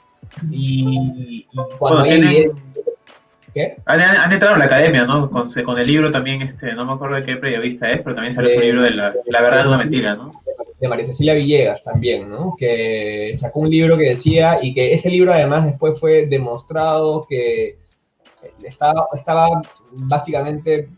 Y, 0.51 1.47
cuando 1.78 2.03
hay 2.03 2.51
¿Qué? 3.55 3.76
Han, 3.86 4.32
entrado 4.32 4.55
en 4.55 4.59
la 4.61 4.66
academia, 4.66 5.05
¿no? 5.07 5.30
Con, 5.30 5.78
el 5.78 5.86
libro 5.86 6.11
también, 6.11 6.43
este, 6.43 6.74
no 6.74 6.84
me 6.84 6.93
acuerdo 6.93 7.16
de 7.16 7.22
qué 7.22 7.36
periodista 7.36 7.91
es, 7.91 8.03
pero 8.03 8.14
también 8.14 8.32
salió 8.32 8.51
su 8.53 8.61
libro 8.61 8.82
de 8.82 8.91
la, 8.91 9.12
verdad 9.41 9.62
de 9.62 9.68
una 9.68 9.78
mentira, 9.78 10.16
¿no? 10.16 10.32
De 10.78 10.86
María 10.86 11.07
Cecilia 11.07 11.34
Villegas 11.34 11.82
también, 11.82 12.28
¿no? 12.28 12.55
Que 12.59 13.36
sacó 13.41 13.61
un 13.61 13.70
libro 13.70 13.97
que 13.97 14.11
decía, 14.11 14.59
y 14.61 14.74
que 14.74 14.93
ese 14.93 15.09
libro 15.09 15.32
además 15.32 15.64
después 15.64 15.99
fue 15.99 16.26
demostrado 16.26 17.26
que 17.28 17.78
estaba, 18.62 19.07
estaba 19.14 19.62
básicamente 19.93 20.91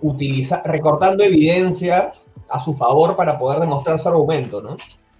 utiliza, 0.00 0.62
recortando 0.64 1.24
evidencia 1.24 2.12
a 2.48 2.64
su 2.64 2.74
favor 2.74 3.16
para 3.16 3.38
poder 3.38 3.60
demostrar 3.60 4.00
su 4.00 4.08
argumento, 4.08 4.62
¿no? 4.62 4.76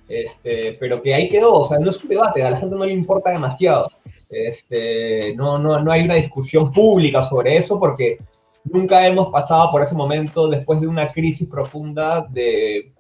Este, 0.09 0.77
pero 0.81 1.03
que 1.03 1.15
ahí 1.15 1.29
quedó, 1.29 1.55
o 1.55 1.69
sea, 1.69 1.79
no 1.79 1.91
es 1.91 2.03
un 2.03 2.09
debate, 2.09 2.43
a 2.43 2.51
la 2.51 2.57
gente 2.57 2.77
no 2.77 2.85
le 2.85 2.93
importa 2.93 3.31
demasiado. 3.31 3.91
Este, 4.31 5.35
no, 5.37 5.59
no, 5.59 5.79
no 5.79 5.93
hay 5.93 6.03
una 6.03 6.15
discusión 6.15 6.73
pública 6.73 7.23
sobre 7.23 7.57
eso 7.57 7.79
porque 7.79 8.19
nunca 8.65 9.07
hemos 9.07 9.29
pasado 9.29 9.71
por 9.71 9.83
ese 9.83 9.95
momento 9.95 10.49
después 10.49 10.81
de 10.81 10.87
una 10.87 11.09
crisis 11.09 11.49
profunda 11.49 12.27
de 12.29 12.93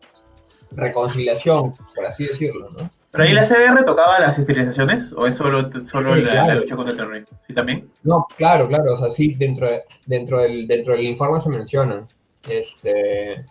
reconciliación, 0.73 1.73
por 1.95 2.07
así 2.07 2.27
decirlo, 2.27 2.71
¿no? 2.71 2.91
¿Pero 3.11 3.25
ahí 3.25 3.33
la 3.33 3.45
CBR 3.45 3.85
tocaba 3.85 4.21
las 4.21 4.39
esterilizaciones 4.39 5.13
o 5.15 5.27
es 5.27 5.35
solo, 5.35 5.71
solo 5.83 6.15
la, 6.15 6.55
lucha 6.55 6.77
contra 6.77 6.93
el 6.93 6.99
terrorismo? 6.99 7.39
¿Sí 7.47 7.55
también? 7.55 7.91
No, 8.03 8.27
claro, 8.37 8.69
claro, 8.69 8.95
o 8.95 8.97
sea, 8.99 9.11
sí, 9.11 9.33
dentro, 9.35 9.67
dentro, 10.07 10.41
del, 10.41 10.67
dentro 10.67 10.95
del 10.95 11.07
informe 11.07 11.41
se 11.41 11.49
menciona. 11.49 12.07
Este, 12.47 13.45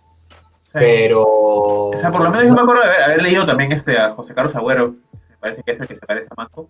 Pero... 0.74 1.24
O 1.24 1.93
sea, 1.95 2.12
por 2.12 2.22
lo 2.22 2.30
menos 2.30 2.47
yo 2.47 2.53
me 2.53 2.62
acuerdo 2.62 2.84
de 2.84 3.03
haber, 3.03 3.22
leído 3.24 3.45
también 3.45 3.72
este, 3.72 3.97
a 3.97 4.12
José 4.12 4.36
Carlos 4.36 4.55
Agüero, 4.55 4.95
me 5.30 5.38
parece 5.39 5.64
que 5.64 5.72
es 5.72 5.80
el 5.80 5.88
que 5.88 5.95
se 5.95 6.05
parece 6.05 6.28
a 6.30 6.36
Manco, 6.36 6.70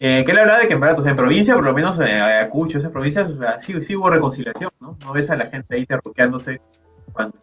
eh, 0.00 0.24
que 0.26 0.32
él 0.32 0.38
hablaba 0.38 0.58
de 0.58 0.68
que 0.68 0.74
en, 0.74 0.80
verdad, 0.80 1.06
en 1.06 1.16
provincia, 1.16 1.54
por 1.54 1.64
lo 1.64 1.72
menos 1.72 1.98
en 1.98 2.08
Ayacucho, 2.08 2.78
esas 2.78 2.90
provincias, 2.90 3.32
sí, 3.60 3.80
sí 3.80 3.96
hubo 3.96 4.10
reconciliación, 4.10 4.70
¿no? 4.80 4.98
No 5.04 5.12
ves 5.12 5.30
a 5.30 5.36
la 5.36 5.46
gente 5.46 5.76
ahí 5.76 5.86
terruqueándose, 5.86 6.60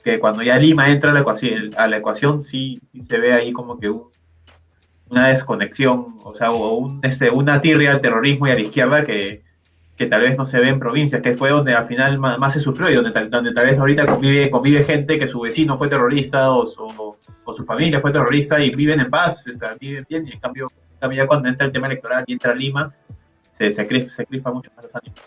que 0.03 0.19
cuando 0.19 0.43
ya 0.43 0.59
Lima 0.59 0.89
entra 0.89 1.11
a 1.11 1.13
la 1.13 1.21
ecuación, 1.21 1.71
a 1.77 1.87
la 1.87 1.97
ecuación 1.97 2.41
sí, 2.41 2.79
se 3.07 3.17
ve 3.17 3.33
ahí 3.33 3.51
como 3.53 3.79
que 3.79 3.89
una 5.13 5.27
desconexión, 5.27 6.15
o 6.23 6.33
sea, 6.33 6.51
un, 6.51 6.99
este, 7.03 7.29
una 7.29 7.61
tirria 7.61 7.91
al 7.91 8.01
terrorismo 8.01 8.47
y 8.47 8.51
a 8.51 8.55
la 8.55 8.61
izquierda 8.61 9.03
que, 9.03 9.43
que 9.95 10.07
tal 10.07 10.21
vez 10.21 10.37
no 10.37 10.45
se 10.45 10.59
ve 10.59 10.69
en 10.69 10.79
provincias, 10.79 11.21
que 11.21 11.33
fue 11.33 11.51
donde 11.51 11.73
al 11.73 11.85
final 11.85 12.17
más, 12.17 12.53
se 12.53 12.59
sufrió 12.59 12.89
y 12.89 12.95
donde, 12.95 13.11
donde 13.29 13.53
tal 13.53 13.67
vez 13.67 13.77
ahorita 13.77 14.07
convive, 14.07 14.49
convive 14.49 14.83
gente 14.83 15.19
que 15.19 15.27
su 15.27 15.39
vecino 15.41 15.77
fue 15.77 15.87
terrorista 15.87 16.51
o 16.51 16.65
su, 16.65 17.15
o 17.45 17.53
su 17.53 17.63
familia 17.63 18.01
fue 18.01 18.11
terrorista 18.11 18.59
y 18.59 18.71
viven 18.71 18.99
en 18.99 19.09
paz, 19.09 19.45
o 19.47 19.53
sea, 19.53 19.75
viven 19.79 20.05
bien, 20.09 20.27
y 20.27 20.33
en 20.33 20.39
cambio 20.39 20.67
ya 21.11 21.27
cuando 21.27 21.49
entra 21.49 21.67
el 21.67 21.73
tema 21.73 21.87
electoral 21.87 22.23
y 22.27 22.33
entra 22.33 22.55
Lima, 22.55 22.93
se, 23.51 23.69
se, 23.69 23.85
crispa, 23.85 24.51
mucho 24.51 24.71
más 24.75 24.85
los 24.85 24.95
ánimos. 24.95 25.19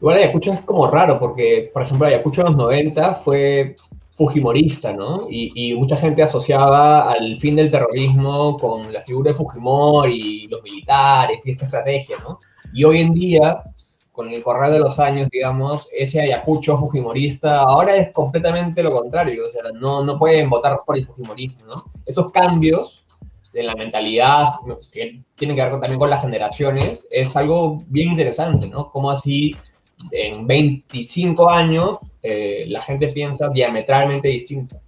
Igual 0.00 0.16
Ayacucho 0.16 0.52
es 0.54 0.60
como 0.62 0.90
raro, 0.90 1.18
porque, 1.18 1.70
por 1.72 1.82
ejemplo, 1.82 2.06
Ayacucho 2.06 2.40
en 2.40 2.46
los 2.48 2.56
90 2.56 3.14
fue 3.16 3.76
fujimorista, 4.14 4.92
¿no? 4.92 5.26
Y, 5.28 5.74
mucha 5.74 5.96
gente 5.96 6.22
asociaba 6.22 7.10
al 7.10 7.38
fin 7.40 7.56
del 7.56 7.70
terrorismo 7.70 8.56
con 8.56 8.92
la 8.92 9.02
figura 9.02 9.32
de 9.32 9.36
Fujimori, 9.36 10.46
los 10.48 10.62
militares 10.62 11.40
y 11.44 11.50
esta 11.50 11.64
estrategia, 11.64 12.16
¿no? 12.22 12.38
Y 12.72 12.84
hoy 12.84 13.00
en 13.00 13.12
día, 13.12 13.62
con 14.12 14.28
el 14.30 14.42
correr 14.42 14.72
de 14.72 14.78
los 14.78 14.98
años, 15.00 15.28
digamos, 15.30 15.88
ese 15.96 16.20
Ayacucho 16.20 16.78
fujimorista 16.78 17.60
ahora 17.60 17.96
es 17.96 18.12
completamente 18.12 18.82
lo 18.82 18.92
contrario, 18.92 19.48
o 19.48 19.52
sea, 19.52 19.62
no, 19.72 20.04
no 20.04 20.16
pueden 20.18 20.48
votar 20.48 20.76
por 20.86 20.96
el 20.96 21.06
fujimorismo, 21.06 21.66
¿no? 21.66 21.84
Esos 22.06 22.30
cambios 22.30 23.04
de 23.52 23.64
la 23.64 23.74
mentalidad, 23.74 24.46
que 24.92 25.22
tiene 25.36 25.54
que 25.54 25.62
ver 25.62 25.72
también 25.72 25.98
con 25.98 26.10
las 26.10 26.22
generaciones, 26.22 27.04
es 27.10 27.36
algo 27.36 27.78
bien 27.88 28.10
interesante, 28.10 28.68
¿no? 28.68 28.90
Como 28.90 29.10
así 29.10 29.56
en 30.10 30.46
25 30.46 31.50
años 31.50 31.98
eh, 32.26 32.64
la 32.68 32.80
gente 32.80 33.08
piensa 33.08 33.50
diametralmente 33.50 34.28
distinto. 34.28 34.80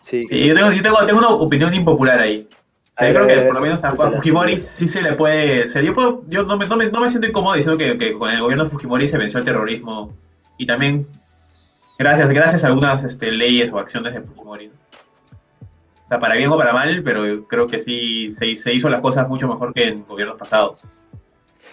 Sí, 0.00 0.24
yo, 0.30 0.54
tengo, 0.54 0.70
yo 0.70 0.82
tengo, 0.82 1.18
una 1.18 1.30
opinión 1.30 1.74
impopular 1.74 2.20
ahí. 2.20 2.48
yo 3.00 3.08
creo 3.08 3.26
que 3.26 3.40
por 3.40 3.54
lo 3.54 3.60
menos 3.60 3.82
a 3.82 3.90
Fujimori 3.90 4.60
sí 4.60 4.86
se 4.86 5.02
le 5.02 5.14
puede 5.14 5.66
ser. 5.66 5.84
Yo, 5.84 5.92
puedo, 5.94 6.22
yo 6.28 6.44
no, 6.44 6.56
me, 6.56 6.66
no, 6.66 6.76
me, 6.76 6.86
no, 6.86 7.00
me, 7.00 7.08
siento 7.08 7.26
incómodo 7.26 7.56
diciendo 7.56 7.76
que, 7.76 7.98
que, 7.98 8.12
con 8.12 8.30
el 8.30 8.40
gobierno 8.40 8.64
de 8.64 8.70
Fujimori 8.70 9.08
se 9.08 9.18
venció 9.18 9.40
el 9.40 9.44
terrorismo 9.44 10.14
y 10.56 10.66
también 10.66 11.08
gracias, 11.98 12.30
gracias 12.30 12.62
a 12.62 12.68
algunas 12.68 13.02
este, 13.02 13.32
leyes 13.32 13.72
o 13.72 13.80
acciones 13.80 14.14
de 14.14 14.22
Fujimori. 14.22 14.70
O 16.04 16.08
sea, 16.08 16.20
para 16.20 16.36
bien 16.36 16.50
o 16.50 16.56
para 16.56 16.72
mal, 16.72 17.02
pero 17.02 17.46
creo 17.48 17.66
que 17.66 17.80
sí 17.80 18.30
se, 18.30 18.54
se 18.54 18.72
hizo 18.72 18.88
las 18.88 19.00
cosas 19.00 19.28
mucho 19.28 19.48
mejor 19.48 19.74
que 19.74 19.88
en 19.88 20.04
gobiernos 20.06 20.38
pasados. 20.38 20.84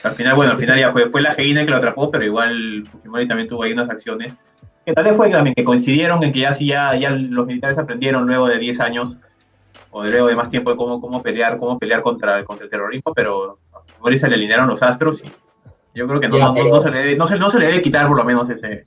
Al 0.06 0.16
final, 0.16 0.36
bueno, 0.36 0.52
al 0.52 0.60
final 0.60 0.80
ya 0.80 0.92
fue, 0.92 1.10
fue 1.10 1.22
la 1.22 1.34
Geina 1.34 1.66
que 1.66 1.72
lo 1.72 1.78
atrapó, 1.78 2.12
pero 2.12 2.24
igual 2.24 2.86
Fujimori 2.92 3.28
también 3.28 3.48
tuvo 3.48 3.64
ahí 3.64 3.74
unas 3.74 3.90
acciones 3.90 4.38
que 4.86 4.94
tal 4.94 5.04
vez 5.04 5.18
fue 5.18 5.30
también 5.30 5.56
que 5.56 5.64
coincidieron 5.64 6.24
en 6.24 6.32
que 6.32 6.40
ya 6.40 6.54
sí 6.54 6.68
ya, 6.68 6.96
ya 6.96 7.10
los 7.10 7.48
militares 7.48 7.78
aprendieron 7.80 8.28
luego 8.28 8.48
de 8.48 8.60
10 8.60 8.80
años 8.82 9.18
o 9.90 10.04
luego 10.04 10.28
de 10.28 10.36
más 10.36 10.50
tiempo 10.50 10.70
de 10.70 10.78
cómo, 10.78 11.02
cómo 11.02 11.24
pelear, 11.24 11.58
cómo 11.58 11.80
pelear 11.80 12.02
contra, 12.02 12.44
contra 12.46 12.66
el 12.66 12.70
terrorismo, 12.70 13.14
pero 13.14 13.58
a 13.74 13.80
Fujimori 13.80 14.18
se 14.18 14.30
le 14.30 14.36
alinearon 14.36 14.68
los 14.68 14.84
astros 14.84 15.24
y 15.24 15.32
yo 15.96 16.08
creo 16.08 16.20
que 16.20 16.30
no, 16.30 16.54
no, 16.54 16.80
se 16.80 16.92
le 16.92 16.98
debe, 17.00 17.16
no, 17.16 17.26
se, 17.26 17.38
no 17.38 17.50
se 17.50 17.58
le 17.58 17.68
debe 17.68 17.82
quitar 17.82 18.08
por 18.08 18.18
lo 18.18 18.24
menos 18.24 18.50
ese... 18.50 18.86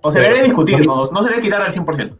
O 0.00 0.10
se 0.10 0.20
le 0.20 0.28
debe 0.28 0.44
discutir, 0.44 0.84
no, 0.84 1.04
no 1.04 1.22
se 1.22 1.28
le 1.28 1.36
debe 1.36 1.42
quitar 1.42 1.62
al 1.62 1.72
100%. 1.72 2.16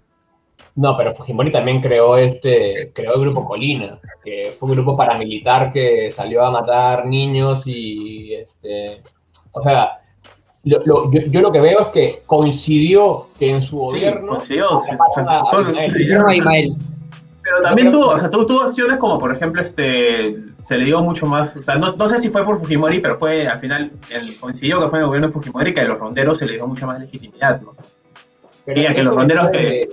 No, 0.78 0.96
pero 0.96 1.14
Fujimori 1.14 1.50
también 1.50 1.80
creó 1.80 2.16
este, 2.16 2.72
creó 2.94 3.14
el 3.14 3.22
grupo 3.22 3.44
Colina, 3.44 3.98
que 4.24 4.54
fue 4.58 4.68
un 4.68 4.76
grupo 4.76 4.96
paramilitar 4.96 5.72
que 5.72 6.10
salió 6.12 6.44
a 6.44 6.52
matar 6.52 7.04
niños 7.04 7.62
y 7.66 8.34
este, 8.34 9.02
o 9.50 9.60
sea, 9.60 10.00
yo, 10.62 10.78
lo 10.84 11.52
que 11.52 11.60
veo 11.60 11.80
es 11.80 11.88
que 11.88 12.22
coincidió 12.26 13.26
que 13.38 13.50
en 13.50 13.62
su 13.62 13.76
gobierno 13.76 14.40
sí, 14.40 14.58
Pero 17.42 17.62
también 17.62 17.90
tuvo, 17.90 18.08
o 18.10 18.18
sea, 18.18 18.30
tuvo, 18.30 18.62
acciones 18.62 18.98
como, 18.98 19.18
por 19.18 19.34
ejemplo, 19.34 19.60
este, 19.62 20.36
se 20.60 20.76
le 20.76 20.84
dio 20.84 21.00
mucho 21.00 21.26
más, 21.26 21.56
o 21.56 21.62
sea, 21.62 21.76
no, 21.76 22.08
sé 22.08 22.18
si 22.18 22.28
fue 22.28 22.44
por 22.44 22.58
Fujimori, 22.60 23.00
pero 23.00 23.18
fue, 23.18 23.48
al 23.48 23.58
final, 23.58 23.90
el, 24.10 24.36
coincidió 24.36 24.80
que 24.80 24.88
fue 24.88 24.98
en 24.98 25.02
el 25.02 25.08
gobierno 25.08 25.28
de 25.28 25.32
Fujimori 25.32 25.74
que 25.74 25.80
a 25.80 25.84
los 25.84 25.98
ronderos 25.98 26.38
se 26.38 26.46
le 26.46 26.54
dio 26.54 26.66
mucha 26.66 26.86
más 26.86 27.00
legitimidad, 27.00 27.60
¿no? 27.60 27.74
Pero 28.64 28.94
que 28.94 29.02
los 29.02 29.14
ronderos 29.14 29.50
que 29.50 29.88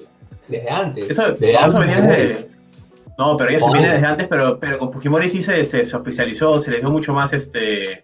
desde 0.47 0.69
antes. 0.69 1.09
Eso, 1.09 1.33
venía 1.79 2.01
desde. 2.01 2.47
No, 3.17 3.37
pero 3.37 3.49
eso 3.51 3.71
viene 3.71 3.93
desde 3.93 4.05
antes, 4.05 4.27
pero, 4.27 4.59
pero 4.59 4.77
con 4.77 4.91
Fujimori 4.91 5.29
sí 5.29 5.41
se, 5.41 5.63
se, 5.63 5.95
oficializó, 5.95 6.59
se 6.59 6.71
les 6.71 6.81
dio 6.81 6.89
mucho 6.89 7.13
más 7.13 7.33
este. 7.33 8.03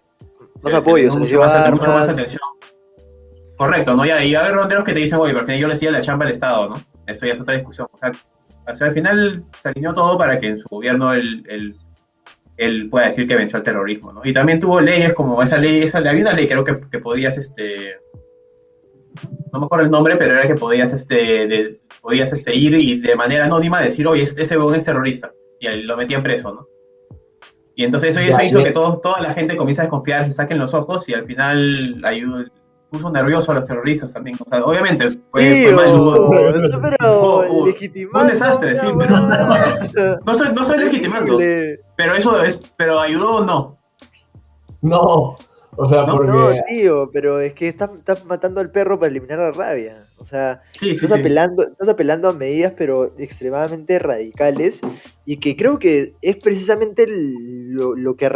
Más 0.62 0.74
apoyo, 0.74 1.10
se, 1.10 1.18
mucho, 1.18 1.38
más, 1.38 1.70
mucho 1.70 1.90
más 1.90 2.08
atención. 2.08 2.40
Correcto, 3.56 3.94
¿no? 3.94 4.04
Y 4.04 4.10
hay, 4.10 4.34
ronderos 4.34 4.84
que 4.84 4.92
te 4.92 5.00
dicen, 5.00 5.18
oye, 5.18 5.32
pero 5.32 5.40
al 5.40 5.46
final 5.46 5.60
yo 5.60 5.68
le 5.68 5.74
decía 5.74 5.90
la 5.90 6.00
chamba 6.00 6.24
al 6.24 6.32
Estado, 6.32 6.68
¿no? 6.70 6.82
Eso 7.06 7.26
ya 7.26 7.34
es 7.34 7.40
otra 7.40 7.54
discusión. 7.54 7.86
O 7.92 7.98
sea, 7.98 8.12
al 8.86 8.92
final 8.92 9.44
se 9.60 9.68
alineó 9.68 9.92
todo 9.92 10.16
para 10.16 10.38
que 10.38 10.48
en 10.48 10.58
su 10.58 10.68
gobierno 10.68 11.12
él, 11.12 11.76
él, 12.56 12.88
pueda 12.90 13.06
decir 13.06 13.26
que 13.26 13.36
venció 13.36 13.58
al 13.58 13.62
terrorismo, 13.62 14.12
¿no? 14.12 14.22
Y 14.24 14.32
también 14.32 14.60
tuvo 14.60 14.80
leyes 14.80 15.12
como 15.14 15.42
esa 15.42 15.58
ley, 15.58 15.82
esa, 15.82 15.98
había 15.98 16.22
una 16.22 16.32
ley 16.32 16.46
creo 16.46 16.64
que, 16.64 16.80
que 16.90 16.98
podías, 17.00 17.36
este, 17.36 17.96
no 19.52 19.60
me 19.60 19.66
acuerdo 19.66 19.84
el 19.84 19.90
nombre, 19.90 20.16
pero 20.16 20.34
era 20.34 20.46
que 20.46 20.54
podías, 20.54 20.92
este, 20.92 21.46
de, 21.46 21.80
podías 22.02 22.32
este, 22.32 22.54
ir 22.54 22.74
y 22.74 23.00
de 23.00 23.16
manera 23.16 23.46
anónima 23.46 23.80
decir, 23.80 24.06
oye, 24.06 24.24
ese 24.24 24.58
huevón 24.58 24.74
es 24.74 24.82
terrorista, 24.82 25.32
y 25.60 25.68
lo 25.82 25.96
metían 25.96 26.22
preso, 26.22 26.52
¿no? 26.52 26.66
Y 27.74 27.84
entonces 27.84 28.16
eso, 28.16 28.42
hizo 28.42 28.62
que 28.62 28.70
todo, 28.70 28.98
toda 28.98 29.20
la 29.20 29.32
gente 29.32 29.56
comience 29.56 29.80
a 29.80 29.84
desconfiar, 29.84 30.26
se 30.26 30.32
saquen 30.32 30.58
los 30.58 30.74
ojos 30.74 31.08
y 31.08 31.14
al 31.14 31.24
final 31.24 32.02
ayudó, 32.04 32.44
puso 32.90 33.10
nervioso 33.10 33.50
a 33.52 33.54
los 33.54 33.66
terroristas 33.66 34.12
también. 34.12 34.36
O 34.44 34.48
sea, 34.48 34.62
obviamente 34.62 35.08
fue, 35.30 35.64
fue 35.64 35.72
mal. 35.72 36.90
pero 36.98 37.44
fue 38.10 38.22
un 38.22 38.28
desastre, 38.28 38.76
sí. 38.76 38.86
Pero, 38.98 40.18
no, 40.26 40.34
soy, 40.34 40.52
no 40.52 40.64
soy 40.64 40.78
legitimando, 40.80 41.38
pero 41.96 42.14
eso 42.14 42.42
es, 42.42 42.60
pero 42.76 43.00
ayudó 43.00 43.36
o 43.36 43.44
no. 43.44 43.78
No, 44.82 45.36
o 45.76 45.88
sea, 45.88 46.04
no, 46.04 46.16
porque... 46.16 46.32
no, 46.32 46.64
tío, 46.66 47.10
pero 47.12 47.40
es 47.40 47.54
que 47.54 47.68
estás, 47.68 47.90
matando 48.26 48.60
al 48.60 48.70
perro 48.70 48.98
para 48.98 49.10
eliminar 49.10 49.38
la 49.38 49.50
rabia. 49.52 50.04
O 50.22 50.24
sea, 50.24 50.62
estás, 50.80 51.10
apelando, 51.10 51.64
estás 51.64 51.88
apelando 51.88 52.28
a 52.28 52.32
medidas, 52.32 52.74
pero 52.76 53.12
extremadamente 53.18 53.98
radicales, 53.98 54.80
y 55.24 55.38
que 55.38 55.56
creo 55.56 55.80
que 55.80 56.14
es 56.22 56.36
precisamente 56.36 57.06
lo, 57.08 58.16
que 58.16 58.30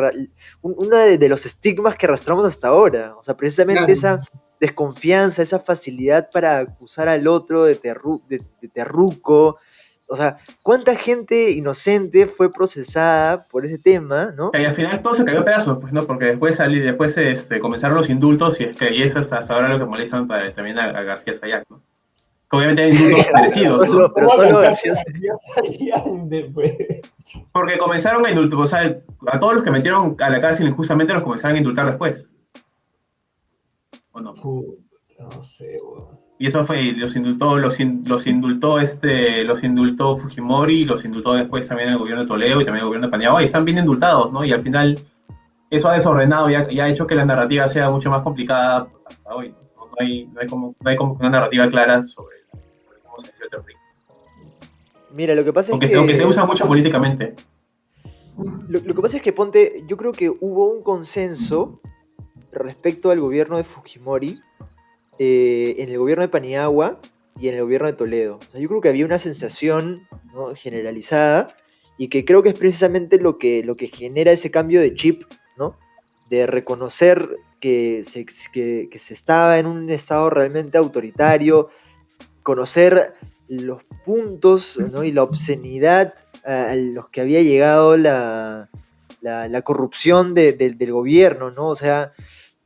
uno 0.62 0.96
de, 0.98 1.28
los 1.28 1.46
estigmas 1.46 1.96
que 1.96 2.06
arrastramos 2.06 2.44
hasta 2.44 2.68
ahora. 2.68 3.14
O 3.16 3.22
sea, 3.22 3.36
precisamente 3.36 3.92
esa 3.92 4.20
desconfianza, 4.58 5.42
esa 5.42 5.60
facilidad 5.60 6.28
para 6.32 6.58
acusar 6.58 7.08
al 7.08 7.28
otro 7.28 7.62
de, 7.62 7.78
de 7.78 8.68
terruco, 8.68 9.58
o 10.08 10.16
sea, 10.16 10.38
¿cuánta 10.62 10.94
gente 10.94 11.50
inocente 11.50 12.26
fue 12.26 12.52
procesada 12.52 13.42
por 13.48 13.66
ese 13.66 13.78
tema, 13.78 14.32
no? 14.36 14.50
Y 14.54 14.64
al 14.64 14.74
final 14.74 15.02
todo 15.02 15.14
se 15.14 15.24
cayó 15.24 15.40
a 15.40 15.44
pedazos, 15.44 15.78
pues, 15.80 15.92
¿no? 15.92 16.06
Porque 16.06 16.26
después 16.26 16.56
salir, 16.56 16.84
después 16.84 17.16
este, 17.16 17.58
comenzaron 17.58 17.96
los 17.96 18.08
indultos 18.08 18.60
y 18.60 18.64
es 18.64 18.76
que 18.76 18.94
y 18.94 19.02
eso 19.02 19.18
hasta, 19.18 19.38
ahora 19.52 19.68
lo 19.68 19.78
que 19.78 19.84
molestan 19.84 20.28
para, 20.28 20.52
también 20.54 20.78
a, 20.78 21.02
García 21.02 21.34
Sayac, 21.34 21.64
¿no? 21.68 21.82
Que 22.48 22.56
obviamente 22.56 22.82
hay 22.82 22.92
indultos 22.92 23.26
merecidos, 23.34 23.88
¿no? 23.88 24.12
Pero 24.12 24.28
solo 24.30 24.60
García 24.60 24.92
Porque 27.52 27.78
comenzaron 27.78 28.24
a 28.24 28.30
indultar, 28.30 28.58
o 28.60 28.66
sea, 28.66 28.98
a 29.26 29.38
todos 29.40 29.54
los 29.54 29.62
que 29.64 29.70
metieron 29.72 30.16
a 30.20 30.30
la 30.30 30.40
cárcel 30.40 30.68
injustamente 30.68 31.12
los 31.12 31.24
comenzaron 31.24 31.56
a 31.56 31.58
indultar 31.58 31.86
después. 31.86 32.30
¿O 34.12 34.20
no? 34.20 34.34
no 34.34 35.44
sé, 35.44 35.80
weón. 35.82 36.25
Y 36.38 36.48
eso 36.48 36.64
fue, 36.64 36.92
los 36.92 37.16
indultó, 37.16 37.58
los, 37.58 37.78
los 37.80 38.26
indultó 38.26 38.78
este, 38.78 39.44
los 39.44 39.64
indultó 39.64 40.16
Fujimori, 40.16 40.84
los 40.84 41.04
indultó 41.04 41.32
después 41.32 41.66
también 41.66 41.88
el 41.88 41.98
gobierno 41.98 42.22
de 42.22 42.28
Toledo 42.28 42.60
y 42.60 42.64
también 42.64 42.82
el 42.82 42.86
gobierno 42.86 43.06
de 43.06 43.10
Paniagua, 43.10 43.40
y 43.40 43.46
están 43.46 43.64
bien 43.64 43.78
indultados, 43.78 44.30
¿no? 44.32 44.44
Y 44.44 44.52
al 44.52 44.60
final 44.60 44.98
eso 45.70 45.88
ha 45.88 45.94
desordenado 45.94 46.50
y 46.50 46.54
ha, 46.54 46.88
hecho 46.88 47.06
que 47.06 47.14
la 47.14 47.24
narrativa 47.24 47.66
sea 47.68 47.88
mucho 47.90 48.10
más 48.10 48.22
complicada 48.22 48.88
hasta 49.06 49.34
hoy. 49.34 49.54
No, 49.76 49.88
hay, 49.98 50.26
no, 50.26 50.40
hay, 50.40 50.46
como, 50.46 50.74
no 50.78 50.90
hay 50.90 50.96
como 50.96 51.14
una 51.14 51.30
narrativa 51.30 51.70
clara 51.70 52.02
sobre, 52.02 52.36
cómo 53.02 53.18
se 53.18 53.28
el 53.42 53.50
terrorismo. 53.50 53.80
Mira, 55.12 55.34
lo 55.34 55.42
que 55.42 55.52
pasa 55.54 55.72
es 55.72 55.78
que... 55.78 55.96
aunque 55.96 56.14
se 56.14 56.26
usa 56.26 56.44
mucho 56.44 56.66
políticamente. 56.66 57.34
Lo, 58.68 58.82
que 58.82 59.00
pasa 59.00 59.16
es 59.16 59.22
que, 59.22 59.32
ponte, 59.32 59.84
yo 59.86 59.96
creo 59.96 60.12
que 60.12 60.28
hubo 60.28 60.70
un 60.70 60.82
consenso 60.82 61.80
respecto 62.52 63.10
al 63.10 63.20
gobierno 63.20 63.56
de 63.56 63.64
Fujimori 63.64 64.40
eh, 65.18 65.76
en 65.78 65.88
el 65.88 65.98
gobierno 65.98 66.22
de 66.22 66.28
Paniagua 66.28 67.00
y 67.38 67.48
en 67.48 67.54
el 67.54 67.62
gobierno 67.62 67.86
de 67.86 67.94
Toledo. 67.94 68.38
yo 68.54 68.68
creo 68.68 68.80
que 68.80 68.88
había 68.88 69.04
una 69.04 69.18
sensación 69.18 70.06
generalizada 70.56 71.48
y 71.98 72.08
que 72.08 72.24
creo 72.24 72.42
que 72.42 72.50
es 72.50 72.54
precisamente 72.54 73.18
lo 73.18 73.38
que, 73.38 73.62
lo 73.62 73.76
que 73.76 73.88
genera 73.88 74.32
ese 74.32 74.50
cambio 74.50 74.80
de 74.80 74.94
chip, 74.94 75.24
¿no? 75.56 75.78
De 76.28 76.46
reconocer 76.46 77.36
que 77.60 78.02
se, 78.04 78.26
que, 78.52 78.98
se 78.98 79.14
estaba 79.14 79.58
en 79.58 79.66
un 79.66 79.88
estado 79.90 80.28
realmente 80.30 80.78
autoritario, 80.78 81.68
conocer 82.42 83.14
los 83.48 83.84
puntos 84.04 84.78
y 85.04 85.12
la 85.12 85.22
obscenidad 85.22 86.14
a 86.44 86.74
los 86.74 87.08
que 87.08 87.20
había 87.20 87.42
llegado 87.42 87.96
la, 87.96 88.68
la, 89.20 89.62
corrupción 89.62 90.34
del 90.34 90.92
gobierno, 90.92 91.50
¿no? 91.50 91.68
O 91.68 91.76
sea, 91.76 92.12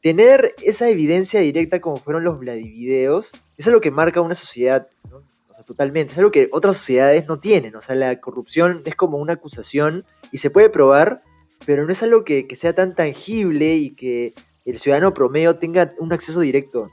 tener 0.00 0.54
esa 0.62 0.88
evidencia 0.88 1.40
directa 1.40 1.80
como 1.80 1.96
fueron 1.96 2.24
los 2.24 2.38
Vladivideos, 2.38 3.32
es 3.56 3.66
lo 3.66 3.80
que 3.80 3.90
marca 3.90 4.20
una 4.20 4.34
sociedad, 4.34 4.88
¿no? 5.10 5.18
O 5.48 5.54
sea, 5.54 5.64
totalmente, 5.64 6.12
es 6.12 6.18
algo 6.18 6.30
que 6.30 6.48
otras 6.52 6.76
sociedades 6.76 7.26
no 7.28 7.38
tienen, 7.38 7.76
o 7.76 7.82
sea, 7.82 7.94
la 7.94 8.20
corrupción 8.20 8.82
es 8.84 8.94
como 8.94 9.18
una 9.18 9.34
acusación 9.34 10.04
y 10.32 10.38
se 10.38 10.50
puede 10.50 10.70
probar, 10.70 11.22
pero 11.66 11.84
no 11.84 11.92
es 11.92 12.02
algo 12.02 12.24
que, 12.24 12.46
sea 12.56 12.74
tan 12.74 12.94
tangible 12.94 13.76
y 13.76 13.90
que 13.90 14.32
el 14.64 14.78
ciudadano 14.78 15.12
promedio 15.12 15.56
tenga 15.56 15.92
un 15.98 16.12
acceso 16.12 16.40
directo. 16.40 16.90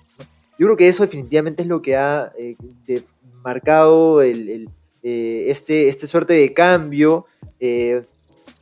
Yo 0.59 0.65
creo 0.65 0.77
que 0.77 0.87
eso 0.87 1.03
definitivamente 1.03 1.61
es 1.61 1.67
lo 1.67 1.81
que 1.81 1.95
ha 1.95 2.31
eh, 2.37 2.55
marcado 3.43 4.21
eh, 4.23 4.65
este, 5.03 5.87
este 5.87 6.07
suerte 6.07 6.33
de 6.33 6.53
cambio 6.53 7.27
eh, 7.59 8.03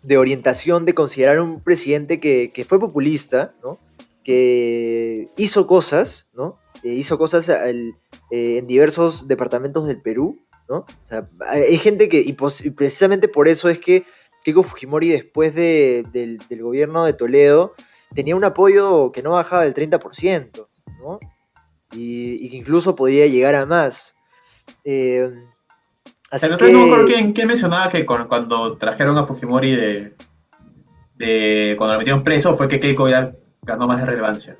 de 0.03 0.17
orientación 0.17 0.85
de 0.85 0.93
considerar 0.93 1.39
un 1.39 1.61
presidente 1.61 2.19
que 2.19 2.65
fue 2.67 2.79
populista, 2.79 3.55
¿no? 3.63 3.79
Que 4.25 5.29
hizo 5.37 5.67
cosas, 5.67 6.29
¿no? 6.33 6.57
Eh, 6.83 6.93
hizo 6.93 7.17
cosas 7.17 7.47
eh, 7.47 7.93
en 8.31 8.67
diversos 8.67 9.27
departamentos 9.27 9.87
del 9.87 10.01
Perú, 10.01 10.43
¿no? 10.67 10.77
O 10.77 11.07
sea, 11.07 11.29
hay 11.47 11.77
gente 11.77 12.09
que, 12.09 12.17
y, 12.17 12.33
precisamente 12.33 13.27
por 13.27 13.47
eso 13.47 13.69
es 13.69 13.79
que 13.79 14.03
Keiko 14.43 14.63
Fujimori 14.63 15.09
después 15.09 15.53
del, 15.53 16.39
gobierno 16.59 17.05
de 17.05 17.13
Toledo 17.13 17.75
tenía 18.13 18.35
un 18.35 18.43
apoyo 18.43 19.11
que 19.11 19.21
no 19.21 19.31
bajaba 19.31 19.63
del 19.63 19.75
30%, 19.75 20.67
¿no? 20.99 21.19
Y, 21.93 22.49
que 22.49 22.57
incluso 22.57 22.95
podía 22.95 23.27
llegar 23.27 23.53
a 23.53 23.67
más. 23.67 24.15
Eh, 24.83 25.29
así 26.31 26.47
que... 26.57 26.73
No 26.73 26.85
acuerdo 26.85 27.05
quién, 27.05 27.47
mencionaba 27.47 27.89
que 27.89 28.07
cuando 28.07 28.75
trajeron 28.77 29.19
a 29.19 29.25
Fujimori 29.25 29.75
de, 29.75 30.15
de, 31.13 31.75
cuando 31.77 31.93
lo 31.93 31.99
metieron 31.99 32.23
preso 32.23 32.55
fue 32.55 32.67
que 32.67 32.79
Keiko 32.79 33.07
ya 33.07 33.35
ganó 33.65 33.87
más 33.87 33.99
de 33.99 34.05
relevancia. 34.05 34.57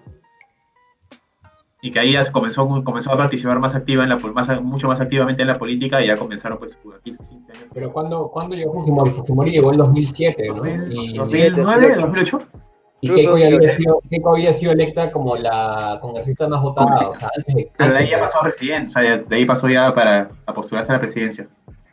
Y 1.82 1.92
que 1.92 2.00
ahí 2.00 2.14
ya 2.14 2.32
comenzó, 2.32 2.68
comenzó 2.84 3.12
a 3.12 3.18
participar 3.18 3.60
más 3.60 3.76
activa 3.76 4.04
en 4.04 4.10
la 4.10 4.18
más, 4.18 4.62
mucho 4.62 4.88
más 4.88 5.00
activamente 5.00 5.44
en 5.44 5.50
la 5.50 5.60
política 5.60 6.02
y 6.02 6.08
ya 6.08 6.18
comenzaron 6.18 6.58
pues 6.58 6.76
aquí 6.98 7.16
15 7.16 7.52
años. 7.52 7.66
Pero 7.74 7.94
cuando, 7.94 8.30
cuando 8.30 8.56
llegó 8.56 8.74
Fujimori? 8.74 9.12
Fujimori 9.12 9.52
llegó 9.52 9.72
en 9.72 9.78
2007, 9.78 10.48
¿no? 10.48 10.66
Y, 10.66 11.18
¿2009, 11.18 11.96
2008? 12.02 12.42
Y 13.02 13.10
Keiko, 13.10 13.34
había 13.34 13.70
sido, 13.78 14.02
Keiko 14.10 14.30
había 14.32 14.54
sido 14.54 14.72
electa 14.72 15.12
como 15.12 15.36
la 15.36 16.00
congresista 16.02 16.48
más 16.48 16.64
votada. 16.64 16.88
O 16.88 17.18
sea, 17.20 17.30
Pero 17.78 17.94
de 17.94 18.00
ahí 18.00 18.10
ya 18.10 18.20
pasó 18.20 18.40
a 18.40 18.44
presidente, 18.44 18.88
o 18.88 18.90
sea, 18.90 19.18
de 19.18 19.36
ahí 19.36 19.46
pasó 19.46 19.68
ya 19.68 19.94
para 19.94 20.30
a 20.48 20.54
postularse 20.54 20.92
a 20.92 20.96
la 20.96 21.00
presidencia. 21.02 21.48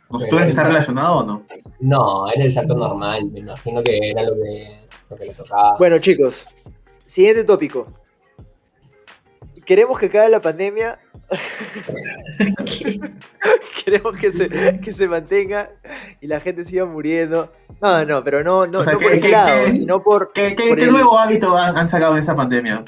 ¿No 0.09 0.17
¿Tú 0.17 0.37
eres 0.37 0.45
que 0.45 0.49
está 0.49 0.63
relacionado 0.63 1.17
o 1.17 1.23
no? 1.23 1.43
No, 1.79 2.31
era 2.31 2.45
el 2.45 2.53
salto 2.53 2.75
normal, 2.75 3.29
me 3.31 3.41
imagino 3.41 3.83
que 3.83 4.11
era 4.11 4.23
lo 4.23 4.35
que, 4.35 4.79
lo 5.09 5.15
que 5.15 5.25
le 5.25 5.33
tocaba. 5.33 5.75
Bueno, 5.77 5.99
chicos, 5.99 6.47
Siguiente 7.13 7.43
tópico. 7.43 7.85
Queremos 9.67 9.99
que 9.99 10.07
acabe 10.07 10.29
la 10.29 10.41
pandemia. 10.41 10.97
Queremos 13.85 14.17
que 14.17 14.31
se, 14.31 14.49
que 14.79 14.91
se 14.91 15.07
mantenga 15.07 15.69
y 16.21 16.25
la 16.25 16.39
gente 16.39 16.65
siga 16.65 16.87
muriendo. 16.87 17.51
No, 17.79 18.03
no, 18.03 18.23
pero 18.23 18.43
no, 18.43 18.65
no, 18.65 18.81
no 18.81 18.91
por 18.97 19.13
ese 19.13 19.29
lado, 19.29 19.71
sino 19.71 20.01
por. 20.01 20.33
¿Qué, 20.33 20.55
nuevo 20.89 21.19
hábito 21.19 21.55
han, 21.55 21.87
sacado 21.87 22.15
de 22.15 22.21
esa 22.21 22.35
pandemia? 22.35 22.83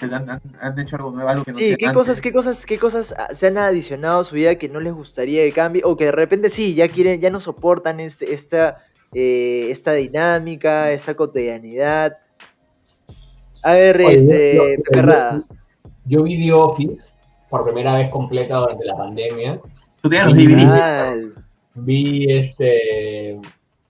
¿Han, 0.59 0.80
hecho 0.80 0.95
algo 0.95 1.11
nuevo? 1.11 1.30
Algo 1.30 1.43
que 1.43 1.51
no 1.51 1.57
sí, 1.59 1.76
¿qué 1.78 1.93
cosas, 1.93 2.19
qué, 2.19 2.34
cosas, 2.34 2.65
¿qué 2.65 2.80
cosas 2.80 3.13
se 3.32 3.45
han 3.45 3.59
adicionado 3.59 4.21
a 4.21 4.23
su 4.23 4.34
vida 4.34 4.55
que 4.55 4.69
no 4.69 4.80
les 4.80 4.93
gustaría 4.93 5.43
que 5.43 5.51
cambie? 5.51 5.84
O 5.86 5.95
que 5.95 6.05
de 6.05 6.11
repente 6.11 6.49
sí, 6.49 6.73
ya 6.73 6.88
quieren, 6.88 7.21
ya 7.21 7.30
no 7.30 7.39
soportan 7.39 7.99
este, 7.99 8.34
esta, 8.34 8.84
eh, 9.13 9.67
esta 9.69 9.93
dinámica, 9.93 10.91
esta 10.91 11.13
cotidianidad. 11.13 12.17
A 13.66 13.74
ver, 13.74 13.99
este, 13.99 14.78
yo, 14.93 15.43
yo, 16.05 16.24
vi 16.24 16.38
The 16.38 16.53
Office 16.53 17.01
por 17.49 17.63
primera 17.63 17.95
vez 17.95 18.11
completa 18.11 18.57
durante 18.57 18.86
la 18.86 18.95
pandemia. 18.95 19.59
¿Tú 20.03 20.07
tienes 20.07 20.28
los 20.28 20.38
DVDs? 20.38 21.43
Vi 21.74 22.32
este. 22.32 23.39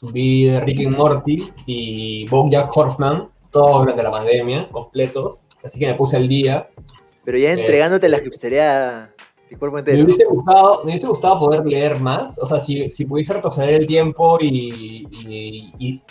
Vi 0.02 0.58
Rick 0.62 0.88
and 0.88 0.96
Morty 0.96 1.52
y 1.66 2.26
Bojack 2.30 2.70
Horseman, 2.74 3.28
todos 3.52 3.82
durante 3.82 4.02
la 4.02 4.12
pandemia, 4.12 4.70
completos. 4.72 5.40
Así 5.62 5.78
que 5.78 5.88
me 5.88 5.96
puse 5.96 6.16
al 6.16 6.30
día. 6.30 6.70
Pero 7.26 7.38
ya 7.38 7.52
entregándote 7.52 8.08
la 8.08 8.24
hipstería 8.24 9.14
me 9.60 10.04
hubiese, 10.04 10.26
gustado, 10.26 10.84
me 10.84 10.92
hubiese 10.92 11.08
gustado 11.08 11.40
poder 11.40 11.66
leer 11.66 12.00
más, 12.00 12.38
o 12.40 12.46
sea, 12.46 12.64
si, 12.64 12.92
si 12.92 13.06
pudiese 13.06 13.34
retroceder 13.34 13.82
el 13.82 13.88
tiempo 13.88 14.38
y, 14.42 15.08
y, 15.80 16.02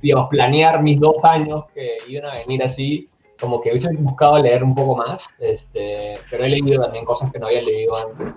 digamos, 0.00 0.28
planear 0.28 0.82
mis 0.82 0.98
dos 1.00 1.24
años 1.24 1.64
que 1.74 1.98
iban 2.08 2.30
a 2.30 2.38
venir 2.38 2.62
así, 2.62 3.08
como 3.40 3.60
que 3.60 3.70
hubiese 3.70 3.88
buscado 3.96 4.38
leer 4.38 4.62
un 4.62 4.74
poco 4.74 4.96
más, 4.96 5.22
este, 5.38 6.18
pero 6.30 6.44
he 6.44 6.48
leído 6.48 6.82
también 6.82 7.04
cosas 7.04 7.30
que 7.30 7.38
no 7.38 7.46
había 7.46 7.62
leído 7.62 7.96
antes. 7.96 8.32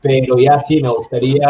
Pero 0.00 0.38
ya 0.38 0.60
sí, 0.60 0.82
me 0.82 0.90
gustaría 0.90 1.48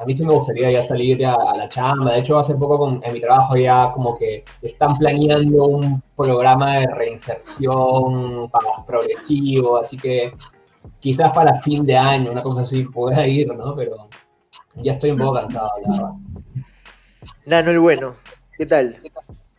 a 0.00 0.06
mí 0.06 0.16
sí 0.16 0.24
me 0.24 0.32
gustaría 0.32 0.72
ya 0.72 0.86
salir 0.86 1.24
a 1.26 1.54
la 1.54 1.68
chamba. 1.68 2.12
De 2.12 2.20
hecho, 2.20 2.38
hace 2.38 2.54
poco 2.54 2.78
con, 2.78 3.02
en 3.04 3.12
mi 3.12 3.20
trabajo 3.20 3.54
ya 3.56 3.92
como 3.92 4.16
que 4.16 4.44
están 4.62 4.96
planeando 4.96 5.66
un 5.66 6.02
programa 6.16 6.78
de 6.78 6.86
reinserción 6.86 8.48
para 8.50 8.84
progresivo, 8.86 9.76
así 9.76 9.98
que 9.98 10.32
quizás 11.00 11.30
para 11.34 11.60
fin 11.60 11.84
de 11.84 11.98
año, 11.98 12.32
una 12.32 12.40
cosa 12.40 12.62
así, 12.62 12.84
pueda 12.84 13.26
ir, 13.26 13.54
¿no? 13.54 13.76
Pero 13.76 14.08
ya 14.76 14.92
estoy 14.92 15.10
un 15.10 15.18
poco 15.18 15.34
cansado, 15.34 15.70
la 15.82 15.92
verdad. 15.92 16.10
Nano, 17.44 17.70
el 17.70 17.80
bueno, 17.80 18.16
¿qué 18.56 18.64
tal? 18.64 18.96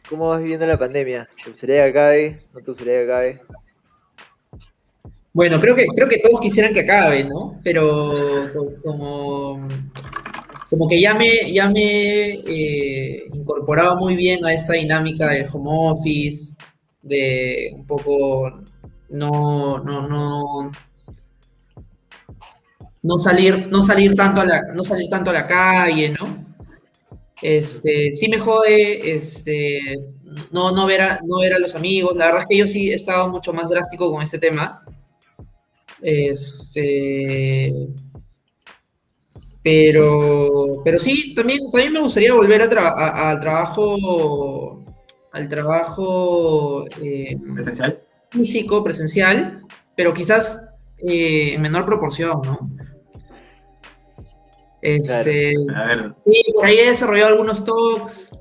¿Cómo 0.09 0.29
vas 0.29 0.41
viviendo 0.41 0.65
la 0.65 0.79
pandemia? 0.79 1.29
¿Te 1.43 1.51
gustaría 1.51 1.83
que 1.83 1.89
acabe? 1.91 2.41
¿No 2.53 2.61
te 2.61 2.65
gustaría 2.65 2.93
que 2.93 3.03
acabe? 3.03 3.41
Bueno, 5.33 5.59
creo 5.59 5.75
que, 5.75 5.85
creo 5.85 6.09
que 6.09 6.17
todos 6.17 6.39
quisieran 6.41 6.73
que 6.73 6.81
acabe, 6.81 7.23
¿no? 7.23 7.59
Pero 7.63 8.49
como 8.83 9.67
como 10.71 10.87
que 10.87 11.01
ya 11.01 11.13
me, 11.13 11.51
ya 11.51 11.69
me 11.69 12.29
eh, 12.31 13.25
incorporado 13.33 13.97
muy 13.97 14.15
bien 14.15 14.45
a 14.45 14.53
esta 14.53 14.71
dinámica 14.71 15.27
del 15.27 15.45
home 15.51 15.69
office, 15.69 16.55
de 17.01 17.73
un 17.75 17.85
poco 17.85 18.61
no, 19.09 19.79
no, 19.79 20.07
no, 20.07 20.71
no 23.03 23.17
salir, 23.17 23.67
no 23.67 23.81
salir 23.81 24.15
tanto 24.15 24.39
a 24.39 24.45
la, 24.45 24.61
no 24.73 24.85
salir 24.85 25.09
tanto 25.09 25.31
a 25.31 25.33
la 25.33 25.45
calle, 25.45 26.15
¿no? 26.17 26.45
Este, 27.41 28.13
sí 28.13 28.29
me 28.29 28.39
jode, 28.39 29.13
este, 29.13 29.99
no, 30.51 30.71
no 30.71 30.85
ver 30.85 31.01
a, 31.01 31.19
no 31.25 31.39
ver 31.39 31.53
a 31.53 31.59
los 31.59 31.75
amigos. 31.75 32.15
La 32.15 32.27
verdad 32.27 32.43
es 32.43 32.47
que 32.47 32.57
yo 32.57 32.65
sí 32.67 32.91
he 32.91 32.93
estado 32.93 33.27
mucho 33.27 33.51
más 33.51 33.69
drástico 33.69 34.09
con 34.09 34.23
este 34.23 34.39
tema. 34.39 34.85
Este, 36.01 37.73
pero, 39.63 40.81
pero 40.83 40.97
sí, 40.97 41.35
también, 41.35 41.69
también 41.71 41.93
me 41.93 42.01
gustaría 42.01 42.33
volver 42.33 42.63
al 42.63 43.39
trabajo, 43.39 44.83
al 45.31 45.47
trabajo 45.47 46.85
eh, 46.99 47.37
presencial. 47.53 48.01
físico, 48.31 48.83
presencial, 48.83 49.57
pero 49.95 50.13
quizás 50.13 50.77
eh, 50.97 51.53
en 51.53 51.61
menor 51.61 51.85
proporción, 51.85 52.41
¿no? 52.43 52.71
Este, 54.81 55.53
Sí, 56.25 56.43
por 56.55 56.65
ahí 56.65 56.77
he 56.79 56.87
desarrollado 56.87 57.29
algunos 57.29 57.63
talks. 57.63 58.31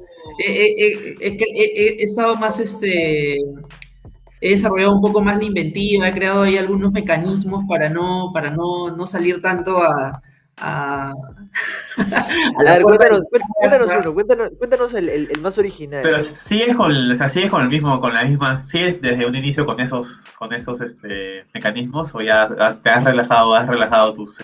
He, 0.43 2.03
estado 2.03 2.35
más, 2.37 2.59
este, 2.61 3.37
he 4.41 4.51
desarrollado 4.53 4.95
un 4.95 5.03
poco 5.03 5.21
más 5.21 5.37
la 5.37 5.45
inventiva, 5.45 6.09
he 6.09 6.15
creado 6.15 6.43
ahí 6.43 6.57
algunos 6.57 6.93
mecanismos 6.93 7.65
para 7.69 7.91
no, 7.91 8.31
para 8.33 8.51
no, 8.51 8.97
no 8.97 9.07
salir 9.07 9.43
tanto 9.43 9.83
a, 9.83 10.23
a, 10.61 11.13
cuéntanos, 12.83 13.23
uno, 13.99 14.15
cuéntanos, 14.59 14.95
el, 14.95 15.31
más 15.41 15.57
original. 15.59 16.03
Pero 16.03 16.19
sigues 16.19 16.77
con, 16.77 16.93
o 16.93 17.15
sea, 17.15 17.51
con 17.51 17.63
el 17.63 17.69
mismo, 17.69 18.01
con 18.01 18.13
la 18.13 18.25
misma, 18.25 18.61
sigues 18.61 19.01
desde 19.01 19.27
un 19.27 19.35
inicio 19.35 19.65
con 19.65 19.81
esos, 19.81 20.25
con 20.39 20.53
esos 20.53 20.81
este, 20.81 21.47
mecanismos 21.55 22.15
o 22.15 22.21
ya 22.21 22.49
te 22.83 22.91
has 22.91 23.05
relajado, 23.05 23.55
has 23.55 23.69
relajado 23.69 24.13
tus 24.13 24.43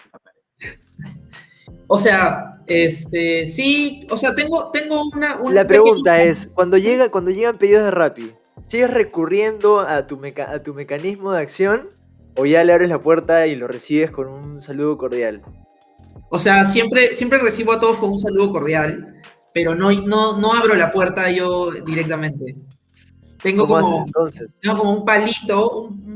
O 1.87 1.99
sea, 1.99 2.63
este, 2.67 3.47
sí, 3.49 4.07
o 4.11 4.17
sea, 4.17 4.35
tengo, 4.35 4.71
tengo 4.71 5.03
una... 5.15 5.39
la 5.51 5.67
pregunta 5.67 6.23
es, 6.23 6.47
cuando, 6.47 6.79
llega, 6.79 7.11
cuando 7.11 7.31
llegan 7.31 7.57
pedidos 7.57 7.85
de 7.85 7.91
Rappi, 7.91 8.33
¿sigues 8.67 8.91
recurriendo 8.91 9.81
a 9.81 10.07
tu, 10.07 10.19
a 10.25 10.63
tu 10.63 10.73
mecanismo 10.73 11.33
de 11.33 11.43
acción 11.43 11.91
o 12.37 12.47
ya 12.47 12.65
le 12.65 12.73
abres 12.73 12.89
la 12.89 13.03
puerta 13.03 13.47
y 13.47 13.55
lo 13.55 13.69
recibes 13.69 14.11
con 14.11 14.29
un 14.29 14.63
saludo 14.63 14.97
cordial? 14.97 15.43
O 16.31 16.39
sea, 16.39 16.65
siempre, 16.65 17.15
siempre 17.15 17.39
recibo 17.39 17.73
a 17.73 17.81
todos 17.81 17.97
con 17.99 18.11
un 18.11 18.19
saludo 18.19 18.53
cordial, 18.53 19.23
pero 19.53 19.75
no, 19.75 19.91
no, 19.93 20.37
no 20.37 20.53
abro 20.53 20.75
la 20.75 20.91
puerta 20.91 21.31
yo 21.31 21.71
directamente. 21.71 22.57
Tengo 23.43 23.67
como, 23.67 24.05
tengo 24.61 24.77
como 24.77 24.93
un 24.93 25.05
palito, 25.05 25.83
un, 25.83 26.15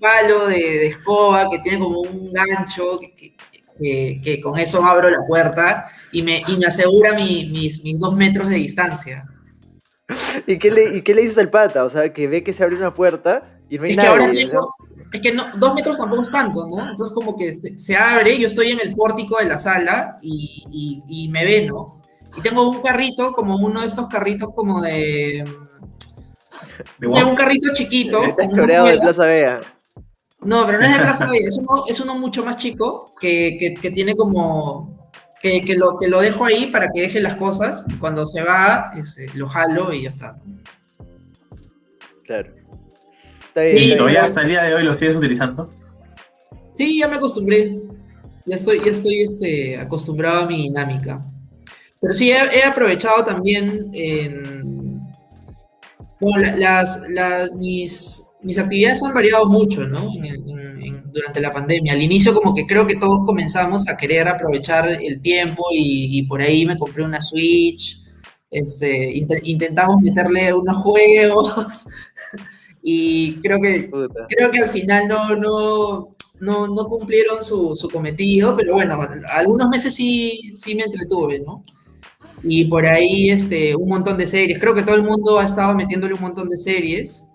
palo 0.00 0.48
de, 0.48 0.88
escoba 0.88 1.48
que 1.50 1.58
tiene 1.60 1.78
como 1.78 2.00
un 2.00 2.32
gancho 2.32 3.00
que, 3.78 4.40
con 4.42 4.58
eso 4.58 4.84
abro 4.84 5.08
la 5.08 5.24
puerta 5.26 5.90
y 6.12 6.22
me, 6.22 6.42
me 6.58 6.66
asegura 6.66 7.14
mis, 7.14 7.82
mis, 7.82 7.98
dos 8.00 8.14
metros 8.16 8.48
de 8.48 8.56
distancia. 8.56 9.24
¿Y 10.46 10.58
qué, 10.58 10.70
le, 10.70 10.96
¿Y 10.96 11.02
qué 11.02 11.14
le 11.14 11.22
dices 11.22 11.38
al 11.38 11.50
pata? 11.50 11.84
O 11.84 11.90
sea, 11.90 12.12
que 12.12 12.26
ve 12.26 12.42
que 12.42 12.52
se 12.52 12.62
abre 12.62 12.76
una 12.76 12.94
puerta 12.94 13.60
y 13.68 13.76
no 13.76 13.84
hay 13.84 13.90
es 13.90 13.96
Que 13.98 14.06
ahora 14.06 14.30
tengo, 14.30 14.74
Es 15.12 15.20
que 15.22 15.32
no, 15.32 15.46
dos 15.56 15.74
metros 15.74 15.96
tampoco 15.96 16.22
es 16.22 16.30
tanto, 16.30 16.66
¿no? 16.66 16.90
Entonces 16.90 17.14
como 17.14 17.34
que 17.36 17.54
se, 17.56 17.96
abre, 17.96 18.38
yo 18.38 18.46
estoy 18.46 18.72
en 18.72 18.80
el 18.80 18.94
pórtico 18.94 19.38
de 19.38 19.46
la 19.46 19.58
sala 19.58 20.18
y, 20.20 21.02
y, 21.06 21.28
me 21.30 21.44
ve, 21.44 21.66
¿no? 21.66 22.02
Y 22.36 22.42
tengo 22.42 22.68
un 22.68 22.82
carrito, 22.82 23.32
como 23.32 23.56
uno 23.56 23.80
de 23.80 23.86
estos 23.86 24.06
carritos 24.06 24.50
como 24.54 24.82
de... 24.82 25.44
de 26.98 27.24
un 27.24 27.34
carrito 27.34 27.72
chiquito. 27.72 28.20
de 28.20 28.98
Plaza 29.00 29.24
Vea. 29.24 29.60
No, 30.40 30.66
pero 30.66 30.78
no 30.78 30.84
es 30.84 30.92
de 30.92 31.00
Plaza 31.00 31.26
Vea, 31.26 31.40
es 31.40 31.58
uno, 31.58 31.84
es 31.88 32.00
uno 32.00 32.14
mucho 32.14 32.44
más 32.44 32.56
chico 32.56 33.14
que, 33.18 33.74
que, 33.80 33.90
tiene 33.90 34.14
como... 34.14 35.10
Que, 35.40 35.64
que, 35.64 35.76
lo, 35.76 35.96
que 35.96 36.08
lo 36.08 36.20
dejo 36.20 36.44
ahí 36.44 36.66
para 36.66 36.90
que 36.92 37.00
deje 37.00 37.20
las 37.20 37.36
cosas. 37.36 37.86
Cuando 37.98 38.26
se 38.26 38.42
va, 38.42 38.90
este, 38.94 39.26
lo 39.34 39.46
jalo 39.46 39.92
y 39.92 40.02
ya 40.02 40.10
está. 40.10 40.36
Claro. 42.24 42.57
¿Y 43.64 43.96
todavía 43.96 44.24
hasta 44.24 44.42
el 44.42 44.48
día 44.48 44.64
de 44.64 44.74
hoy 44.74 44.82
lo 44.82 44.92
sigues 44.92 45.16
utilizando? 45.16 45.72
Sí, 46.74 46.98
ya 46.98 47.08
me 47.08 47.16
acostumbré. 47.16 47.78
Ya 48.46 48.56
estoy, 48.56 48.80
ya 48.84 48.92
estoy 48.92 49.22
este, 49.22 49.76
acostumbrado 49.76 50.42
a 50.42 50.46
mi 50.46 50.62
dinámica. 50.62 51.22
Pero 52.00 52.14
sí, 52.14 52.30
he, 52.30 52.62
aprovechado 52.62 53.24
también 53.24 53.90
en... 53.92 55.00
Bueno, 56.20 56.56
las, 56.56 57.00
mis, 57.56 58.24
mis 58.42 58.58
actividades 58.58 59.02
han 59.02 59.14
variado 59.14 59.46
mucho, 59.46 59.82
¿no? 59.84 60.10
durante 61.12 61.40
la 61.40 61.52
pandemia. 61.52 61.92
Al 61.92 62.02
inicio 62.02 62.34
como 62.34 62.54
que 62.54 62.66
creo 62.66 62.86
que 62.86 62.96
todos 62.96 63.24
comenzamos 63.24 63.88
a 63.88 63.96
querer 63.96 64.28
aprovechar 64.28 64.88
el 64.88 65.20
tiempo 65.20 65.64
y, 65.72 66.22
por 66.24 66.40
ahí 66.40 66.64
me 66.64 66.78
compré 66.78 67.02
una 67.02 67.20
Switch, 67.20 68.00
este, 68.50 69.12
intentamos 69.42 70.00
meterle 70.00 70.52
unos 70.52 70.76
juegos, 70.82 71.86
y 72.90 73.34
creo 73.42 73.60
que, 73.60 73.90
creo 74.30 74.50
que 74.50 74.60
al 74.60 74.70
final 74.70 75.08
no, 75.08 75.36
no, 75.36 76.16
no, 76.40 76.68
no 76.68 76.88
cumplieron 76.88 77.42
su, 77.42 77.76
su, 77.76 77.90
cometido, 77.90 78.56
pero 78.56 78.72
bueno, 78.72 78.98
algunos 79.30 79.68
meses 79.68 79.94
sí, 79.94 80.52
sí 80.54 80.74
me 80.74 80.84
entretuve, 80.84 81.40
¿no? 81.40 81.62
Y 82.42 82.64
por 82.64 82.86
ahí 82.86 83.28
este, 83.28 83.76
un 83.76 83.90
montón 83.90 84.16
de 84.16 84.26
series. 84.26 84.58
Creo 84.58 84.72
que 84.74 84.82
todo 84.82 84.94
el 84.94 85.02
mundo 85.02 85.38
ha 85.38 85.44
estado 85.44 85.74
metiéndole 85.74 86.14
un 86.14 86.22
montón 86.22 86.48
de 86.48 86.56
series. 86.56 87.28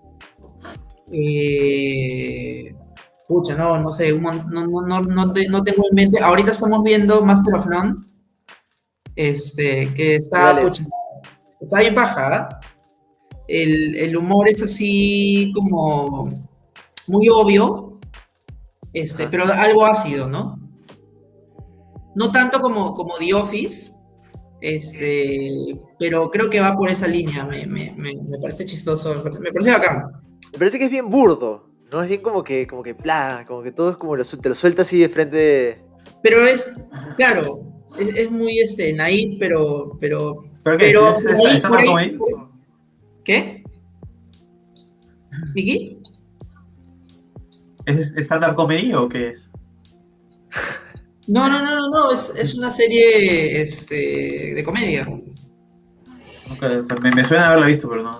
Eh, 1.12 2.74
pucha, 3.28 3.54
no, 3.54 3.78
no 3.78 3.92
sé, 3.92 4.12
no, 4.12 4.32
no, 4.32 4.66
no, 4.66 5.02
no, 5.02 5.32
tengo 5.32 5.84
en 5.88 5.94
mente. 5.94 6.18
Ahorita 6.18 6.50
estamos 6.50 6.82
viendo 6.82 7.22
Master 7.22 7.54
of 7.54 7.66
None. 7.66 7.94
Este, 9.14 9.94
que 9.94 10.16
está, 10.16 10.60
pucha, 10.60 10.82
está 11.60 11.78
bien 11.78 11.94
baja, 11.94 12.58
¿eh? 13.48 14.04
el, 14.04 14.16
humor 14.16 14.48
es 14.48 14.62
así 14.62 15.52
como 15.54 16.28
muy 17.08 17.28
obvio, 17.28 17.98
este, 18.92 19.26
pero 19.28 19.44
algo 19.44 19.86
ácido, 19.86 20.28
¿no? 20.28 20.58
No 22.14 22.30
tanto 22.30 22.60
como, 22.60 22.94
como 22.94 23.16
The 23.16 23.34
Office, 23.34 23.92
este, 24.60 25.50
pero 25.98 26.30
creo 26.30 26.48
que 26.48 26.60
va 26.60 26.76
por 26.76 26.88
esa 26.88 27.06
línea, 27.06 27.44
me, 27.44 27.66
parece 28.40 28.64
chistoso, 28.64 29.22
me 29.40 29.52
parece 29.52 29.72
bacán. 29.72 30.04
Me 30.52 30.58
parece 30.58 30.78
que 30.78 30.84
es 30.84 30.90
bien 30.90 31.10
burdo, 31.10 31.68
¿no? 31.90 32.02
Es 32.02 32.08
bien 32.08 32.22
como 32.22 32.42
que, 32.44 32.66
como 32.66 32.82
que, 32.82 32.92
bla, 32.92 33.44
como 33.46 33.62
que 33.62 33.72
todo 33.72 33.90
es 33.90 33.96
como 33.96 34.16
lo, 34.16 34.24
te 34.24 34.48
lo 34.48 34.54
suelta 34.54 34.82
así 34.82 34.98
de 34.98 35.08
frente. 35.08 35.82
Pero 36.22 36.46
es, 36.46 36.72
claro, 37.16 37.60
es, 37.98 38.30
muy 38.30 38.60
este, 38.60 38.92
naif, 38.92 39.36
pero, 39.38 39.96
pero, 40.00 40.44
pero, 40.62 41.12
¿Qué? 43.24 43.64
¿Miki? 45.54 45.98
¿Es 47.86 48.14
stand-up 48.16 48.54
comedy 48.54 48.92
o 48.94 49.08
qué 49.08 49.30
es? 49.30 49.50
No, 51.26 51.48
no, 51.48 51.62
no, 51.62 51.74
no, 51.74 51.88
no, 51.88 52.12
es, 52.12 52.34
es 52.36 52.54
una 52.54 52.70
serie 52.70 53.60
este, 53.60 54.54
de 54.54 54.62
comedia. 54.62 55.06
me, 57.00 57.24
suena 57.24 57.48
haberla 57.48 57.66
visto, 57.66 57.88
pero 57.88 58.02
no. 58.02 58.18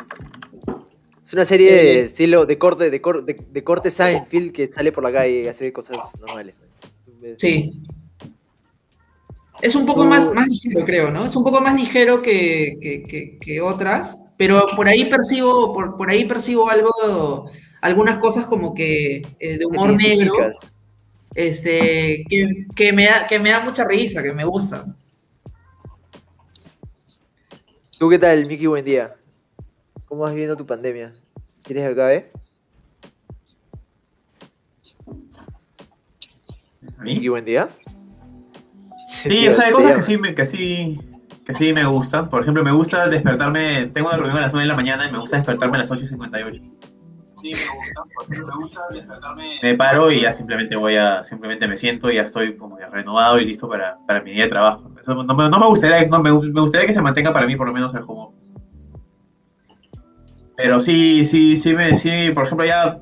Es 1.24 1.32
una 1.32 1.44
serie 1.44 1.72
de 1.72 2.00
eh, 2.00 2.02
estilo 2.04 2.46
de 2.46 2.58
corte, 2.58 2.90
de, 2.90 3.00
corte, 3.00 3.36
de, 3.50 3.64
corte 3.64 3.90
Seinfeld 3.90 4.52
que 4.52 4.66
sale 4.66 4.92
por 4.92 5.04
la 5.04 5.12
calle 5.12 5.42
y 5.42 5.48
hace 5.48 5.72
cosas 5.72 6.18
normales. 6.20 6.62
Sí. 7.36 7.82
Es 9.60 9.74
un 9.74 9.86
poco 9.86 10.04
más, 10.04 10.32
más 10.34 10.48
ligero, 10.48 10.84
creo, 10.84 11.10
¿no? 11.10 11.24
Es 11.24 11.36
un 11.36 11.44
poco 11.44 11.60
más 11.60 11.74
ligero 11.74 12.20
que, 12.20 13.38
que, 13.40 13.60
otras, 13.60 14.32
pero 14.36 14.66
por 14.76 14.88
ahí 14.88 15.04
percibo, 15.04 15.72
por, 15.72 15.96
por, 15.96 16.10
ahí 16.10 16.24
percibo 16.24 16.68
algo, 16.68 17.50
algunas 17.80 18.18
cosas 18.18 18.46
como 18.46 18.74
que 18.74 19.22
eh, 19.38 19.58
de 19.58 19.64
humor 19.64 19.94
negro, 19.94 20.34
este, 21.34 22.24
que, 22.74 22.92
me 22.92 23.06
da, 23.06 23.26
que 23.26 23.38
me 23.38 23.50
da 23.50 23.60
mucha 23.60 23.86
risa, 23.86 24.22
que 24.22 24.32
me 24.32 24.44
gusta. 24.44 24.86
¿Tú 27.98 28.08
qué 28.10 28.18
tal, 28.18 28.46
Miki? 28.46 28.66
Buen 28.66 28.84
día. 28.84 29.14
¿Cómo 30.06 30.22
vas 30.22 30.32
viviendo 30.32 30.56
tu 30.56 30.66
pandemia? 30.66 31.14
¿Quieres 31.62 31.90
acá, 31.90 32.12
eh? 32.12 32.30
Miki, 36.98 37.28
buen 37.28 37.44
día. 37.44 37.68
Sí, 39.24 39.48
o 39.48 39.50
sea, 39.50 39.66
hay 39.66 39.72
cosas 39.72 39.96
que 39.96 40.02
sí, 40.02 40.18
me, 40.18 40.34
que, 40.34 40.44
sí, 40.44 41.00
que 41.46 41.54
sí 41.54 41.72
me 41.72 41.84
gustan. 41.84 42.28
Por 42.28 42.42
ejemplo, 42.42 42.62
me 42.62 42.72
gusta 42.72 43.08
despertarme, 43.08 43.86
tengo 43.86 44.08
una 44.08 44.18
reunión 44.18 44.38
a 44.38 44.42
las 44.42 44.52
9 44.52 44.64
de 44.64 44.68
la 44.68 44.76
mañana 44.76 45.08
y 45.08 45.12
me 45.12 45.18
gusta 45.18 45.36
despertarme 45.36 45.76
a 45.76 45.80
las 45.80 45.90
8.58. 45.90 46.60
Sí, 47.42 47.50
me 47.50 47.76
gusta, 47.76 48.02
porque 48.14 48.42
me 48.42 48.54
gusta 48.56 48.80
despertarme. 48.90 49.58
Me 49.62 49.74
paro 49.74 50.10
y 50.10 50.20
ya 50.20 50.30
simplemente 50.30 50.76
voy 50.76 50.96
a, 50.96 51.24
simplemente 51.24 51.66
me 51.66 51.76
siento 51.76 52.10
y 52.10 52.16
ya 52.16 52.22
estoy 52.22 52.56
como 52.56 52.78
ya 52.78 52.88
renovado 52.88 53.38
y 53.38 53.46
listo 53.46 53.66
para, 53.66 53.96
para 54.06 54.20
mi 54.20 54.32
día 54.32 54.44
de 54.44 54.50
trabajo. 54.50 54.90
Eso 55.00 55.14
no, 55.14 55.34
me, 55.34 55.48
no 55.48 55.58
me 55.58 55.66
gustaría, 55.66 56.06
no, 56.06 56.22
me, 56.22 56.30
me, 56.30 56.60
gustaría 56.60 56.86
que 56.86 56.92
se 56.92 57.00
mantenga 57.00 57.32
para 57.32 57.46
mí 57.46 57.56
por 57.56 57.66
lo 57.66 57.72
menos 57.72 57.94
el 57.94 58.02
home 58.06 58.34
Pero 60.56 60.80
sí, 60.80 61.24
sí, 61.24 61.56
sí, 61.56 61.74
me, 61.74 61.94
sí, 61.94 62.30
por 62.34 62.44
ejemplo, 62.44 62.66
ya 62.66 63.00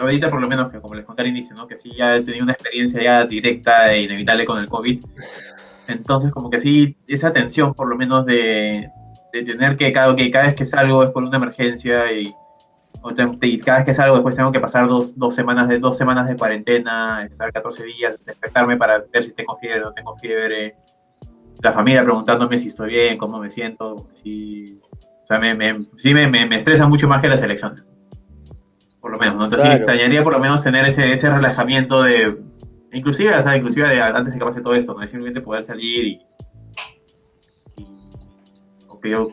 ahorita 0.00 0.30
por 0.30 0.40
lo 0.40 0.48
menos, 0.48 0.70
que 0.70 0.80
como 0.80 0.94
les 0.94 1.04
conté 1.04 1.22
al 1.22 1.28
inicio, 1.28 1.54
¿no? 1.54 1.66
que 1.66 1.76
sí 1.76 1.92
ya 1.96 2.16
he 2.16 2.22
tenido 2.22 2.44
una 2.44 2.52
experiencia 2.52 3.02
ya 3.02 3.24
directa 3.24 3.92
e 3.92 4.02
inevitable 4.02 4.44
con 4.44 4.58
el 4.58 4.68
COVID, 4.68 5.04
entonces, 5.90 6.30
como 6.30 6.50
que 6.50 6.60
sí, 6.60 6.96
esa 7.06 7.32
tensión, 7.32 7.74
por 7.74 7.88
lo 7.88 7.96
menos, 7.96 8.26
de, 8.26 8.90
tener 9.32 9.76
que 9.76 9.92
cada, 9.92 10.14
que 10.14 10.30
cada 10.30 10.46
vez 10.46 10.54
que 10.54 10.66
salgo 10.66 11.04
es 11.04 11.10
por 11.10 11.22
una 11.22 11.36
emergencia 11.36 12.12
y, 12.12 12.34
cada 13.64 13.78
vez 13.78 13.86
que 13.86 13.94
salgo 13.94 14.16
después 14.16 14.36
tengo 14.36 14.52
que 14.52 14.60
pasar 14.60 14.86
dos, 14.86 15.14
semanas 15.34 15.68
de, 15.68 15.78
dos 15.78 15.96
semanas 15.96 16.28
de 16.28 16.36
cuarentena, 16.36 17.24
estar 17.24 17.52
14 17.52 17.84
días, 17.84 18.18
despertarme 18.26 18.76
para 18.76 19.02
ver 19.12 19.24
si 19.24 19.32
tengo 19.32 19.56
fiebre 19.56 19.82
o 19.82 19.84
no 19.86 19.92
tengo 19.92 20.16
fiebre. 20.16 20.76
La 21.62 21.72
familia 21.72 22.02
preguntándome 22.02 22.58
si 22.58 22.68
estoy 22.68 22.90
bien, 22.90 23.18
cómo 23.18 23.38
me 23.38 23.50
siento. 23.50 24.08
Si, 24.12 24.80
o 24.84 25.26
sea, 25.26 25.38
me, 25.38 25.80
sí 25.96 26.12
me, 26.12 26.28
me, 26.28 26.56
estresa 26.56 26.86
mucho 26.86 27.08
más 27.08 27.22
que 27.22 27.28
las 27.28 27.40
elecciones. 27.40 27.84
Por 29.00 29.12
lo 29.12 29.18
menos, 29.18 29.36
¿no? 29.36 29.44
Entonces 29.44 29.68
sí 29.68 29.74
extrañaría 29.74 30.22
por 30.22 30.34
lo 30.34 30.40
menos 30.40 30.62
tener 30.62 30.86
ese, 30.86 31.12
ese 31.12 31.30
relajamiento 31.30 32.02
de 32.02 32.38
Inclusive, 32.92 33.34
o 33.34 33.42
sea, 33.42 33.56
inclusive 33.56 33.88
de, 33.88 34.00
antes 34.00 34.32
de 34.32 34.38
que 34.38 34.44
pase 34.44 34.60
todo 34.60 34.74
esto, 34.74 34.94
¿no? 34.94 35.06
simplemente 35.06 35.40
poder 35.40 35.62
salir 35.62 36.04
y, 36.04 36.26
yo 39.04 39.28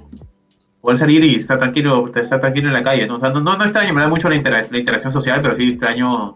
poder 0.82 0.98
salir 0.98 1.24
y 1.26 1.36
estar 1.36 1.58
tranquilo, 1.58 2.06
estar 2.16 2.40
tranquilo 2.40 2.68
en 2.68 2.74
la 2.74 2.82
calle, 2.82 3.06
¿no? 3.06 3.18
O 3.18 3.20
sea, 3.20 3.32
no, 3.32 3.42
no, 3.42 3.62
extraño, 3.62 3.94
me 3.94 4.00
da 4.00 4.08
mucho 4.08 4.30
la, 4.30 4.36
interacción 4.36 5.12
social, 5.12 5.42
pero 5.42 5.54
sí 5.56 5.68
extraño 5.68 6.36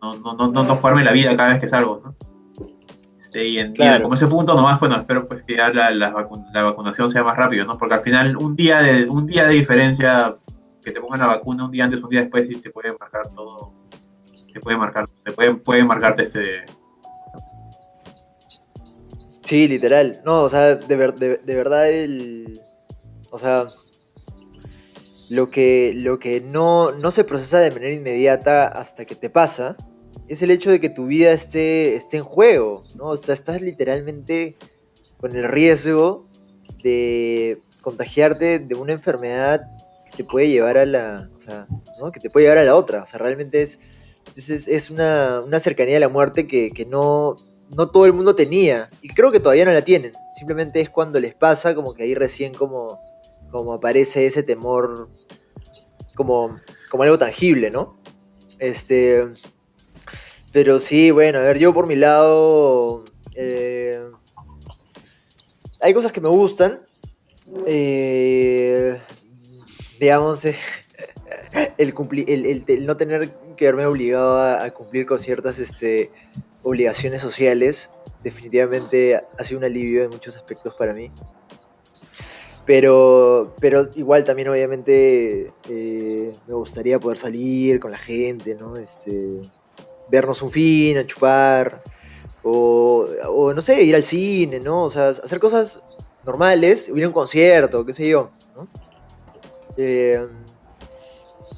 no, 0.00 0.14
no, 0.14 0.34
no, 0.34 0.64
no, 0.64 0.76
jugarme 0.76 1.04
la 1.04 1.12
vida 1.12 1.36
cada 1.36 1.50
vez 1.50 1.60
que 1.60 1.68
salgo, 1.68 2.00
¿no? 2.02 2.14
Este, 3.18 3.46
y, 3.46 3.58
en, 3.58 3.74
como 4.00 4.14
ese 4.14 4.26
punto 4.26 4.54
nomás, 4.54 4.80
bueno, 4.80 4.96
espero 4.96 5.28
pues 5.28 5.42
que 5.42 5.56
ya 5.56 5.72
la, 5.72 5.90
la, 5.90 6.10
vacunación 6.10 7.10
sea 7.10 7.22
más 7.22 7.36
rápido, 7.36 7.64
¿no? 7.66 7.76
Porque 7.76 7.94
al 7.94 8.00
final 8.00 8.36
un 8.36 8.56
día 8.56 8.80
de, 8.80 9.04
un 9.08 9.26
día 9.26 9.46
de 9.46 9.54
diferencia 9.54 10.36
que 10.82 10.90
te 10.90 11.00
pongan 11.00 11.20
la 11.20 11.26
vacuna 11.26 11.66
un 11.66 11.70
día 11.70 11.84
antes, 11.84 12.02
un 12.02 12.08
día 12.08 12.22
después, 12.22 12.48
sí 12.48 12.60
te 12.60 12.70
puede 12.70 12.96
marcar 12.98 13.28
todo, 13.34 13.74
te 14.52 14.60
puede 14.60 14.76
marcar, 14.76 15.08
te 15.24 15.32
puede, 15.32 15.54
puede 15.54 15.84
marcarte 15.84 16.22
este. 16.22 16.64
Sí, 19.44 19.66
literal. 19.66 20.20
No, 20.24 20.42
o 20.42 20.48
sea, 20.48 20.76
de, 20.76 21.38
de, 21.44 21.54
verdad 21.56 21.90
el... 21.90 22.60
O 23.30 23.38
sea, 23.38 23.66
lo 25.28 25.50
que, 25.50 25.92
lo 25.96 26.18
que 26.18 26.40
no, 26.40 26.92
no 26.92 27.10
se 27.10 27.24
procesa 27.24 27.58
de 27.58 27.70
manera 27.70 27.92
inmediata 27.92 28.68
hasta 28.68 29.04
que 29.04 29.14
te 29.14 29.30
pasa 29.30 29.76
es 30.28 30.42
el 30.42 30.52
hecho 30.52 30.70
de 30.70 30.80
que 30.80 30.88
tu 30.88 31.06
vida 31.06 31.32
esté, 31.32 31.96
esté 31.96 32.18
en 32.18 32.22
juego, 32.22 32.84
¿no? 32.94 33.06
O 33.06 33.16
sea, 33.16 33.34
estás 33.34 33.60
literalmente 33.60 34.56
con 35.16 35.34
el 35.34 35.44
riesgo 35.44 36.28
de 36.82 37.60
contagiarte 37.80 38.60
de 38.60 38.74
una 38.76 38.92
enfermedad 38.92 39.62
que 40.04 40.18
te 40.18 40.24
puede 40.24 40.48
llevar 40.48 40.78
a 40.78 40.86
la, 40.86 41.28
o 41.34 41.40
sea, 41.40 41.66
¿no? 42.00 42.12
Que 42.12 42.20
te 42.20 42.30
puede 42.30 42.46
llevar 42.46 42.58
a 42.58 42.64
la 42.64 42.76
otra. 42.76 43.02
O 43.02 43.06
sea, 43.06 43.18
realmente 43.18 43.62
es, 43.62 43.80
es, 44.36 44.50
es 44.50 44.90
una, 44.90 45.42
una, 45.44 45.60
cercanía 45.60 45.96
a 45.96 46.00
la 46.00 46.08
muerte 46.08 46.46
que, 46.46 46.70
que 46.70 46.84
no, 46.86 47.36
no 47.70 47.90
todo 47.90 48.06
el 48.06 48.12
mundo 48.12 48.34
tenía. 48.34 48.90
Y 49.02 49.08
creo 49.08 49.32
que 49.32 49.40
todavía 49.40 49.64
no 49.64 49.72
la 49.72 49.82
tienen. 49.82 50.12
Simplemente 50.36 50.80
es 50.80 50.90
cuando 50.90 51.20
les 51.20 51.34
pasa, 51.34 51.74
como 51.74 51.94
que 51.94 52.04
ahí 52.04 52.14
recién 52.14 52.54
como, 52.54 53.00
como 53.50 53.72
aparece 53.74 54.26
ese 54.26 54.42
temor 54.42 55.08
como, 56.14 56.58
como 56.90 57.02
algo 57.02 57.18
tangible, 57.18 57.70
¿no? 57.70 57.96
Este. 58.58 59.26
Pero 60.52 60.78
sí, 60.80 61.10
bueno, 61.10 61.38
a 61.38 61.42
ver, 61.42 61.58
yo 61.58 61.72
por 61.72 61.86
mi 61.86 61.96
lado. 61.96 63.04
Eh, 63.34 64.02
hay 65.80 65.94
cosas 65.94 66.12
que 66.12 66.20
me 66.20 66.28
gustan. 66.28 66.82
Eh, 67.66 69.00
digamos, 69.98 70.44
el, 71.78 72.64
el, 72.66 72.86
no 72.86 72.96
tener 72.98 73.32
que 73.60 73.68
obligado 73.68 74.38
a, 74.38 74.64
a 74.64 74.70
cumplir 74.70 75.04
con 75.04 75.18
ciertas 75.18 75.58
este, 75.58 76.10
obligaciones 76.62 77.20
sociales, 77.20 77.90
definitivamente 78.24 79.16
ha 79.16 79.44
sido 79.44 79.58
un 79.58 79.64
alivio 79.64 80.02
en 80.02 80.08
muchos 80.08 80.34
aspectos 80.34 80.74
para 80.74 80.94
mí. 80.94 81.10
Pero, 82.64 83.54
pero 83.60 83.90
igual 83.96 84.24
también 84.24 84.48
obviamente 84.48 85.52
eh, 85.68 86.34
me 86.46 86.54
gustaría 86.54 86.98
poder 86.98 87.18
salir 87.18 87.80
con 87.80 87.90
la 87.90 87.98
gente, 87.98 88.54
¿no? 88.54 88.78
Este, 88.78 89.42
vernos 90.10 90.40
un 90.40 90.50
fin, 90.50 90.96
a 90.96 91.06
chupar, 91.06 91.82
o, 92.42 93.08
o, 93.28 93.52
no 93.52 93.60
sé, 93.60 93.82
ir 93.82 93.94
al 93.94 94.04
cine, 94.04 94.58
¿no? 94.58 94.84
O 94.84 94.90
sea, 94.90 95.08
hacer 95.08 95.38
cosas 95.38 95.82
normales, 96.24 96.88
ir 96.88 97.04
a 97.04 97.08
un 97.08 97.12
concierto, 97.12 97.84
qué 97.84 97.92
sé 97.92 98.08
yo, 98.08 98.30
¿no? 98.56 98.68
Eh, 99.76 100.26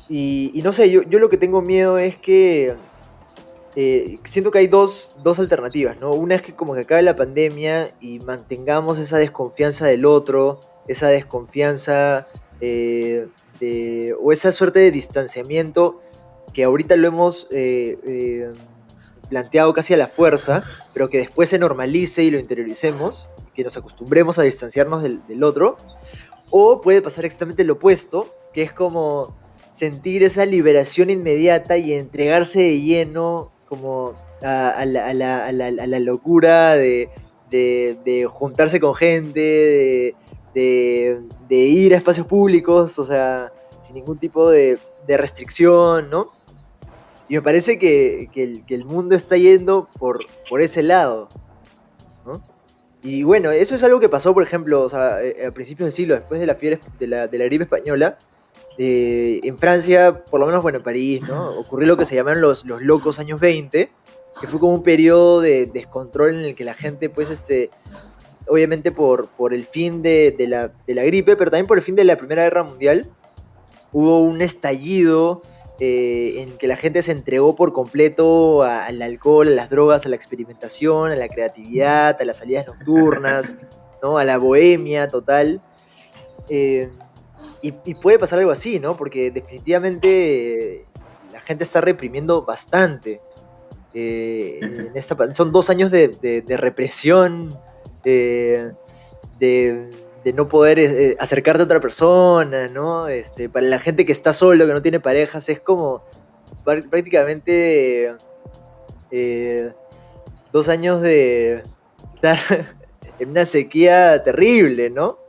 y, 0.09 0.61
no 0.63 0.73
sé, 0.73 0.91
yo, 0.91 1.03
yo 1.03 1.19
lo 1.19 1.29
que 1.29 1.37
tengo 1.37 1.63
miedo 1.63 1.99
es 1.99 2.17
que 2.17 2.75
eh, 3.75 4.19
siento 4.25 4.51
que 4.51 4.59
hay 4.59 4.67
dos, 4.67 5.15
dos, 5.23 5.39
alternativas, 5.39 5.99
¿no? 5.99 6.11
Una 6.13 6.35
es 6.35 6.43
que 6.43 6.55
como 6.55 6.75
que 6.75 6.81
acabe 6.81 7.03
la 7.03 7.17
pandemia 7.17 7.95
y 8.01 8.19
mantengamos 8.19 8.99
esa 8.99 9.17
desconfianza 9.17 9.87
del 9.87 10.05
otro, 10.05 10.61
esa 10.89 11.09
desconfianza 11.09 12.27
eh, 12.61 13.27
o 14.21 14.33
esa 14.33 14.53
suerte 14.53 14.81
de 14.81 14.91
distanciamiento 14.91 16.03
que 16.53 16.65
ahorita 16.65 16.97
lo 16.97 17.07
hemos 17.07 17.47
eh, 17.51 18.53
planteado 19.31 19.73
casi 19.73 19.95
a 19.95 19.97
la 19.97 20.09
fuerza, 20.09 20.65
pero 20.93 21.09
que 21.09 21.19
después 21.19 21.49
se 21.49 21.59
normalice 21.59 22.23
y 22.25 22.31
lo 22.31 22.39
interioricemos, 22.39 23.31
que 23.55 23.65
nos 23.65 23.79
acostumbremos 23.79 24.39
a 24.39 24.43
distanciarnos 24.43 25.03
del 25.03 25.43
otro, 25.45 25.79
o 26.51 26.83
puede 26.83 27.01
pasar 27.01 27.25
exactamente 27.25 27.65
lo 27.65 27.75
opuesto, 27.75 28.35
que 28.53 28.63
es 28.63 28.73
como 28.73 29.35
sentir 29.73 30.23
esa 30.23 30.47
liberación 30.47 31.11
inmediata 31.11 31.79
y 31.79 31.95
entregarse 31.95 32.61
de 32.61 32.81
lleno 32.81 33.51
como 33.69 34.15
a, 34.43 34.85
la, 34.85 35.99
locura 35.99 36.75
de, 36.75 37.09
juntarse 38.31 38.79
con 38.81 38.95
gente, 38.95 40.15
de, 40.55 41.19
ir 41.51 41.95
a 41.95 41.97
espacios 41.97 42.27
públicos, 42.27 42.99
o 42.99 43.07
sea, 43.07 43.51
sin 43.81 43.95
ningún 43.95 44.19
tipo 44.19 44.51
de, 44.51 44.79
restricción, 45.09 46.11
¿no? 46.11 46.31
Y 47.29 47.35
me 47.35 47.43
parece 47.43 47.79
que, 47.79 48.29
el, 48.69 48.85
mundo 48.85 49.17
está 49.17 49.37
yendo 49.37 49.89
por, 49.99 50.21
ese 50.61 50.83
lado, 50.83 51.29
¿no? 52.27 52.43
Y 53.03 53.25
bueno, 53.25 53.51
eso 53.51 53.75
es 53.75 53.83
algo 53.83 53.99
que 53.99 54.09
pasó, 54.09 54.33
por 54.33 54.45
ejemplo, 54.45 54.87
eh, 55.21 55.47
a 55.49 55.51
principios 55.51 55.87
del 55.87 55.93
siglo, 55.93 56.15
después 56.15 56.39
de 56.39 56.47
la 56.47 56.55
fiebre 56.55 56.79
de 57.01 57.07
la, 57.09 57.27
de 57.27 57.37
la 57.37 57.47
gripe 57.47 57.65
española, 57.65 58.17
eh, 58.79 59.41
en 59.43 59.59
Francia, 59.59 60.25
por 60.25 60.41
lo 60.41 60.47
menos, 60.47 60.63
bueno, 60.63 60.79
en 60.79 60.85
París, 60.85 61.23
¿no? 61.29 61.51
Ocurrió 61.51 61.89
lo 61.89 61.97
que 61.97 62.07
se 62.07 62.15
llamaron 62.15 62.41
los, 62.41 62.65
los 62.65 62.83
locos 62.83 63.19
años 63.19 63.41
20, 63.41 63.91
que 64.41 64.47
fue 64.47 64.59
como 64.59 64.75
un 64.75 64.83
periodo 64.83 65.41
de 65.41 65.67
descontrol 65.67 66.31
en 66.31 66.41
el 66.41 66.57
que 66.57 66.65
la 66.65 66.75
gente, 66.75 67.11
pues, 67.11 67.31
este, 67.31 67.71
obviamente 68.47 68.93
por, 68.93 69.29
por 69.29 69.55
el 69.55 69.67
fin 69.67 70.03
de, 70.03 70.35
la, 70.49 70.73
gripe, 70.87 71.37
pero 71.37 71.51
también 71.51 71.67
por 71.67 71.79
el 71.79 71.85
fin 71.85 71.97
de 71.97 72.05
la 72.05 72.17
Primera 72.17 72.43
Guerra 72.45 72.65
Mundial, 72.65 73.11
hubo 73.93 74.21
un 74.21 74.41
estallido 74.41 75.43
eh, 75.79 76.43
en 76.43 76.57
que 76.59 76.67
la 76.67 76.77
gente 76.77 77.03
se 77.03 77.13
entregó 77.13 77.57
por 77.57 77.73
completo 77.73 78.63
al 78.63 79.03
alcohol, 79.03 79.49
a 79.49 79.53
las 79.53 79.71
drogas, 79.71 80.07
a 80.07 80.09
la 80.09 80.17
experimentación, 80.17 81.13
a 81.13 81.17
la 81.17 81.29
creatividad, 81.29 82.21
a 82.21 82.25
las 82.25 82.39
salidas 82.39 82.67
nocturnas, 82.67 83.57
¿no? 84.03 84.19
a 84.19 84.25
la 84.25 84.39
bohemia 84.39 85.09
total. 85.09 85.61
Eh, 86.49 86.91
y, 87.63 87.95
puede 87.95 88.19
pasar 88.19 88.41
algo 88.41 88.51
así, 88.51 88.81
¿no? 88.81 88.97
Porque 88.97 89.31
definitivamente 89.31 90.85
la 91.33 91.41
gente 91.41 91.65
está 91.65 91.81
reprimiendo 91.81 92.43
bastante. 92.43 93.21
Eh, 93.95 94.91
son 95.35 95.51
dos 95.53 95.71
años 95.71 95.91
de, 95.91 96.45
represión, 96.49 97.59
de, 98.03 98.73
no 100.35 100.49
poder 100.49 100.79
eh, 100.79 101.17
acercarte 101.21 101.63
a 101.63 101.65
otra 101.65 101.81
persona, 101.81 102.69
¿no? 102.69 103.09
Este, 103.09 103.49
para 103.49 103.67
la 103.67 103.79
gente 103.79 104.05
que 104.05 104.13
está 104.13 104.33
solo, 104.33 104.67
que 104.67 104.73
no 104.73 104.83
tiene 104.83 104.99
parejas, 104.99 105.49
es 105.49 105.61
como 105.61 106.03
prácticamente 106.65 108.15
eh, 109.11 109.73
dos 110.53 110.69
años 110.69 111.01
de 111.01 111.63
estar 112.15 112.39
en 113.19 113.31
una 113.31 113.45
sequía 113.45 114.23
terrible, 114.25 114.91
¿no? 114.91 115.22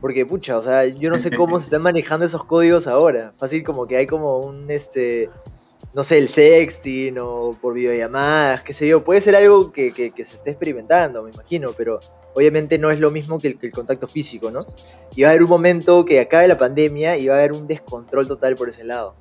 Porque, 0.00 0.24
pucha, 0.24 0.56
o 0.56 0.62
sea, 0.62 0.84
yo 0.86 1.10
no 1.10 1.18
sé 1.18 1.30
cómo 1.30 1.58
se 1.58 1.64
están 1.66 1.82
manejando 1.82 2.24
esos 2.24 2.44
códigos 2.44 2.86
ahora. 2.86 3.32
Fácil 3.38 3.64
como 3.64 3.86
que 3.86 3.96
hay 3.96 4.06
como 4.06 4.38
un, 4.38 4.70
este, 4.70 5.28
no 5.94 6.04
sé, 6.04 6.18
el 6.18 6.28
sexting 6.28 7.18
o 7.18 7.56
por 7.60 7.74
videollamadas, 7.74 8.62
qué 8.62 8.72
sé 8.72 8.86
yo. 8.86 9.02
Puede 9.02 9.20
ser 9.20 9.34
algo 9.36 9.72
que, 9.72 9.92
se 10.16 10.22
esté 10.34 10.50
experimentando, 10.50 11.22
me 11.24 11.30
imagino, 11.30 11.72
pero 11.76 11.98
obviamente 12.34 12.78
no 12.78 12.90
es 12.90 13.00
lo 13.00 13.10
mismo 13.10 13.38
que 13.38 13.58
el, 13.60 13.72
contacto 13.72 14.06
físico, 14.06 14.50
¿no? 14.50 14.64
Y 15.16 15.22
va 15.22 15.28
a 15.28 15.30
haber 15.32 15.42
un 15.42 15.50
momento 15.50 16.04
que 16.04 16.20
acabe 16.20 16.46
la 16.46 16.58
pandemia 16.58 17.16
y 17.16 17.26
va 17.26 17.34
a 17.34 17.38
haber 17.38 17.52
un 17.52 17.66
descontrol 17.66 18.28
total 18.28 18.54
por 18.54 18.68
ese 18.68 18.84
lado. 18.84 19.16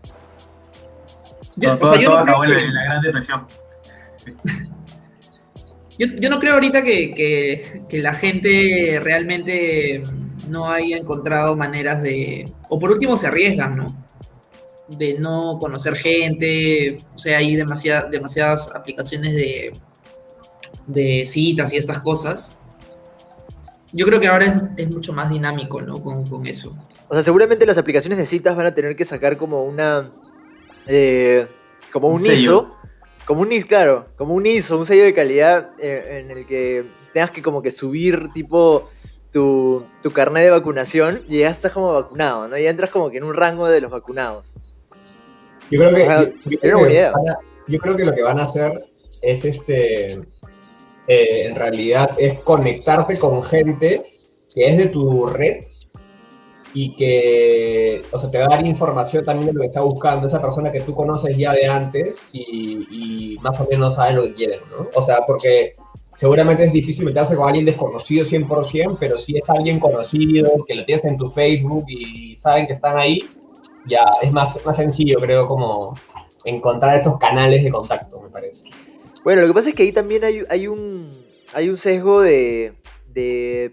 Yo, 1.55 1.75
todo, 1.77 1.93
acabó 1.93 2.43
en 2.43 2.73
la 2.73 2.83
Gran 2.83 3.01
Depresión. 3.01 3.47
Yo, 5.97 6.29
no 6.29 6.39
creo 6.39 6.53
ahorita 6.53 6.83
que, 6.83 7.81
que 7.89 8.01
la 8.03 8.13
gente 8.13 9.01
realmente 9.03 10.03
no 10.47 10.71
haya 10.71 10.97
encontrado 10.97 11.55
maneras 11.55 12.01
de, 12.01 12.51
o 12.69 12.79
por 12.79 12.91
último 12.91 13.17
se 13.17 13.27
arriesgan, 13.27 13.77
¿no? 13.77 13.95
De 14.87 15.19
no 15.19 15.57
conocer 15.59 15.95
gente, 15.95 16.97
o 17.13 17.17
sea, 17.17 17.39
hay 17.39 17.55
demasiadas 17.55 18.69
aplicaciones 18.73 19.33
de, 19.33 19.73
de 20.87 21.25
citas 21.25 21.73
y 21.73 21.77
estas 21.77 21.99
cosas. 21.99 22.57
Yo 23.93 24.05
creo 24.05 24.19
que 24.19 24.27
ahora 24.27 24.73
es, 24.75 24.89
mucho 24.89 25.13
más 25.13 25.29
dinámico, 25.29 25.81
¿no? 25.81 26.01
Con, 26.01 26.47
eso. 26.47 26.75
O 27.07 27.13
sea, 27.13 27.23
seguramente 27.23 27.65
las 27.65 27.77
aplicaciones 27.77 28.17
de 28.17 28.25
citas 28.25 28.55
van 28.55 28.65
a 28.65 28.73
tener 28.73 28.95
que 28.95 29.05
sacar 29.05 29.37
como 29.37 29.63
una. 29.63 30.09
Eh, 30.87 31.47
como 31.91 32.09
un, 32.09 32.25
ISO. 32.25 32.75
Como 33.25 33.41
un 33.41 33.51
ISO, 33.51 33.67
claro. 33.67 34.07
Como 34.17 34.33
un 34.33 34.45
ISO, 34.45 34.77
un 34.77 34.85
sello 34.85 35.03
de 35.03 35.13
calidad 35.13 35.71
eh, 35.79 36.21
en 36.21 36.31
el 36.31 36.45
que 36.45 36.85
tengas 37.13 37.31
que 37.31 37.41
como 37.41 37.61
que 37.61 37.71
subir 37.71 38.29
tipo 38.33 38.89
tu, 39.37 39.85
tu 40.01 40.09
carnet 40.09 40.45
de 40.45 40.49
vacunación 40.49 41.21
y 41.29 41.39
ya 41.39 41.51
estás 41.51 41.71
como 41.71 41.93
vacunado, 41.93 42.47
¿no? 42.47 42.57
Y 42.57 42.65
entras 42.65 42.89
como 42.89 43.11
que 43.11 43.17
en 43.17 43.23
un 43.23 43.35
rango 43.35 43.67
de 43.67 43.81
los 43.81 43.91
vacunados. 43.91 44.51
Yo 45.69 45.79
creo 45.79 45.93
que, 45.93 46.33
yo, 46.49 47.79
creo 47.79 47.95
que 47.95 48.05
lo 48.05 48.15
que 48.15 48.23
van 48.23 48.39
a 48.39 48.45
hacer 48.45 48.85
es 49.21 49.45
este, 49.45 50.13
eh, 50.13 51.47
en 51.47 51.55
realidad, 51.55 52.15
es 52.17 52.39
conectarte 52.39 53.19
con 53.19 53.43
gente 53.43 54.11
que 54.55 54.71
es 54.71 54.77
de 54.79 54.87
tu 54.87 55.27
red 55.27 55.65
y 56.73 56.95
que, 56.95 58.01
o 58.11 58.17
sea, 58.17 58.31
te 58.31 58.39
va 58.39 58.45
a 58.45 58.55
dar 58.55 58.65
información 58.65 59.23
también 59.23 59.47
de 59.47 59.53
lo 59.53 59.61
que 59.61 59.67
está 59.67 59.81
buscando 59.81 60.27
esa 60.27 60.41
persona 60.41 60.71
que 60.71 60.81
tú 60.81 60.95
conoces 60.95 61.37
ya 61.37 61.53
de 61.53 61.67
antes 61.67 62.17
y, 62.31 62.87
y 62.89 63.37
más 63.39 63.59
o 63.59 63.67
menos 63.69 63.93
sabe 63.93 64.13
lo 64.13 64.23
que 64.23 64.33
quieren, 64.33 64.61
¿no? 64.71 64.87
O 64.95 65.05
sea, 65.05 65.19
porque 65.27 65.73
seguramente 66.17 66.65
es 66.65 66.73
difícil 66.73 67.05
meterse 67.05 67.35
con 67.35 67.47
alguien 67.47 67.65
desconocido 67.65 68.25
100%, 68.25 68.97
pero 68.99 69.17
si 69.17 69.37
es 69.37 69.49
alguien 69.49 69.79
conocido, 69.79 70.65
que 70.67 70.75
lo 70.75 70.85
tienes 70.85 71.05
en 71.05 71.17
tu 71.17 71.29
Facebook 71.29 71.85
y 71.87 72.35
saben 72.37 72.67
que 72.67 72.73
están 72.73 72.97
ahí, 72.97 73.23
ya 73.85 74.03
es 74.21 74.31
más, 74.31 74.63
más 74.65 74.77
sencillo, 74.77 75.19
creo, 75.19 75.47
como 75.47 75.93
encontrar 76.43 76.97
esos 76.97 77.17
canales 77.17 77.63
de 77.63 77.71
contacto, 77.71 78.21
me 78.21 78.29
parece. 78.29 78.63
Bueno, 79.23 79.41
lo 79.41 79.47
que 79.47 79.53
pasa 79.53 79.69
es 79.69 79.75
que 79.75 79.83
ahí 79.83 79.91
también 79.91 80.23
hay, 80.23 80.43
hay 80.49 80.67
un 80.67 81.11
hay 81.53 81.69
un 81.69 81.77
sesgo 81.77 82.21
de, 82.21 82.73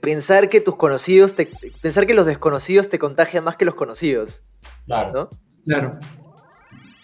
pensar 0.00 0.48
que 0.48 0.60
tus 0.60 0.76
conocidos, 0.76 1.34
te, 1.34 1.50
pensar 1.82 2.06
que 2.06 2.14
los 2.14 2.24
desconocidos 2.24 2.88
te 2.88 2.98
contagian 2.98 3.44
más 3.44 3.56
que 3.56 3.64
los 3.64 3.74
conocidos. 3.74 4.42
Claro. 4.86 5.12
¿no? 5.12 5.28
Claro. 5.66 5.98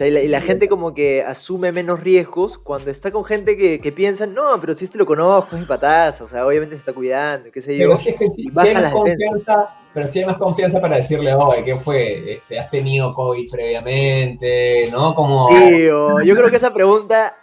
Y, 0.06 0.28
la, 0.28 0.40
gente 0.40 0.68
como 0.68 0.94
que 0.94 1.22
asume 1.22 1.72
menos 1.72 2.00
riesgos 2.00 2.56
cuando 2.56 2.90
está 2.90 3.10
con 3.10 3.24
gente 3.24 3.56
que, 3.56 3.80
que 3.80 3.92
piensa, 3.92 4.26
no, 4.26 4.58
pero 4.60 4.74
si 4.74 4.84
este 4.86 4.96
lo 4.96 5.04
conozco, 5.04 5.56
es 5.56 5.60
mi 5.60 5.66
pataza, 5.66 6.24
o 6.24 6.28
sea, 6.28 6.46
obviamente 6.46 6.74
se 6.76 6.80
está 6.80 6.92
cuidando, 6.92 7.50
qué 7.52 7.60
sé 7.60 7.76
yo. 7.76 7.88
Pero 7.88 7.96
si, 7.98 8.08
es 8.10 8.16
que, 8.16 8.28
si 8.30 8.50
hay 8.56 8.90
confianza, 8.90 9.66
pero 9.92 10.10
si 10.10 10.18
hay 10.20 10.24
más 10.24 10.38
confianza 10.38 10.80
para 10.80 10.96
decirle, 10.96 11.34
oye, 11.34 11.64
¿qué 11.64 11.76
fue? 11.76 12.34
Este, 12.34 12.58
¿Has 12.58 12.70
tenido 12.70 13.12
COVID 13.12 13.50
previamente? 13.50 14.88
¿No? 14.90 15.14
Como... 15.14 15.48
Tío, 15.48 16.20
yo 16.20 16.34
creo 16.34 16.48
que 16.48 16.56
esa 16.56 16.72
pregunta 16.72 17.36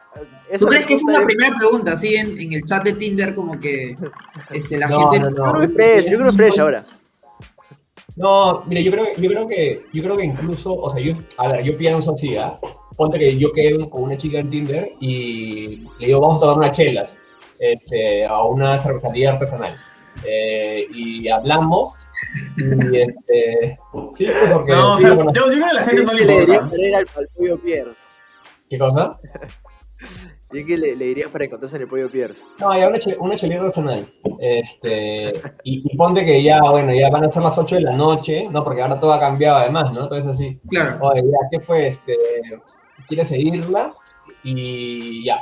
¿Tú 0.58 0.66
crees 0.68 0.86
que 0.86 0.94
esa 0.94 1.12
es 1.12 1.18
la 1.18 1.26
primera 1.26 1.56
pregunta? 1.58 1.94
Así 1.94 2.16
en, 2.16 2.40
en, 2.40 2.54
el 2.54 2.64
chat 2.64 2.84
de 2.84 2.94
Tinder, 2.94 3.36
como 3.36 3.60
que 3.60 3.96
este, 4.52 4.78
la 4.78 4.88
gente. 4.88 5.20
No, 5.20 5.30
no. 5.30 5.62
Yo 5.62 5.68
creo 5.68 5.76
que 5.76 5.98
es 5.98 6.12
yo 6.12 6.18
creo 6.18 6.32
que 6.32 6.38
fresh 6.38 6.60
ahora. 6.60 6.84
No, 8.18 8.64
mire, 8.66 8.84
yo 8.84 8.92
creo, 8.92 9.06
yo 9.16 9.30
creo 9.30 9.48
que, 9.48 9.86
yo 9.94 10.04
creo 10.04 10.18
que 10.18 10.24
incluso, 10.26 10.74
o 10.74 10.92
sea, 10.92 11.00
yo, 11.00 11.14
a 11.38 11.50
ver, 11.50 11.64
yo 11.64 11.78
pienso 11.78 12.14
así, 12.14 12.36
¿ah? 12.36 12.60
Ponte 12.96 13.20
que 13.20 13.38
yo 13.38 13.54
quedo 13.54 13.88
con 13.92 14.04
una 14.04 14.18
chica 14.18 14.40
en 14.40 14.50
Tinder 14.50 14.90
y 15.00 15.78
le 16.00 16.08
digo, 16.08 16.20
vamos 16.20 16.38
a 16.38 16.42
tomar 16.42 16.58
unas 16.58 16.76
chelas 16.76 17.16
este, 17.60 18.26
a 18.26 18.44
una 18.44 18.80
cervecería 18.80 19.34
artesanal. 19.34 19.76
Eh, 20.26 20.88
y 20.92 21.30
hablamos 21.30 21.94
y 22.58 22.98
este 22.98 23.78
sí 24.18 24.26
porque 24.52 24.72
no 24.72 24.96
o 24.96 24.98
sea, 24.98 25.10
yo, 25.10 25.32
yo, 25.32 25.46
creo 25.46 25.68
que 25.68 25.74
la 25.76 25.84
gente 25.84 26.04
no 26.04 26.14
le 26.14 26.26
diría 26.26 26.98
al 26.98 27.28
pollo 27.36 27.60
Pierce 27.60 28.02
¿qué 28.68 28.80
cosa? 28.80 29.20
¿Y 30.52 30.66
qué 30.66 30.78
le, 30.78 30.96
le, 30.96 31.06
dirías 31.06 31.30
para 31.30 31.46
encontrarse 31.46 31.76
en 31.76 31.82
el 31.84 31.90
pollo 31.90 32.10
Pierce? 32.10 32.44
No, 32.60 32.78
ya 32.78 32.88
una, 32.88 33.00
una 33.20 33.36
chelita 33.36 33.62
artesanal. 33.62 34.08
Este, 34.40 35.32
y, 35.64 35.84
y, 35.84 35.98
ponte 35.98 36.24
que 36.24 36.42
ya, 36.42 36.62
bueno, 36.62 36.94
ya 36.94 37.10
van 37.10 37.26
a 37.26 37.32
ser 37.32 37.44
las 37.44 37.58
8 37.58 37.76
de 37.76 37.82
la 37.82 37.94
noche, 37.94 38.48
¿no? 38.50 38.64
Porque 38.64 38.82
ahora 38.82 39.00
todo 39.00 39.12
ha 39.12 39.20
cambiado 39.20 39.58
además, 39.58 39.94
¿no? 39.94 40.04
Entonces 40.04 40.28
así. 40.28 40.60
Claro. 40.70 41.06
Oye, 41.06 41.24
ya, 41.24 41.38
¿qué 41.52 41.60
fue? 41.60 41.88
Este, 41.88 42.16
¿Quieres 43.08 43.28
seguirla? 43.28 43.94
Y 44.44 45.26
ya. 45.26 45.42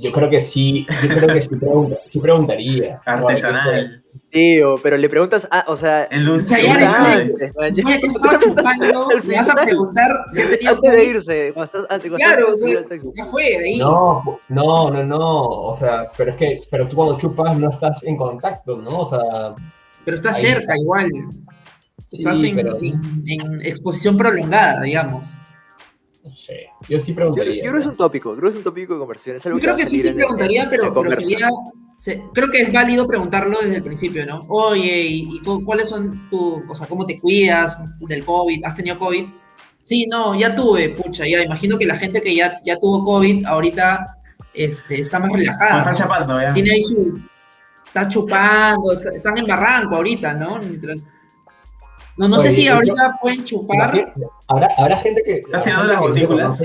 Yo 0.00 0.12
creo 0.12 0.30
que 0.30 0.40
sí, 0.40 0.86
yo 1.02 1.16
creo 1.16 1.34
que 1.34 1.40
sí, 1.40 1.48
pregunta, 1.56 1.96
sí 2.06 2.20
preguntaría. 2.20 3.00
Artesanal. 3.04 4.04
Tío, 4.30 4.76
pero 4.80 4.96
le 4.96 5.08
preguntas, 5.08 5.48
ah, 5.50 5.64
o 5.66 5.76
sea, 5.76 6.06
en 6.10 6.24
luz. 6.24 6.44
O 6.44 6.48
sea, 6.48 6.60
ya 6.60 7.16
después, 7.18 7.72
ya 7.74 7.98
que 7.98 8.06
estaba 8.06 8.38
chupando, 8.40 9.08
le 9.24 9.36
vas 9.36 9.50
a 9.50 9.54
preguntar 9.56 10.10
si 10.30 10.42
ha 10.42 10.50
tenido 10.50 10.74
Antes 10.74 10.92
de 10.92 11.04
irse, 11.04 11.52
cuando 11.52 11.64
estás, 11.64 11.86
antes, 11.90 12.12
Claro, 12.12 12.48
o 12.52 12.54
sea, 12.54 12.80
ya 13.16 13.24
fue 13.24 13.56
ahí. 13.56 13.78
No, 13.78 14.38
no, 14.48 14.90
no, 14.90 15.02
no, 15.02 15.40
o 15.48 15.78
sea, 15.78 16.08
pero 16.16 16.30
es 16.30 16.36
que, 16.36 16.60
pero 16.70 16.86
tú 16.86 16.94
cuando 16.94 17.16
chupas 17.16 17.58
no 17.58 17.70
estás 17.70 18.00
en 18.04 18.16
contacto, 18.16 18.76
¿no? 18.76 19.00
O 19.00 19.10
sea. 19.10 19.54
Pero 20.04 20.14
estás 20.14 20.38
cerca 20.38 20.76
igual. 20.76 21.08
Estás 22.12 22.42
en, 22.44 22.58
en 22.58 23.60
exposición 23.62 24.16
prolongada, 24.16 24.82
digamos. 24.82 25.38
Yo 26.88 27.00
sí 27.00 27.12
preguntaría. 27.12 27.56
Yo, 27.56 27.70
creo 27.70 27.74
que 27.74 27.80
es 27.80 27.86
un 27.86 27.96
tópico, 27.96 28.30
creo 28.32 28.42
que 28.42 28.48
es 28.50 28.56
un 28.56 28.62
tópico 28.64 28.94
de 28.94 29.00
conversión. 29.00 29.36
Es 29.36 29.46
algo 29.46 29.58
yo 29.58 29.62
creo 29.62 29.76
que, 29.76 29.86
sí 29.86 29.98
sí 29.98 30.10
preguntaría, 30.10 30.68
pero, 30.68 30.92
sería. 31.10 31.48
creo 32.32 32.50
que 32.50 32.62
es 32.62 32.72
válido 32.72 33.06
preguntarlo 33.06 33.58
desde 33.60 33.76
el 33.76 33.82
principio, 33.82 34.24
¿no? 34.26 34.40
Oye, 34.48 35.06
¿y, 35.06 35.40
cuáles 35.64 35.88
son 35.88 36.28
tus. 36.28 36.62
O 36.68 36.74
sea, 36.74 36.86
cómo 36.86 37.06
te 37.06 37.18
cuidas 37.18 37.78
del 38.00 38.24
COVID? 38.24 38.64
¿Has 38.64 38.76
tenido 38.76 38.98
COVID? 38.98 39.26
Sí, 39.84 40.06
no, 40.06 40.38
ya 40.38 40.54
tuve, 40.54 40.90
pucha, 40.90 41.26
ya. 41.26 41.42
Imagino 41.42 41.78
que 41.78 41.86
la 41.86 41.96
gente 41.96 42.20
que 42.20 42.34
ya, 42.34 42.60
ya 42.64 42.76
tuvo 42.76 43.02
COVID 43.02 43.46
ahorita 43.46 44.18
este, 44.52 45.00
está 45.00 45.18
más 45.18 45.32
relajada. 45.32 45.78
Está 45.78 45.94
chapando, 45.94 46.40
ya. 46.40 46.52
Tiene 46.52 46.72
ahí 46.72 46.82
su. 46.82 47.20
Está 47.86 48.06
chupando, 48.06 48.92
están 48.92 49.38
en 49.38 49.46
barranco 49.46 49.96
ahorita, 49.96 50.34
¿no? 50.34 50.58
Mientras 50.58 51.22
no, 52.18 52.28
no 52.28 52.38
sé 52.38 52.50
si 52.50 52.66
ahorita 52.66 53.18
pueden 53.20 53.44
chupar. 53.44 54.12
Habrá, 54.48 54.68
habrá 54.76 54.96
gente 54.98 55.22
que. 55.24 55.34
¿Estás 55.36 55.62
tirando 55.62 55.92
las 55.92 56.00
gotículas? 56.00 56.60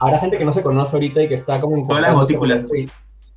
habrá 0.00 0.18
gente 0.20 0.38
que 0.38 0.44
no 0.44 0.52
se 0.52 0.62
conoce 0.62 0.94
ahorita 0.94 1.22
y 1.22 1.28
que 1.28 1.34
está 1.34 1.60
como 1.60 1.76
en. 1.76 1.86
Todas 1.86 2.02
las 2.02 2.14
gotículas. 2.14 2.64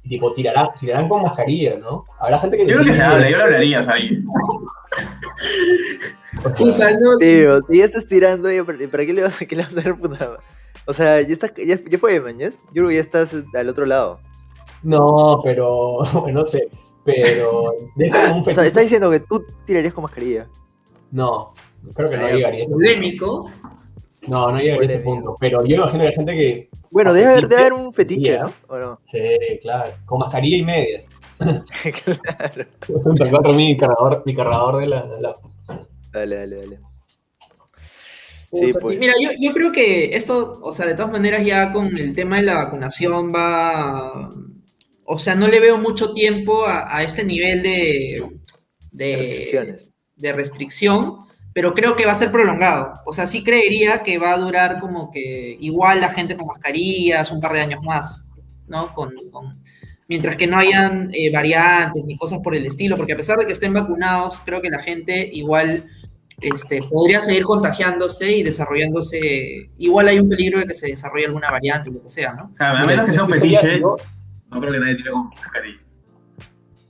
tipo, 0.08 0.34
tirarán, 0.34 0.70
tirarán 0.80 1.10
con 1.10 1.24
mascarilla, 1.24 1.78
¿no? 1.78 2.06
Habrá 2.20 2.40
gente 2.40 2.58
que. 2.58 2.68
Yo 2.68 2.76
creo 2.76 2.86
que 2.86 2.94
se 2.94 3.02
habla, 3.02 3.30
yo 3.30 3.38
lo 3.38 3.44
hablaría, 3.44 3.82
¿sabes? 3.82 4.12
Tío, 7.20 7.62
si 7.64 7.78
ya 7.78 7.86
estás 7.86 8.08
tirando, 8.08 8.50
¿para 8.66 9.06
qué 9.06 9.14
le 9.14 9.24
vas, 9.24 9.38
qué 9.38 9.56
le 9.56 9.64
vas 9.64 9.74
a 9.74 9.82
dar 9.82 9.98
puta? 9.98 10.38
O 10.86 10.94
sea, 10.94 11.22
ya, 11.22 11.34
está, 11.34 11.52
ya, 11.56 11.80
ya 11.84 11.98
fue, 11.98 12.20
mañas. 12.20 12.58
Yo 12.68 12.84
creo 12.84 12.90
que 12.90 12.96
ya 12.96 13.02
estás 13.02 13.36
al 13.54 13.70
otro 13.70 13.86
lado. 13.86 14.20
No, 14.84 15.42
pero. 15.44 16.00
No 16.32 16.46
sé. 16.46 16.68
Pero. 17.04 17.74
Un 17.96 18.44
o 18.48 18.52
sea, 18.52 18.66
está 18.66 18.82
diciendo 18.82 19.10
que 19.10 19.20
tú 19.22 19.44
tirarías 19.66 19.94
con 19.94 20.04
mascarilla. 20.04 20.48
No, 21.12 21.54
creo 21.94 22.10
que 22.10 22.18
no 22.18 22.30
llegaría. 22.30 22.66
Polémico. 22.66 23.52
No, 24.28 24.52
no 24.52 24.58
llegaría 24.60 24.82
a 24.82 24.86
ese 24.86 25.04
punto. 25.04 25.36
Pero 25.40 25.66
yo 25.66 25.78
imagino 25.78 26.04
que 26.04 26.08
hay 26.08 26.16
gente 26.16 26.34
que. 26.34 26.70
Bueno, 26.92 27.14
debe 27.14 27.28
haber, 27.28 27.48
debe 27.48 27.62
haber 27.62 27.74
un 27.74 27.94
fetiche, 27.94 28.40
¿no? 28.40 28.52
¿O 28.68 28.78
no? 28.78 29.00
Sí, 29.12 29.20
claro. 29.62 29.90
Con 30.06 30.20
mascarilla 30.20 30.58
y 30.58 30.64
medias. 30.64 31.06
claro. 32.04 33.54
mi 33.54 33.76
cargador, 33.76 34.24
mi 34.26 34.36
cargador 34.36 34.82
de 34.82 34.88
la, 34.88 35.02
la. 35.20 35.36
Dale, 36.12 36.36
dale, 36.36 36.56
dale. 36.56 36.80
Sí, 38.54 38.72
pues. 38.80 39.00
Mira, 39.00 39.14
yo, 39.20 39.30
yo, 39.40 39.54
creo 39.54 39.72
que 39.72 40.16
esto, 40.16 40.60
o 40.62 40.72
sea, 40.72 40.86
de 40.86 40.94
todas 40.94 41.12
maneras 41.12 41.46
ya 41.46 41.72
con 41.72 41.98
el 41.98 42.14
tema 42.14 42.36
de 42.36 42.44
la 42.44 42.56
vacunación 42.56 43.34
va, 43.34 44.30
o 45.06 45.18
sea, 45.18 45.36
no 45.36 45.48
le 45.48 45.60
veo 45.60 45.78
mucho 45.78 46.14
tiempo 46.14 46.66
a, 46.66 46.96
a 46.96 47.02
este 47.02 47.24
nivel 47.24 47.64
de, 47.64 48.30
de, 48.92 49.78
de 50.22 50.34
restricción, 50.34 51.26
pero 51.54 51.74
creo 51.74 51.96
que 51.96 52.06
va 52.06 52.14
a 52.14 52.16
ser 52.16 52.32
prolongado. 52.32 52.94
O 53.06 53.14
sea, 53.14 53.28
sí 53.28 53.44
creería 53.44 54.04
que 54.04 54.18
va 54.18 54.34
a 54.34 54.38
durar 54.38 54.80
como 54.80 55.12
que 55.12 55.58
igual 55.60 56.02
la 56.02 56.10
gente 56.10 56.38
con 56.38 56.48
mascarillas 56.48 57.32
un 57.32 57.42
par 57.42 57.54
de 57.54 57.62
años 57.62 57.84
más, 57.84 58.26
¿no? 58.68 58.94
Con, 58.94 59.14
mientras 60.08 60.38
que 60.38 60.48
no 60.48 60.58
hayan 60.58 61.10
eh, 61.14 61.32
variantes 61.32 62.06
ni 62.06 62.16
cosas 62.16 62.40
por 62.40 62.56
el 62.56 62.66
estilo, 62.66 62.96
porque 62.96 63.14
a 63.14 63.18
pesar 63.18 63.38
de 63.38 63.46
que 63.46 63.54
estén 63.54 63.74
vacunados, 63.74 64.40
creo 64.46 64.62
que 64.62 64.70
la 64.70 64.80
gente 64.80 65.30
igual 65.34 65.86
este, 66.40 66.82
podría 66.84 67.22
seguir 67.22 67.44
contagiándose 67.44 68.32
y 68.38 68.44
desarrollándose. 68.44 69.70
Igual 69.78 70.08
hay 70.08 70.20
un 70.20 70.30
peligro 70.30 70.60
de 70.60 70.68
que 70.68 70.74
se 70.74 70.88
desarrolle 70.88 71.26
alguna 71.26 71.52
variante 71.52 71.90
o 71.90 71.94
lo 71.94 72.04
que 72.04 72.10
sea, 72.10 72.34
¿no? 72.34 72.52
a 72.60 72.86
menos 72.86 73.06
que 73.06 73.14
sea 73.14 73.24
un 73.24 73.30
fetiche, 73.30 73.80
no 73.80 74.60
creo 74.60 74.74
que 74.74 74.80
nadie 74.80 74.96
tire 74.96 75.12
con 75.12 75.30
mascarilla 75.30 75.91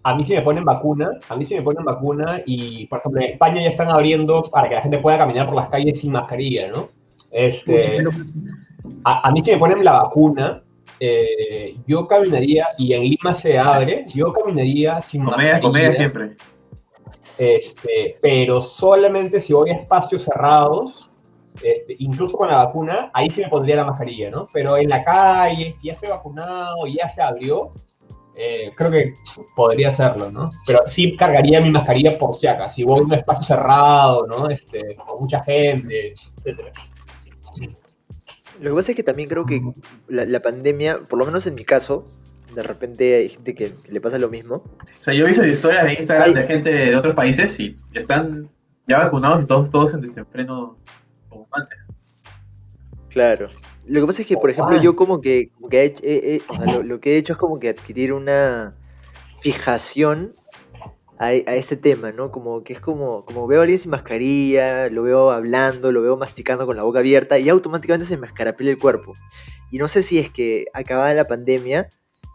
a 0.04 0.16
mí 0.16 0.24
sí 0.26 0.34
me 0.34 0.41
ponen 0.41 0.66
vacuna, 0.66 1.12
a 1.30 1.36
mí 1.36 1.45
sí 1.45 1.56
me 1.56 1.62
ponen 1.62 1.84
vacuna 1.84 2.41
y, 2.45 2.88
por 2.88 2.99
ejemplo, 2.99 3.22
en 3.22 3.32
España 3.32 3.62
ya 3.62 3.70
están 3.70 3.89
abriendo 3.89 4.41
para 4.43 4.68
que 4.68 4.76
la 4.76 4.82
gente 4.82 4.97
pueda 4.99 5.20
caminar 5.20 5.45
por 5.45 5.56
las 5.56 5.70
calles 5.70 5.99
sin 5.99 6.12
mascarilla, 6.12 6.70
¿no? 6.70 6.89
Este, 7.30 8.04
a, 9.04 9.32
mí 9.32 9.41
sí 9.43 9.52
me 9.52 9.58
ponen 9.58 9.84
la 9.84 10.04
vacuna, 10.04 10.64
eh, 10.99 11.76
yo 11.88 12.08
caminaría, 12.08 12.68
y 12.78 12.93
en 12.93 13.04
Lima 13.04 13.34
se 13.34 13.58
abre, 13.58 14.06
yo 14.08 14.34
caminaría 14.34 15.02
sin 15.02 15.24
mascarilla. 15.24 15.62
Comedia 15.62 15.93
siempre. 15.93 16.36
Este, 17.38 18.18
pero 18.22 18.60
solamente 18.60 19.39
si 19.39 19.54
voy 19.54 19.70
a 19.70 19.74
espacios 19.74 20.24
cerrados, 20.24 21.12
este, 21.64 21.95
incluso 21.99 22.38
con 22.38 22.49
la 22.49 22.66
vacuna, 22.66 23.12
ahí 23.14 23.30
sí 23.30 23.41
me 23.41 23.49
pondría 23.49 23.78
la 23.78 23.86
mascarilla, 23.86 24.30
¿no? 24.30 24.47
Pero 24.52 24.78
en 24.78 24.89
la 24.89 25.04
calle, 25.04 25.72
si 25.74 25.88
ya 25.88 25.93
estoy 25.93 26.10
vacunado 26.10 26.88
y 26.88 26.97
ya 26.97 27.08
se 27.08 27.22
abrió, 27.22 27.72
eh, 28.36 28.72
creo 28.76 28.92
que 28.92 29.14
podría 29.56 29.90
hacerlo, 29.90 30.32
¿no? 30.32 30.50
Pero 30.66 30.80
sí 30.88 31.16
cargaría 31.16 31.62
mi 31.62 31.70
mascarilla 31.70 32.18
por 32.18 32.36
si 32.36 32.48
acaso, 32.48 32.76
si 32.76 32.84
voy 32.84 33.00
a 33.00 33.04
un 33.04 33.14
espacio 33.14 33.44
cerrado, 33.44 34.26
¿no? 34.28 34.50
Este, 34.50 34.96
con 34.96 35.22
mucha 35.22 35.44
gente, 35.44 36.14
etcétera. 36.38 36.72
Lo 38.62 38.70
que 38.70 38.76
pasa 38.76 38.92
es 38.92 38.96
que 38.96 39.04
también 39.04 39.28
creo 39.28 39.46
que 39.46 39.60
la, 40.08 40.40
pandemia, 40.40 41.00
por 41.10 41.18
lo 41.18 41.26
menos 41.26 41.48
en 41.48 41.56
mi 41.56 41.66
caso, 41.66 42.08
de 42.54 42.62
repente 42.62 43.16
hay 43.16 43.30
gente 43.30 43.56
que, 43.56 43.74
le 43.90 44.00
pasa 44.00 44.20
lo 44.20 44.30
mismo. 44.30 44.56
O 44.56 44.98
sea, 44.98 45.16
yo 45.16 45.26
he 45.26 45.30
visto 45.30 45.46
historias 45.46 45.86
de 45.86 45.94
Instagram 45.94 46.34
de 46.34 46.44
gente 46.44 46.72
de 46.72 46.96
otros 46.96 47.16
países 47.16 47.60
y 47.60 47.76
están 47.94 48.50
ya 48.88 49.00
vacunados 49.00 49.44
y 49.44 49.48
todos, 49.48 49.72
todos 49.72 49.94
en 49.96 50.02
desenfreno 50.02 50.78
como 51.28 51.48
antes. 51.52 51.80
Claro. 53.10 53.50
Lo 53.86 54.02
que 54.02 54.08
pasa 54.08 54.22
es 54.22 54.28
que, 54.28 54.38
por 54.38 54.50
ejemplo, 54.50 54.82
yo 54.82 54.96
como 54.96 55.22
que, 55.22 55.52
lo, 55.60 57.00
que 57.00 57.14
he 57.14 57.18
hecho 57.18 57.34
es 57.34 57.40
como 57.40 57.60
que 57.60 57.70
adquirir 57.70 58.14
una 58.14 58.76
fijación 59.42 60.34
a, 61.18 61.34
este 61.34 61.78
tema, 61.78 62.12
¿no? 62.12 62.32
Como 62.32 62.64
que 62.64 62.74
es 62.74 62.80
como, 62.80 63.26
como 63.26 63.48
veo 63.48 63.60
a 63.60 63.64
alguien 63.64 63.80
sin 63.80 63.92
mascarilla, 63.92 64.90
lo 64.90 65.04
veo 65.04 65.32
hablando, 65.32 65.92
lo 65.92 66.02
veo 66.02 66.18
masticando 66.18 66.66
con 66.66 66.76
la 66.76 66.84
boca 66.84 67.00
abierta 67.00 67.38
y 67.38 67.50
automáticamente 67.50 68.08
se 68.08 68.18
me 68.18 68.28
escarapela 68.28 68.72
el 68.72 68.78
cuerpo. 68.78 69.14
Y 69.72 69.78
no 69.78 69.88
sé 69.88 70.04
si 70.04 70.20
es 70.20 70.30
que 70.30 70.66
acabada 70.74 71.14
la 71.14 71.26
pandemia 71.26 71.90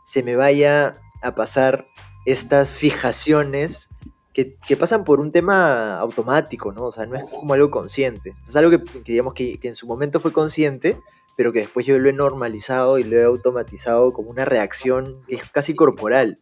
se 0.05 0.23
me 0.23 0.37
vaya 0.37 0.95
a 1.23 1.35
pasar 1.35 1.87
estas 2.27 2.71
fijaciones 2.71 3.89
que, 4.33 4.77
pasan 4.77 5.05
por 5.05 5.19
un 5.19 5.33
tema 5.33 5.99
automático, 5.99 6.71
¿no? 6.71 6.85
O 6.85 6.93
sea, 6.93 7.07
no 7.07 7.17
es 7.17 7.25
como 7.25 7.55
algo 7.55 7.71
consciente. 7.71 8.35
Es 8.47 8.55
algo 8.55 8.71
que, 8.71 9.01
digamos 9.03 9.33
que, 9.33 9.59
en 9.63 9.75
su 9.75 9.87
momento 9.87 10.21
fue 10.21 10.33
consciente, 10.33 10.99
pero 11.37 11.53
que 11.53 11.61
después 11.61 11.87
yo 11.87 11.99
lo 11.99 12.09
he 12.09 12.13
normalizado 12.13 12.99
y 12.99 13.05
lo 13.05 13.17
he 13.17 13.25
automatizado 13.25 14.13
como 14.13 14.31
una 14.31 14.45
reacción 14.45 15.17
que 15.29 15.37
es 15.37 15.49
casi 15.51 15.75
corporal, 15.75 16.39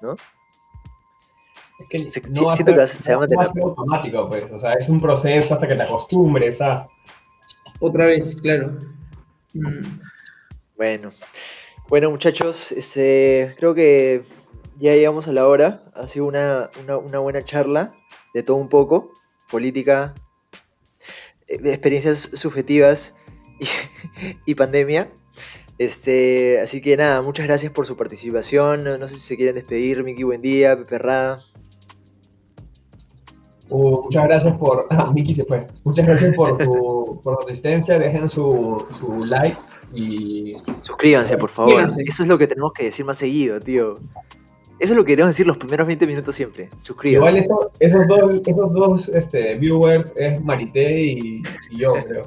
¿no? 0.00 0.16
Es 1.80 1.88
que 1.88 1.98
no 2.28 2.50
siento 2.50 2.74
que 2.74 2.86
se 2.86 3.10
va 3.10 3.16
a 3.16 3.20
mantener. 3.20 3.50
automático, 3.62 4.28
pues. 4.28 4.44
O 4.52 4.58
sea, 4.58 4.74
es 4.74 4.88
un 4.88 5.00
proceso 5.00 5.54
hasta 5.54 5.66
que 5.66 5.74
te 5.74 5.82
acostumbres 5.82 6.60
a. 6.60 6.88
Otra 7.80 8.06
vez, 8.06 8.38
claro. 8.40 8.78
Mm. 9.54 10.00
Bueno. 10.76 11.10
Bueno, 11.88 12.10
muchachos, 12.10 12.70
este, 12.70 13.54
creo 13.58 13.74
que 13.74 14.24
ya 14.78 14.94
llegamos 14.94 15.26
a 15.26 15.32
la 15.32 15.46
hora. 15.48 15.82
Ha 15.94 16.06
sido 16.06 16.26
una, 16.26 16.70
buena 17.18 17.44
charla 17.44 17.92
de 18.34 18.42
todo 18.42 18.58
un 18.58 18.68
poco. 18.68 19.10
Política, 19.50 20.14
eh, 21.48 21.58
de 21.58 21.70
experiencias 21.70 22.30
subjetivas 22.34 23.16
y, 23.60 23.66
pandemia. 24.56 25.10
Este, 25.78 26.60
así 26.60 26.82
que 26.82 26.96
nada, 26.96 27.22
muchas 27.22 27.46
gracias 27.46 27.72
por 27.72 27.86
su 27.86 27.96
participación. 27.96 28.84
No, 28.84 29.08
sé 29.08 29.14
si 29.14 29.20
se 29.20 29.36
quieren 29.36 29.54
despedir, 29.54 30.04
Miki, 30.04 30.24
buen 30.24 30.42
día, 30.42 30.76
Pepe 30.76 30.98
Rada. 30.98 31.38
Uh, 33.70 34.02
muchas 34.02 34.24
gracias 34.24 34.58
por. 34.58 34.86
Ah, 34.90 35.10
Miki 35.14 35.32
se 35.32 35.44
fue. 35.44 35.66
Muchas 35.84 36.06
gracias 36.06 36.34
por 36.34 36.58
tu, 36.58 37.20
por 37.24 37.38
asistencia. 37.44 37.98
Dejen 37.98 38.28
su, 38.28 38.84
su 38.98 39.24
like 39.24 39.56
y. 39.94 40.54
Suscríbanse, 40.80 41.38
por 41.38 41.48
favor. 41.48 41.80
Eso 41.80 42.00
es 42.00 42.26
lo 42.26 42.36
que 42.36 42.46
tenemos 42.46 42.72
que 42.74 42.84
decir 42.84 43.06
más 43.06 43.16
seguido, 43.16 43.58
tío. 43.58 43.94
Eso 44.80 44.94
es 44.94 44.96
lo 44.96 45.04
que 45.04 45.12
queremos 45.12 45.30
decir 45.30 45.46
los 45.46 45.58
primeros 45.58 45.86
20 45.86 46.06
minutos 46.06 46.34
siempre. 46.34 46.70
Suscríbanse. 46.78 47.40
Igual 47.40 47.70
esos 47.80 48.08
dos, 48.08 48.30
esos 48.46 48.72
dos 48.72 49.08
este, 49.10 49.54
viewers 49.56 50.10
es 50.16 50.42
Marité 50.42 51.02
y, 51.02 51.42
yo, 51.70 51.94
creo. 52.04 52.22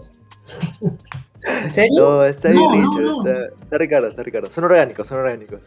¿En 1.45 1.69
serio? 1.69 2.01
No, 2.01 2.25
está 2.25 2.49
bien 2.51 2.63
Está, 3.61 3.77
Ricardo, 3.77 4.07
está 4.07 4.23
Ricardo. 4.23 4.49
Son 4.49 4.63
orgánicos, 4.63 5.07
son 5.07 5.19
orgánicos. 5.19 5.61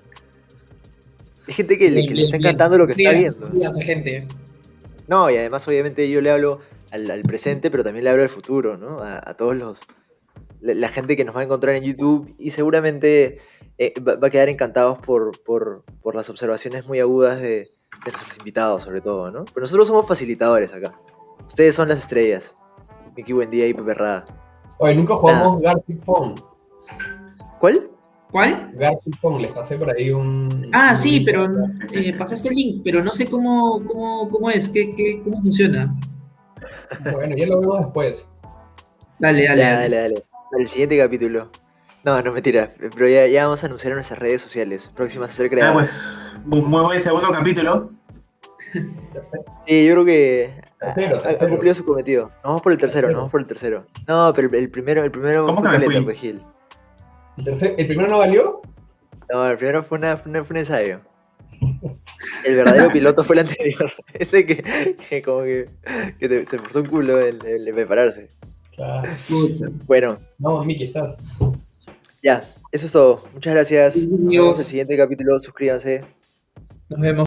Hay 1.46 1.54
gente 1.54 1.78
que, 1.78 1.90
le, 1.90 2.22
está 2.22 2.36
encantando 2.36 2.78
lo 2.78 2.86
que 2.86 2.92
está 2.92 3.12
viendo. 3.12 3.50
gente. 3.80 4.26
No, 5.06 5.30
y 5.30 5.36
además 5.36 5.66
obviamente 5.68 6.08
yo 6.10 6.20
le 6.20 6.30
hablo 6.30 6.60
al, 6.90 7.20
presente, 7.22 7.70
pero 7.70 7.84
también 7.84 8.04
le 8.04 8.10
hablo 8.10 8.22
al 8.22 8.28
futuro, 8.28 8.76
¿no? 8.76 9.00
A, 9.02 9.34
todos 9.34 9.56
los... 9.56 9.80
La, 10.60 10.88
gente 10.88 11.16
que 11.16 11.24
nos 11.24 11.36
va 11.36 11.40
a 11.40 11.44
encontrar 11.44 11.76
en 11.76 11.84
YouTube 11.84 12.34
y 12.38 12.50
seguramente 12.50 13.38
eh, 13.78 13.94
va, 14.00 14.26
a 14.26 14.30
quedar 14.30 14.48
encantados 14.48 14.98
por, 14.98 15.84
las 16.12 16.30
observaciones 16.30 16.86
muy 16.86 16.98
agudas 16.98 17.40
de, 17.40 17.68
nuestros 18.04 18.38
invitados, 18.38 18.82
sobre 18.82 19.00
todo, 19.00 19.30
¿no? 19.30 19.44
Pero 19.44 19.62
nosotros 19.62 19.86
somos 19.86 20.08
facilitadores 20.08 20.72
acá. 20.72 20.98
Ustedes 21.46 21.74
son 21.74 21.88
las 21.88 21.98
estrellas. 21.98 22.56
Miki 23.16 23.32
Buendía 23.32 23.66
y 23.66 23.74
Pepe 23.74 23.94
Rada. 23.94 24.45
Oye, 24.78 24.94
nunca 24.94 25.16
jugamos 25.16 25.60
Gartic 25.60 26.04
Phone. 26.04 26.34
¿Cuál? 27.58 27.88
¿Cuál? 28.30 28.72
Gartic 28.74 29.18
Phone, 29.20 29.42
les 29.42 29.52
pasé 29.52 29.76
por 29.76 29.90
ahí 29.90 30.10
un. 30.10 30.68
Ah, 30.72 30.94
sí, 30.94 31.20
pero 31.20 31.46
eh, 31.92 32.12
pasaste 32.18 32.48
el 32.48 32.54
link, 32.54 32.82
pero 32.84 33.02
no 33.02 33.12
sé 33.12 33.26
cómo, 33.26 33.82
cómo, 33.86 34.28
cómo 34.28 34.50
es, 34.50 34.68
qué, 34.68 34.94
qué, 34.94 35.22
cómo 35.22 35.40
funciona. 35.40 35.94
Bueno, 37.12 37.34
ya 37.36 37.46
lo 37.46 37.60
vemos 37.60 37.80
después. 37.80 38.26
Dale, 39.18 39.44
dale, 39.44 39.62
dale. 39.62 39.80
Dale, 39.80 39.96
dale. 39.96 40.24
El 40.58 40.68
siguiente 40.68 40.98
capítulo. 40.98 41.50
No, 42.04 42.22
no 42.22 42.32
mentira, 42.32 42.70
pero 42.78 43.08
ya, 43.08 43.26
ya 43.26 43.46
vamos 43.46 43.64
a 43.64 43.66
anunciar 43.66 43.90
en 43.90 43.96
nuestras 43.96 44.20
redes 44.20 44.40
sociales 44.40 44.92
próximas 44.94 45.30
a 45.30 45.32
ser 45.32 45.50
creadas. 45.50 46.34
Ah, 46.36 46.40
pues, 46.44 46.64
muy 46.64 46.84
buen 46.84 47.00
segundo 47.00 47.30
capítulo. 47.32 47.90
Sí, 49.66 49.86
yo 49.86 49.92
creo 49.92 50.04
que 50.04 50.65
ha, 50.80 51.48
cumplido 51.48 51.74
su 51.74 51.84
cometido. 51.84 52.24
Nos 52.24 52.42
vamos 52.42 52.62
por 52.62 52.72
el 52.72 52.78
tercero, 52.78 53.08
nos 53.08 53.16
vamos 53.16 53.30
por 53.30 53.40
el 53.40 53.46
tercero. 53.46 53.86
No, 54.06 54.32
pero 54.34 54.50
el, 54.56 54.70
primero, 54.70 55.02
el 55.02 55.10
primero 55.10 55.46
¿Cómo 55.46 55.62
fue 55.62 55.78
que 55.78 56.02
pues, 56.02 56.18
Gil. 56.18 56.42
¿El, 57.38 57.86
primero 57.86 58.08
no 58.08 58.18
valió? 58.18 58.62
No, 59.30 59.46
el 59.46 59.56
primero 59.56 59.82
fue, 59.82 59.98
una, 59.98 60.16
fue, 60.16 60.32
un 60.32 60.56
ensayo. 60.56 61.00
El 62.44 62.54
verdadero 62.54 62.92
piloto 62.92 63.24
fue 63.24 63.36
el 63.36 63.40
anterior. 63.40 63.92
Ese 64.14 64.46
que, 64.46 64.96
que 65.08 65.22
como 65.22 65.42
que, 65.42 65.68
que 66.18 66.46
se 66.46 66.58
forzó 66.58 66.80
un 66.80 66.86
culo 66.86 67.18
el, 67.18 67.44
el, 67.44 67.74
prepararse. 67.74 68.28
Claro. 68.74 69.10
Bueno. 69.86 70.18
No, 70.38 70.64
Miki, 70.64 70.84
estás. 70.84 71.16
Ya, 72.22 72.44
eso 72.72 72.86
es 72.86 72.92
todo. 72.92 73.24
Muchas 73.32 73.54
gracias. 73.54 73.96
Nos 73.96 74.28
vemos 74.28 74.56
en 74.56 74.60
el 74.60 74.66
siguiente 74.66 74.96
capítulo. 74.96 75.40
Suscríbanse. 75.40 76.04
Nos 76.90 77.00
vemos. 77.00 77.24